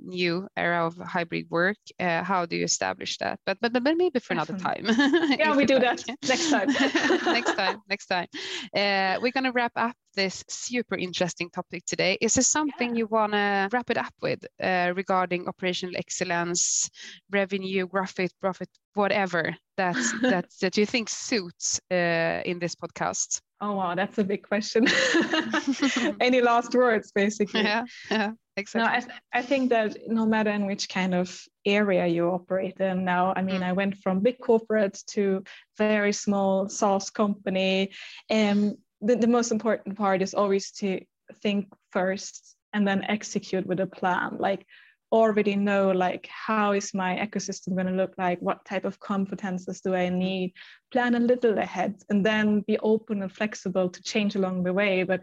new 0.04 0.46
era 0.56 0.86
of 0.86 0.96
hybrid 0.96 1.46
work. 1.50 1.78
Uh, 1.98 2.22
how 2.22 2.46
do 2.46 2.56
you 2.56 2.64
establish 2.64 3.18
that? 3.18 3.38
But 3.46 3.58
but, 3.60 3.72
but 3.72 3.96
maybe 3.96 4.20
for 4.20 4.32
another 4.34 4.56
time. 4.58 4.84
yeah 5.38 5.56
we 5.56 5.64
do 5.64 5.78
like. 5.78 5.98
that 6.06 6.18
next 6.28 6.50
time 6.50 6.68
next 7.32 7.54
time 7.54 7.78
next 7.88 8.06
time 8.06 8.26
uh, 8.74 9.18
we're 9.20 9.32
going 9.32 9.44
to 9.44 9.52
wrap 9.52 9.72
up 9.76 9.94
this 10.16 10.44
super 10.48 10.96
interesting 10.96 11.50
topic 11.50 11.84
today 11.86 12.18
is 12.20 12.34
there 12.34 12.42
something 12.44 12.90
Yeah. 12.90 12.98
you 12.98 13.06
want 13.06 13.32
to 13.32 13.68
wrap 13.72 13.90
it 13.90 13.98
up 13.98 14.14
with 14.22 14.44
uh, 14.62 14.92
regarding 14.96 15.46
operational 15.48 15.96
excellence 15.96 16.90
revenue 17.30 17.86
profit 17.86 18.32
profit 18.40 18.68
whatever 18.94 19.56
that 19.76 19.96
that 20.22 20.46
that 20.60 20.76
you 20.76 20.86
think 20.86 21.08
suits 21.08 21.80
uh, 21.92 22.40
in 22.44 22.58
this 22.58 22.74
podcast 22.74 23.40
oh 23.60 23.72
wow 23.74 23.94
that's 23.94 24.18
a 24.18 24.24
big 24.24 24.42
question 24.48 24.86
any 26.20 26.40
last 26.40 26.74
words 26.74 27.12
basically 27.14 27.62
yeah 27.62 27.84
yeah 28.10 28.26
No, 28.28 28.62
exactly 28.62 28.96
I, 28.96 29.00
th- 29.00 29.20
I 29.34 29.42
think 29.42 29.70
that 29.70 29.96
no 30.08 30.24
matter 30.26 30.50
in 30.50 30.66
which 30.66 30.88
kind 30.88 31.14
of 31.14 31.28
area 31.66 32.06
you 32.06 32.30
operate 32.30 32.80
in 32.80 33.04
now, 33.04 33.34
I 33.36 33.42
mean, 33.42 33.60
Mm. 33.60 33.68
I 33.68 33.72
went 33.72 33.94
from 34.02 34.20
big 34.22 34.38
corporate 34.40 34.96
to 35.14 35.42
very 35.76 36.12
small 36.12 36.68
SaaS 36.68 37.10
company. 37.10 37.90
And 38.30 38.76
the, 39.00 39.16
the 39.16 39.26
most 39.26 39.52
important 39.52 39.96
part 39.96 40.22
is 40.22 40.34
always 40.34 40.70
to 40.72 41.00
think 41.42 41.66
first 41.90 42.56
and 42.72 42.86
then 42.86 43.04
execute 43.04 43.66
with 43.66 43.80
a 43.80 43.86
plan. 43.86 44.36
Like 44.38 44.66
already 45.12 45.54
know 45.54 45.92
like 45.92 46.28
how 46.28 46.72
is 46.72 46.92
my 46.92 47.16
ecosystem 47.16 47.74
going 47.74 47.86
to 47.86 47.92
look 47.92 48.12
like 48.18 48.40
what 48.40 48.64
type 48.64 48.84
of 48.84 48.98
competences 48.98 49.80
do 49.80 49.94
i 49.94 50.08
need 50.08 50.52
plan 50.90 51.14
a 51.14 51.20
little 51.20 51.56
ahead 51.58 51.94
and 52.10 52.26
then 52.26 52.60
be 52.66 52.76
open 52.80 53.22
and 53.22 53.30
flexible 53.30 53.88
to 53.88 54.02
change 54.02 54.34
along 54.34 54.64
the 54.64 54.72
way 54.72 55.04
but 55.04 55.20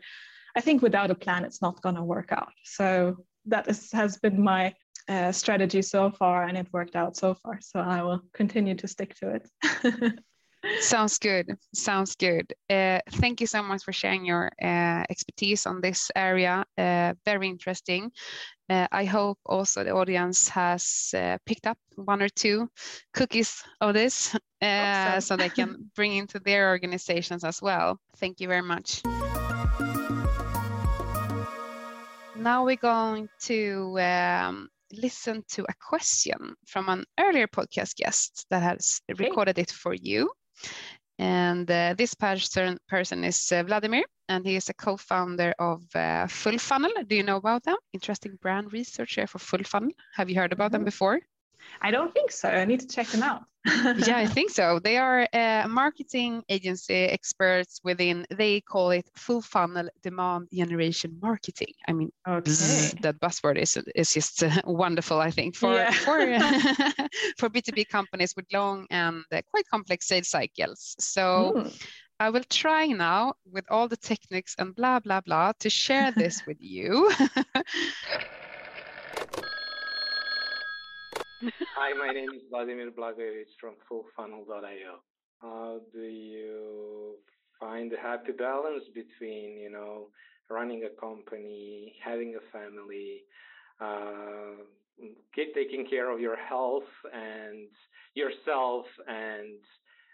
I 0.55 0.61
think 0.61 0.81
without 0.81 1.11
a 1.11 1.15
plan, 1.15 1.45
it's 1.45 1.61
not 1.61 1.81
going 1.81 1.95
to 1.95 2.03
work 2.03 2.31
out. 2.31 2.51
So 2.63 3.17
that 3.45 3.67
is, 3.67 3.91
has 3.91 4.17
been 4.17 4.41
my 4.41 4.73
uh, 5.07 5.31
strategy 5.31 5.81
so 5.81 6.11
far, 6.11 6.43
and 6.43 6.57
it 6.57 6.67
worked 6.71 6.95
out 6.95 7.17
so 7.17 7.33
far. 7.33 7.59
So 7.61 7.79
I 7.79 8.03
will 8.03 8.21
continue 8.33 8.75
to 8.75 8.87
stick 8.87 9.15
to 9.15 9.39
it. 9.39 10.19
Sounds 10.79 11.19
good. 11.19 11.57
Sounds 11.73 12.15
good. 12.15 12.53
Uh, 12.69 12.99
thank 13.11 13.41
you 13.41 13.47
so 13.47 13.61
much 13.61 13.83
for 13.83 13.91
sharing 13.91 14.25
your 14.25 14.49
uh, 14.61 15.03
expertise 15.09 15.65
on 15.65 15.81
this 15.81 16.09
area. 16.15 16.65
Uh, 16.77 17.13
very 17.25 17.49
interesting. 17.49 18.11
Uh, 18.69 18.87
I 18.91 19.03
hope 19.03 19.37
also 19.45 19.83
the 19.83 19.91
audience 19.93 20.47
has 20.49 21.13
uh, 21.15 21.37
picked 21.45 21.67
up 21.67 21.77
one 21.95 22.21
or 22.21 22.29
two 22.29 22.69
cookies 23.13 23.61
of 23.81 23.93
this 23.93 24.35
uh, 24.61 25.19
so. 25.19 25.19
so 25.35 25.37
they 25.37 25.49
can 25.49 25.91
bring 25.95 26.15
into 26.15 26.39
their 26.39 26.69
organizations 26.69 27.43
as 27.43 27.61
well. 27.61 27.99
Thank 28.17 28.39
you 28.39 28.47
very 28.47 28.61
much. 28.61 29.01
Now 32.35 32.65
we're 32.65 32.77
going 32.77 33.29
to 33.43 33.99
um, 33.99 34.69
listen 34.91 35.43
to 35.49 35.63
a 35.63 35.73
question 35.79 36.55
from 36.67 36.89
an 36.89 37.05
earlier 37.19 37.47
podcast 37.47 37.95
guest 37.95 38.45
that 38.49 38.63
has 38.63 39.01
recorded 39.17 39.59
it 39.59 39.71
for 39.71 39.93
you. 39.93 40.29
And 41.19 41.69
uh, 41.69 41.93
this 41.97 42.13
person, 42.15 42.77
person 42.87 43.23
is 43.23 43.51
uh, 43.51 43.63
Vladimir, 43.63 44.03
and 44.29 44.45
he 44.45 44.55
is 44.55 44.69
a 44.69 44.73
co-founder 44.73 45.53
of 45.59 45.83
uh, 45.95 46.27
Full 46.27 46.57
Funnel. 46.57 46.91
Do 47.07 47.15
you 47.15 47.23
know 47.23 47.37
about 47.37 47.63
them? 47.63 47.77
Interesting 47.93 48.37
brand 48.41 48.73
researcher 48.73 49.27
for 49.27 49.39
Full 49.39 49.63
Funnel. 49.63 49.91
Have 50.15 50.29
you 50.29 50.35
heard 50.35 50.53
about 50.53 50.67
mm-hmm. 50.67 50.79
them 50.79 50.85
before? 50.85 51.19
I 51.81 51.91
don't 51.91 52.13
think 52.13 52.31
so. 52.31 52.49
I 52.49 52.65
need 52.65 52.79
to 52.79 52.87
check 52.87 53.07
them 53.07 53.23
out. 53.23 53.43
yeah, 53.65 54.17
I 54.17 54.27
think 54.27 54.51
so. 54.51 54.79
They 54.79 54.97
are 54.97 55.27
a 55.33 55.65
marketing 55.69 56.43
agency 56.49 56.95
experts 56.95 57.79
within, 57.83 58.25
they 58.29 58.59
call 58.59 58.91
it 58.91 59.09
full 59.15 59.41
funnel 59.41 59.87
demand 60.01 60.49
generation 60.53 61.17
marketing. 61.21 61.73
I 61.87 61.93
mean, 61.93 62.11
okay. 62.27 62.51
that 63.01 63.19
buzzword 63.21 63.57
is, 63.57 63.77
is 63.95 64.13
just 64.13 64.43
uh, 64.43 64.61
wonderful, 64.65 65.19
I 65.19 65.31
think, 65.31 65.55
for, 65.55 65.73
yeah. 65.73 65.91
for, 65.91 66.17
for 67.37 67.49
B2B 67.49 67.87
companies 67.87 68.33
with 68.35 68.45
long 68.51 68.85
and 68.89 69.23
uh, 69.31 69.41
quite 69.49 69.67
complex 69.69 70.07
sales 70.07 70.27
cycles. 70.27 70.95
So 70.99 71.53
mm. 71.55 71.81
I 72.19 72.31
will 72.31 72.43
try 72.49 72.87
now 72.87 73.35
with 73.49 73.65
all 73.69 73.87
the 73.87 73.97
techniques 73.97 74.55
and 74.57 74.75
blah, 74.75 74.99
blah, 74.99 75.21
blah 75.21 75.53
to 75.59 75.69
share 75.69 76.11
this 76.11 76.45
with 76.45 76.57
you. 76.59 77.09
Hi, 81.75 81.93
my 81.93 82.13
name 82.13 82.29
is 82.33 82.41
Vladimir 82.49 82.91
Blagojevic 82.91 83.51
from 83.59 83.75
FullFunnel.io. 83.89 84.99
How 85.41 85.81
do 85.91 86.01
you 86.01 87.15
find 87.59 87.91
a 87.93 87.97
happy 87.97 88.31
balance 88.31 88.83
between, 88.93 89.59
you 89.59 89.69
know, 89.69 90.07
running 90.49 90.83
a 90.85 91.01
company, 91.01 91.95
having 92.03 92.35
a 92.35 92.57
family, 92.57 93.23
uh, 93.81 94.63
taking 95.35 95.85
care 95.89 96.09
of 96.11 96.19
your 96.19 96.37
health 96.37 96.91
and 97.13 97.67
yourself, 98.13 98.85
and 99.07 99.59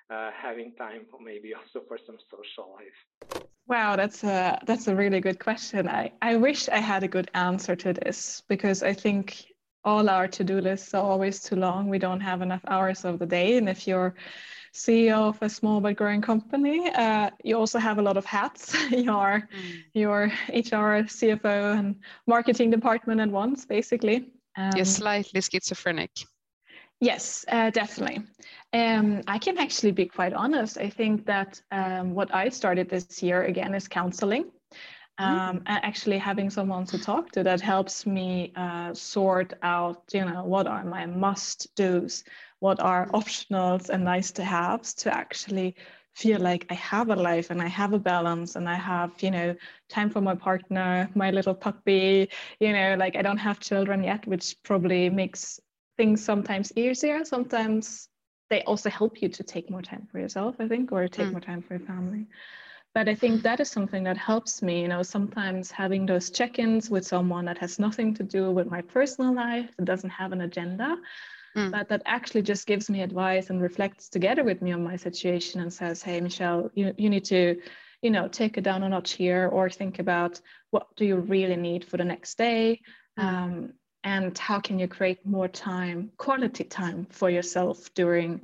uh, 0.09 0.31
having 0.35 0.73
time 0.75 1.01
for 1.11 1.19
maybe 1.21 1.53
also 1.53 1.85
for 1.87 1.99
some 2.05 2.17
social 2.31 2.73
life? 2.73 3.41
Wow, 3.67 3.95
that's 3.95 4.23
a 4.23 4.59
that's 4.65 4.87
a 4.87 4.95
really 4.95 5.19
good 5.19 5.39
question. 5.39 5.87
I, 5.87 6.11
I 6.23 6.37
wish 6.37 6.69
I 6.69 6.79
had 6.79 7.03
a 7.03 7.07
good 7.07 7.29
answer 7.35 7.75
to 7.75 7.93
this 7.93 8.41
because 8.47 8.81
I 8.81 8.93
think 8.93 9.45
all 9.83 10.09
our 10.09 10.27
to-do 10.27 10.59
lists 10.59 10.93
are 10.93 11.03
always 11.03 11.41
too 11.41 11.55
long. 11.55 11.89
We 11.89 11.99
don't 11.99 12.19
have 12.19 12.41
enough 12.41 12.61
hours 12.67 13.05
of 13.05 13.19
the 13.19 13.25
day. 13.25 13.57
And 13.57 13.69
if 13.69 13.87
you're 13.87 14.15
CEO 14.73 15.29
of 15.29 15.41
a 15.41 15.49
small 15.49 15.81
but 15.81 15.95
growing 15.95 16.21
company, 16.21 16.89
uh, 16.89 17.29
you 17.43 17.57
also 17.57 17.79
have 17.79 17.97
a 17.97 18.01
lot 18.01 18.17
of 18.17 18.25
hats. 18.25 18.75
you're 18.91 19.41
mm. 19.41 19.83
your 19.93 20.25
HR, 20.49 21.05
CFO, 21.07 21.77
and 21.77 21.95
marketing 22.27 22.69
department 22.69 23.21
at 23.21 23.29
once, 23.29 23.65
basically. 23.65 24.31
Um, 24.57 24.71
you're 24.75 24.85
slightly 24.85 25.41
schizophrenic. 25.41 26.11
Yes, 27.01 27.45
uh, 27.47 27.69
definitely. 27.69 28.23
Um, 28.73 29.21
I 29.25 29.39
can 29.39 29.57
actually 29.57 29.93
be 29.93 30.05
quite 30.05 30.33
honest. 30.33 30.77
I 30.77 30.89
think 30.89 31.25
that 31.25 31.61
um, 31.71 32.13
what 32.13 32.33
I 32.35 32.49
started 32.49 32.89
this 32.89 33.23
year 33.23 33.43
again 33.43 33.73
is 33.73 33.87
counseling 33.87 34.51
um, 35.19 35.61
and 35.65 35.83
actually 35.83 36.17
having 36.17 36.49
someone 36.49 36.85
to 36.85 36.97
talk 36.97 37.31
to 37.31 37.43
that 37.43 37.61
helps 37.61 38.05
me 38.05 38.53
uh, 38.55 38.93
sort 38.93 39.53
out 39.61 40.03
you 40.13 40.25
know 40.25 40.43
what 40.43 40.65
are 40.65 40.83
my 40.83 41.05
must 41.05 41.75
do's 41.75 42.23
what 42.59 42.79
are 42.79 43.07
optionals 43.09 43.89
and 43.89 44.03
nice 44.03 44.31
to 44.31 44.43
haves 44.43 44.93
to 44.93 45.13
actually 45.13 45.75
feel 46.15 46.39
like 46.39 46.65
i 46.69 46.73
have 46.73 47.09
a 47.09 47.15
life 47.15 47.49
and 47.49 47.61
i 47.61 47.67
have 47.67 47.93
a 47.93 47.99
balance 47.99 48.55
and 48.55 48.67
i 48.67 48.75
have 48.75 49.11
you 49.21 49.31
know 49.31 49.55
time 49.89 50.09
for 50.09 50.21
my 50.21 50.35
partner 50.35 51.09
my 51.15 51.29
little 51.31 51.53
puppy 51.53 52.29
you 52.59 52.73
know 52.73 52.95
like 52.97 53.15
i 53.15 53.21
don't 53.21 53.37
have 53.37 53.59
children 53.59 54.03
yet 54.03 54.25
which 54.25 54.55
probably 54.63 55.09
makes 55.09 55.59
things 55.97 56.23
sometimes 56.23 56.71
easier. 56.77 57.25
Sometimes 57.25 58.07
they 58.49 58.61
also 58.63 58.89
help 58.89 59.21
you 59.21 59.27
to 59.27 59.43
take 59.43 59.69
more 59.69 59.81
time 59.81 60.07
for 60.11 60.17
yourself 60.19 60.55
i 60.59 60.67
think 60.67 60.91
or 60.91 61.07
take 61.07 61.27
mm. 61.27 61.31
more 61.33 61.41
time 61.41 61.61
for 61.61 61.75
your 61.75 61.85
family 61.85 62.25
but 62.93 63.07
i 63.07 63.15
think 63.15 63.41
that 63.41 63.59
is 63.59 63.69
something 63.69 64.03
that 64.03 64.17
helps 64.17 64.61
me 64.61 64.81
you 64.81 64.87
know 64.87 65.03
sometimes 65.03 65.71
having 65.71 66.05
those 66.05 66.29
check-ins 66.29 66.89
with 66.89 67.05
someone 67.05 67.45
that 67.45 67.57
has 67.57 67.79
nothing 67.79 68.13
to 68.13 68.23
do 68.23 68.51
with 68.51 68.69
my 68.69 68.81
personal 68.81 69.33
life 69.33 69.69
that 69.77 69.85
doesn't 69.85 70.09
have 70.09 70.31
an 70.31 70.41
agenda 70.41 70.97
mm. 71.55 71.71
but 71.71 71.89
that 71.89 72.01
actually 72.05 72.41
just 72.41 72.67
gives 72.67 72.89
me 72.89 73.01
advice 73.01 73.49
and 73.49 73.61
reflects 73.61 74.09
together 74.09 74.43
with 74.43 74.61
me 74.61 74.71
on 74.71 74.83
my 74.83 74.95
situation 74.95 75.61
and 75.61 75.71
says 75.71 76.01
hey 76.01 76.19
michelle 76.21 76.69
you, 76.73 76.93
you 76.97 77.09
need 77.09 77.25
to 77.25 77.59
you 78.01 78.11
know 78.11 78.27
take 78.27 78.57
it 78.57 78.63
down 78.63 78.83
a 78.83 78.89
notch 78.89 79.13
here 79.13 79.47
or 79.47 79.69
think 79.69 79.99
about 79.99 80.39
what 80.71 80.87
do 80.95 81.05
you 81.05 81.17
really 81.17 81.57
need 81.57 81.85
for 81.85 81.97
the 81.97 82.05
next 82.05 82.37
day 82.37 82.81
mm. 83.19 83.23
um, 83.23 83.73
and 84.03 84.37
how 84.37 84.59
can 84.59 84.79
you 84.79 84.87
create 84.87 85.25
more 85.25 85.47
time 85.47 86.11
quality 86.17 86.63
time 86.63 87.05
for 87.09 87.29
yourself 87.29 87.93
during 87.93 88.41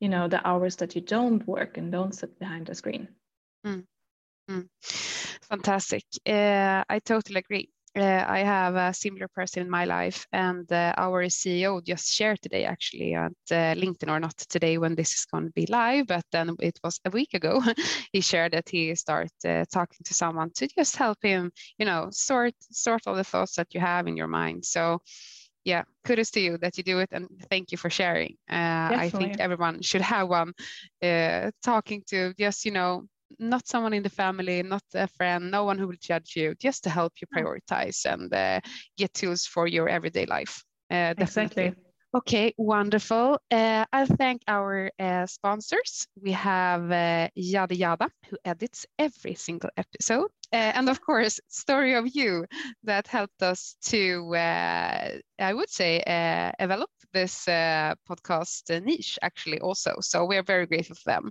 you 0.00 0.08
know 0.08 0.28
the 0.28 0.46
hours 0.46 0.76
that 0.76 0.94
you 0.94 1.00
don't 1.00 1.46
work 1.46 1.78
and 1.78 1.92
don't 1.92 2.14
sit 2.14 2.38
behind 2.38 2.68
a 2.68 2.74
screen 2.74 3.08
Mm. 3.66 3.84
Mm. 4.50 4.68
Fantastic. 5.48 6.04
Uh, 6.26 6.84
I 6.88 7.00
totally 7.00 7.38
agree. 7.40 7.70
Uh, 7.96 8.24
I 8.28 8.40
have 8.40 8.76
a 8.76 8.92
similar 8.92 9.26
person 9.26 9.62
in 9.62 9.70
my 9.70 9.86
life, 9.86 10.26
and 10.30 10.70
uh, 10.70 10.92
our 10.98 11.24
CEO 11.30 11.80
just 11.80 12.12
shared 12.12 12.42
today, 12.42 12.64
actually, 12.64 13.14
at 13.14 13.32
uh, 13.50 13.74
LinkedIn, 13.74 14.10
or 14.10 14.20
not 14.20 14.36
today 14.36 14.76
when 14.76 14.94
this 14.94 15.14
is 15.14 15.24
going 15.24 15.46
to 15.46 15.52
be 15.52 15.64
live, 15.66 16.06
but 16.06 16.22
then 16.30 16.54
it 16.60 16.78
was 16.84 17.00
a 17.06 17.10
week 17.10 17.32
ago. 17.32 17.62
he 18.12 18.20
shared 18.20 18.52
that 18.52 18.68
he 18.68 18.94
started 18.94 19.32
uh, 19.46 19.64
talking 19.72 20.00
to 20.04 20.12
someone 20.12 20.50
to 20.56 20.68
just 20.68 20.96
help 20.96 21.16
him, 21.22 21.50
you 21.78 21.86
know, 21.86 22.08
sort 22.10 22.54
sort 22.70 23.06
all 23.06 23.14
the 23.14 23.24
thoughts 23.24 23.56
that 23.56 23.72
you 23.72 23.80
have 23.80 24.06
in 24.06 24.16
your 24.16 24.28
mind. 24.28 24.66
So, 24.66 25.00
yeah, 25.64 25.84
kudos 26.04 26.30
to 26.32 26.40
you 26.40 26.58
that 26.58 26.76
you 26.76 26.84
do 26.84 26.98
it, 26.98 27.08
and 27.12 27.28
thank 27.50 27.72
you 27.72 27.78
for 27.78 27.88
sharing. 27.88 28.36
Uh, 28.50 28.92
I 28.94 29.08
think 29.10 29.36
everyone 29.38 29.80
should 29.80 30.02
have 30.02 30.28
one 30.28 30.52
uh, 31.02 31.50
talking 31.62 32.02
to 32.08 32.34
just, 32.34 32.66
you 32.66 32.72
know, 32.72 33.06
not 33.38 33.66
someone 33.66 33.92
in 33.92 34.02
the 34.02 34.08
family, 34.08 34.62
not 34.62 34.82
a 34.94 35.06
friend, 35.08 35.50
no 35.50 35.64
one 35.64 35.78
who 35.78 35.86
will 35.86 36.00
judge 36.00 36.34
you, 36.36 36.54
just 36.60 36.84
to 36.84 36.90
help 36.90 37.12
you 37.20 37.26
prioritize 37.34 38.04
and 38.04 38.32
uh, 38.32 38.60
get 38.96 39.12
tools 39.14 39.46
for 39.46 39.66
your 39.66 39.88
everyday 39.88 40.26
life. 40.26 40.62
Uh, 40.90 41.14
exactly. 41.18 41.74
Okay, 42.14 42.54
wonderful. 42.56 43.38
Uh, 43.50 43.84
I'll 43.92 44.06
thank 44.06 44.40
our 44.48 44.90
uh, 44.98 45.26
sponsors. 45.26 46.06
We 46.22 46.32
have 46.32 46.90
uh, 46.90 47.28
Yada 47.34 47.74
Yada, 47.74 48.10
who 48.30 48.38
edits 48.44 48.86
every 48.98 49.34
single 49.34 49.70
episode. 49.76 50.30
Uh, 50.56 50.72
and 50.74 50.88
of 50.88 51.02
course, 51.02 51.38
Story 51.48 51.92
of 51.92 52.06
You, 52.16 52.46
that 52.84 53.06
helped 53.06 53.42
us 53.42 53.76
to, 53.90 54.34
uh, 54.34 55.18
I 55.38 55.52
would 55.52 55.68
say, 55.68 56.00
uh, 56.06 56.50
develop 56.58 56.88
this 57.12 57.46
uh, 57.46 57.94
podcast 58.08 58.70
niche 58.82 59.18
actually 59.20 59.60
also. 59.60 59.96
So 60.00 60.24
we're 60.24 60.42
very 60.42 60.64
grateful 60.64 60.96
for 60.96 61.10
them. 61.12 61.30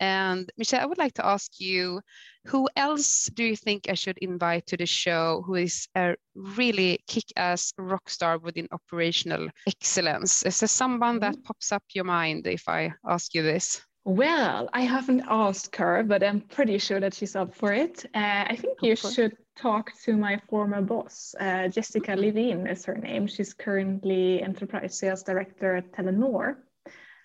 And 0.00 0.52
Michelle, 0.58 0.82
I 0.82 0.86
would 0.86 0.98
like 0.98 1.14
to 1.14 1.24
ask 1.24 1.58
you, 1.58 2.02
who 2.44 2.68
else 2.76 3.30
do 3.32 3.42
you 3.42 3.56
think 3.56 3.88
I 3.88 3.94
should 3.94 4.18
invite 4.18 4.66
to 4.66 4.76
the 4.76 4.86
show 4.86 5.42
who 5.46 5.54
is 5.54 5.88
a 5.94 6.16
really 6.34 6.98
kick-ass 7.06 7.72
rock 7.78 8.10
star 8.10 8.36
within 8.36 8.68
operational 8.70 9.48
excellence? 9.66 10.42
Is 10.42 10.60
there 10.60 10.68
someone 10.68 11.20
that 11.20 11.32
mm-hmm. 11.32 11.42
pops 11.42 11.72
up 11.72 11.84
your 11.94 12.04
mind 12.04 12.46
if 12.46 12.68
I 12.68 12.92
ask 13.06 13.34
you 13.34 13.42
this? 13.42 13.80
Well, 14.08 14.70
I 14.72 14.80
haven't 14.84 15.24
asked 15.28 15.76
her, 15.76 16.02
but 16.02 16.22
I'm 16.22 16.40
pretty 16.40 16.78
sure 16.78 16.98
that 16.98 17.12
she's 17.12 17.36
up 17.36 17.54
for 17.54 17.74
it. 17.74 18.06
Uh, 18.14 18.44
I 18.48 18.56
think 18.56 18.78
you 18.80 18.96
should 18.96 19.36
talk 19.54 19.92
to 20.04 20.16
my 20.16 20.40
former 20.48 20.80
boss, 20.80 21.34
uh, 21.38 21.68
Jessica. 21.68 22.16
Levine 22.16 22.66
is 22.66 22.86
her 22.86 22.94
name. 22.94 23.26
She's 23.26 23.52
currently 23.52 24.40
enterprise 24.40 24.98
sales 24.98 25.22
director 25.24 25.76
at 25.76 25.92
Telenor. 25.92 26.56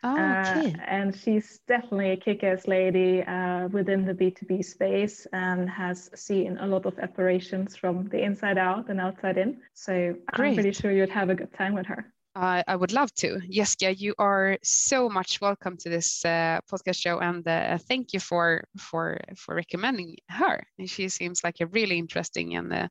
Oh, 0.03 0.13
okay. 0.13 0.73
Uh, 0.73 0.83
and 0.85 1.15
she's 1.15 1.61
definitely 1.69 2.11
a 2.11 2.17
kick-ass 2.17 2.67
lady 2.67 3.23
uh, 3.23 3.69
within 3.69 4.05
the 4.05 4.13
B2B 4.13 4.65
space 4.65 5.25
and 5.31 5.69
has 5.69 6.09
seen 6.15 6.57
a 6.57 6.67
lot 6.67 6.85
of 6.85 6.99
operations 6.99 7.77
from 7.77 8.09
the 8.09 8.21
inside 8.21 8.57
out 8.57 8.89
and 8.89 8.99
outside 8.99 9.37
in. 9.37 9.61
So 9.73 10.15
Great. 10.33 10.49
I'm 10.49 10.53
pretty 10.55 10.73
sure 10.73 10.91
you'd 10.91 11.07
have 11.11 11.29
a 11.29 11.35
good 11.35 11.53
time 11.53 11.75
with 11.75 11.85
her. 11.85 12.13
I, 12.35 12.63
I 12.67 12.75
would 12.75 12.91
love 12.91 13.13
to. 13.15 13.39
Jessica, 13.49 13.93
you 13.93 14.15
are 14.17 14.57
so 14.63 15.07
much 15.07 15.39
welcome 15.39 15.77
to 15.77 15.89
this 15.89 16.25
uh, 16.25 16.59
podcast 16.71 16.95
show, 16.95 17.19
and 17.19 17.47
uh, 17.47 17.77
thank 17.77 18.13
you 18.13 18.19
for 18.19 18.63
for 18.77 19.19
for 19.37 19.55
recommending 19.55 20.17
her. 20.29 20.63
She 20.85 21.09
seems 21.09 21.43
like 21.43 21.57
a 21.61 21.67
really 21.67 21.97
interesting 21.97 22.55
and 22.55 22.73
uh, 22.73 22.87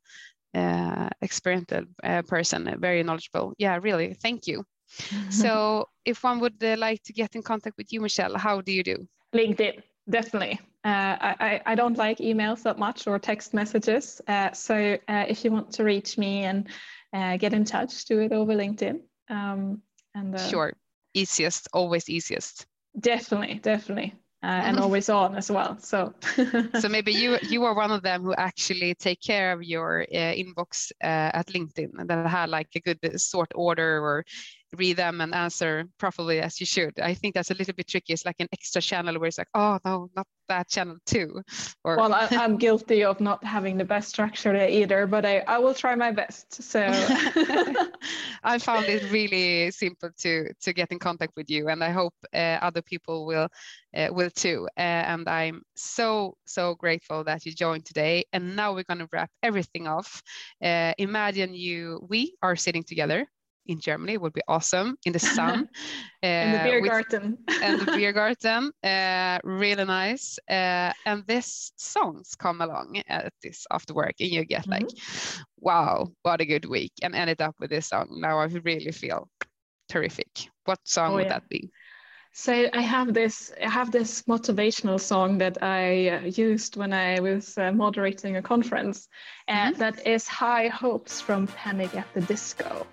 uh 0.55 1.09
experienced 1.21 1.73
uh, 1.73 2.23
person, 2.23 2.77
very 2.79 3.03
knowledgeable. 3.03 3.55
Yeah, 3.59 3.79
really, 3.83 4.15
thank 4.15 4.47
you. 4.47 4.65
so, 5.31 5.87
if 6.05 6.23
one 6.23 6.39
would 6.41 6.63
uh, 6.63 6.77
like 6.79 7.03
to 7.05 7.13
get 7.13 7.35
in 7.35 7.43
contact 7.43 7.77
with 7.77 7.93
you, 7.93 8.01
Michelle, 8.01 8.39
how 8.39 8.61
do 8.61 8.73
you 8.73 8.85
do? 8.85 9.09
LinkedIn, 9.35 9.83
definitely. 10.09 10.61
Uh, 10.85 11.17
I, 11.21 11.61
I 11.65 11.75
don't 11.77 11.97
like 11.97 12.19
emails 12.19 12.65
that 12.65 12.77
much 12.77 13.07
or 13.07 13.17
text 13.19 13.55
messages. 13.55 14.21
Uh, 14.27 14.51
so 14.51 14.99
uh, 15.09 15.25
if 15.29 15.45
you 15.45 15.53
want 15.53 15.71
to 15.73 15.85
reach 15.85 16.19
me 16.19 16.43
and 16.43 16.69
get 17.41 17.53
in 17.53 17.65
touch, 17.65 18.05
do 18.05 18.21
it 18.21 18.33
over 18.33 18.53
LinkedIn. 18.53 19.01
Um, 19.33 19.83
and 20.15 20.35
uh, 20.35 20.49
sure, 20.49 20.75
easiest, 21.15 21.69
always 21.73 22.09
easiest. 22.09 22.67
Definitely, 23.01 23.61
definitely. 23.61 24.15
Uh, 24.43 24.61
and 24.67 24.79
always 24.81 25.09
on 25.09 25.35
as 25.37 25.51
well. 25.51 25.79
So, 25.79 26.13
so 26.79 26.89
maybe 26.89 27.13
you 27.13 27.39
you 27.49 27.65
are 27.65 27.75
one 27.75 27.91
of 27.91 28.03
them 28.03 28.23
who 28.23 28.35
actually 28.35 28.95
take 28.95 29.21
care 29.23 29.53
of 29.53 29.63
your 29.63 30.03
uh, 30.03 30.35
inbox 30.35 30.93
uh, 31.03 31.31
at 31.33 31.47
LinkedIn 31.47 31.91
and 31.99 32.11
that 32.11 32.27
had 32.27 32.51
like 32.51 32.69
a 32.77 32.81
good 32.81 33.21
sort 33.21 33.53
order 33.55 34.01
or 34.05 34.25
read 34.77 34.97
them 34.97 35.21
and 35.21 35.35
answer 35.35 35.85
properly 35.99 36.41
as 36.41 36.59
you 36.61 36.67
should. 36.67 36.99
I 37.01 37.15
think 37.15 37.35
that's 37.35 37.51
a 37.51 37.55
little 37.55 37.75
bit 37.75 37.89
tricky. 37.89 38.13
It's 38.13 38.25
like 38.25 38.37
an 38.41 38.49
extra 38.53 38.81
channel 38.81 39.19
where 39.19 39.29
it's 39.29 39.39
like, 39.39 39.49
oh 39.55 39.79
no, 39.85 40.09
not 40.17 40.27
that 40.49 40.69
channel 40.69 40.97
too. 41.07 41.43
Or 41.85 41.97
well, 41.97 42.15
I, 42.15 42.29
am 42.31 42.57
guilty 42.57 43.05
of 43.05 43.21
not 43.21 43.45
having 43.45 43.77
the 43.77 43.85
best 43.85 44.09
structure 44.09 44.53
there 44.53 44.69
either, 44.69 45.07
but 45.07 45.25
I, 45.25 45.39
I 45.41 45.59
will 45.59 45.75
try 45.75 45.95
my 45.95 46.11
best. 46.11 46.63
So 46.63 46.81
I 48.45 48.59
found 48.59 48.87
it 48.87 49.11
really 49.11 49.71
simple 49.71 50.11
to 50.19 50.53
to 50.61 50.73
get 50.73 50.91
in 50.91 50.99
contact 50.99 51.33
with 51.37 51.51
you, 51.51 51.69
and 51.69 51.83
I 51.85 51.91
hope 51.91 52.15
uh, 52.35 52.59
other 52.63 52.83
people 52.83 53.27
will 53.27 53.49
uh, 53.97 54.09
will 54.11 54.31
too. 54.31 54.69
Uh, 54.77 55.05
and 55.13 55.29
I'm 55.29 55.63
so 55.77 56.37
so 56.47 56.75
grateful 56.75 57.25
that 57.25 57.45
you 57.45 57.53
joined 57.53 57.85
today. 57.85 58.25
And 58.33 58.57
now 58.57 58.75
we're 58.75 58.85
going 58.85 58.99
to 58.99 59.09
wrap 59.13 59.31
everything 59.43 59.87
off. 59.87 60.23
Uh, 60.63 60.93
imagine 60.99 61.55
you, 61.55 62.07
we 62.09 62.37
are 62.43 62.57
sitting 62.57 62.83
together 62.83 63.27
in 63.67 63.81
Germany 63.81 64.19
would 64.19 64.33
be 64.33 64.43
awesome 64.49 64.97
in 65.05 65.13
the 65.13 65.19
sun. 65.37 65.69
uh, 66.23 66.27
in 66.27 66.53
the 66.53 66.59
beer 66.59 66.81
with, 66.81 66.91
garden. 66.91 67.39
and 67.63 67.81
the 67.81 67.93
beer 67.93 68.13
garden, 68.23 68.73
uh, 68.83 69.39
really 69.45 69.85
nice. 69.85 70.39
Uh, 70.49 70.93
and 71.07 71.25
this 71.27 71.73
songs 71.77 72.35
come 72.35 72.61
along 72.61 73.03
at 73.09 73.33
this 73.43 73.67
after 73.71 73.95
work, 73.95 74.15
and 74.21 74.31
you 74.31 74.45
get 74.45 74.67
like, 74.67 74.87
mm-hmm. 74.87 75.43
wow, 75.59 76.09
what 76.23 76.41
a 76.41 76.47
good 76.47 76.65
week, 76.65 76.93
and 77.03 77.15
ended 77.15 77.41
up 77.41 77.55
with 77.59 77.71
this 77.71 77.89
song. 77.89 78.09
Now 78.11 78.39
I 78.39 78.45
really 78.45 78.93
feel 78.93 79.29
terrific. 79.89 80.49
What 80.65 80.79
song 80.85 81.13
oh, 81.13 81.15
would 81.17 81.25
yeah. 81.25 81.35
that 81.35 81.49
be? 81.49 81.71
So 82.35 82.69
I 82.73 82.81
have 82.81 83.13
this 83.13 83.53
I 83.63 83.69
have 83.69 83.93
this 83.93 84.23
motivational 84.23 84.99
song 84.99 85.37
that 85.39 85.63
I 85.63 86.09
uh, 86.09 86.21
used 86.21 86.77
when 86.77 86.93
I 86.95 87.21
was 87.21 87.59
uh, 87.59 87.73
moderating 87.73 88.37
a 88.37 88.43
conference, 88.43 89.09
and 89.49 89.75
mm-hmm. 89.75 89.81
that 89.81 90.07
is 90.07 90.27
"High 90.27 90.69
Hopes" 90.69 91.21
from 91.21 91.47
Panic 91.47 91.95
at 91.95 92.07
the 92.15 92.23
Disco. 92.23 92.87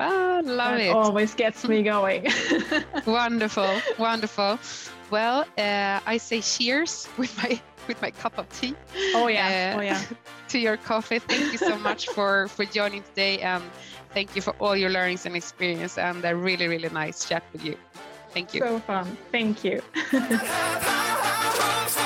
Ah, 0.00 0.40
love 0.44 0.72
that 0.72 0.80
it. 0.80 0.90
Always 0.90 1.34
gets 1.34 1.66
me 1.68 1.84
going. 1.84 2.26
wonderful, 3.06 3.80
wonderful. 3.96 4.58
Well, 5.08 5.46
uh, 5.56 6.00
I 6.04 6.16
say 6.16 6.40
cheers 6.40 7.08
with 7.16 7.36
my 7.38 7.60
with 7.86 8.02
my 8.02 8.10
cup 8.10 8.38
of 8.38 8.48
tea. 8.58 8.74
Oh 9.14 9.28
yeah, 9.28 9.74
uh, 9.76 9.78
oh 9.78 9.82
yeah. 9.82 10.02
To 10.48 10.58
your 10.58 10.76
coffee. 10.76 11.20
Thank 11.20 11.52
you 11.52 11.58
so 11.58 11.78
much 11.78 12.08
for 12.08 12.48
for 12.48 12.64
joining 12.64 13.04
today, 13.04 13.38
and 13.38 13.62
thank 14.12 14.34
you 14.34 14.42
for 14.42 14.54
all 14.58 14.76
your 14.76 14.90
learnings 14.90 15.26
and 15.26 15.36
experience, 15.36 15.96
and 15.96 16.24
a 16.24 16.34
really 16.34 16.66
really 16.66 16.90
nice 16.90 17.28
chat 17.28 17.44
with 17.52 17.64
you. 17.64 17.76
Thank 18.34 18.52
you. 18.52 18.60
So 18.60 18.78
fun. 18.80 19.16
Thank 19.30 19.64
you. 19.64 19.80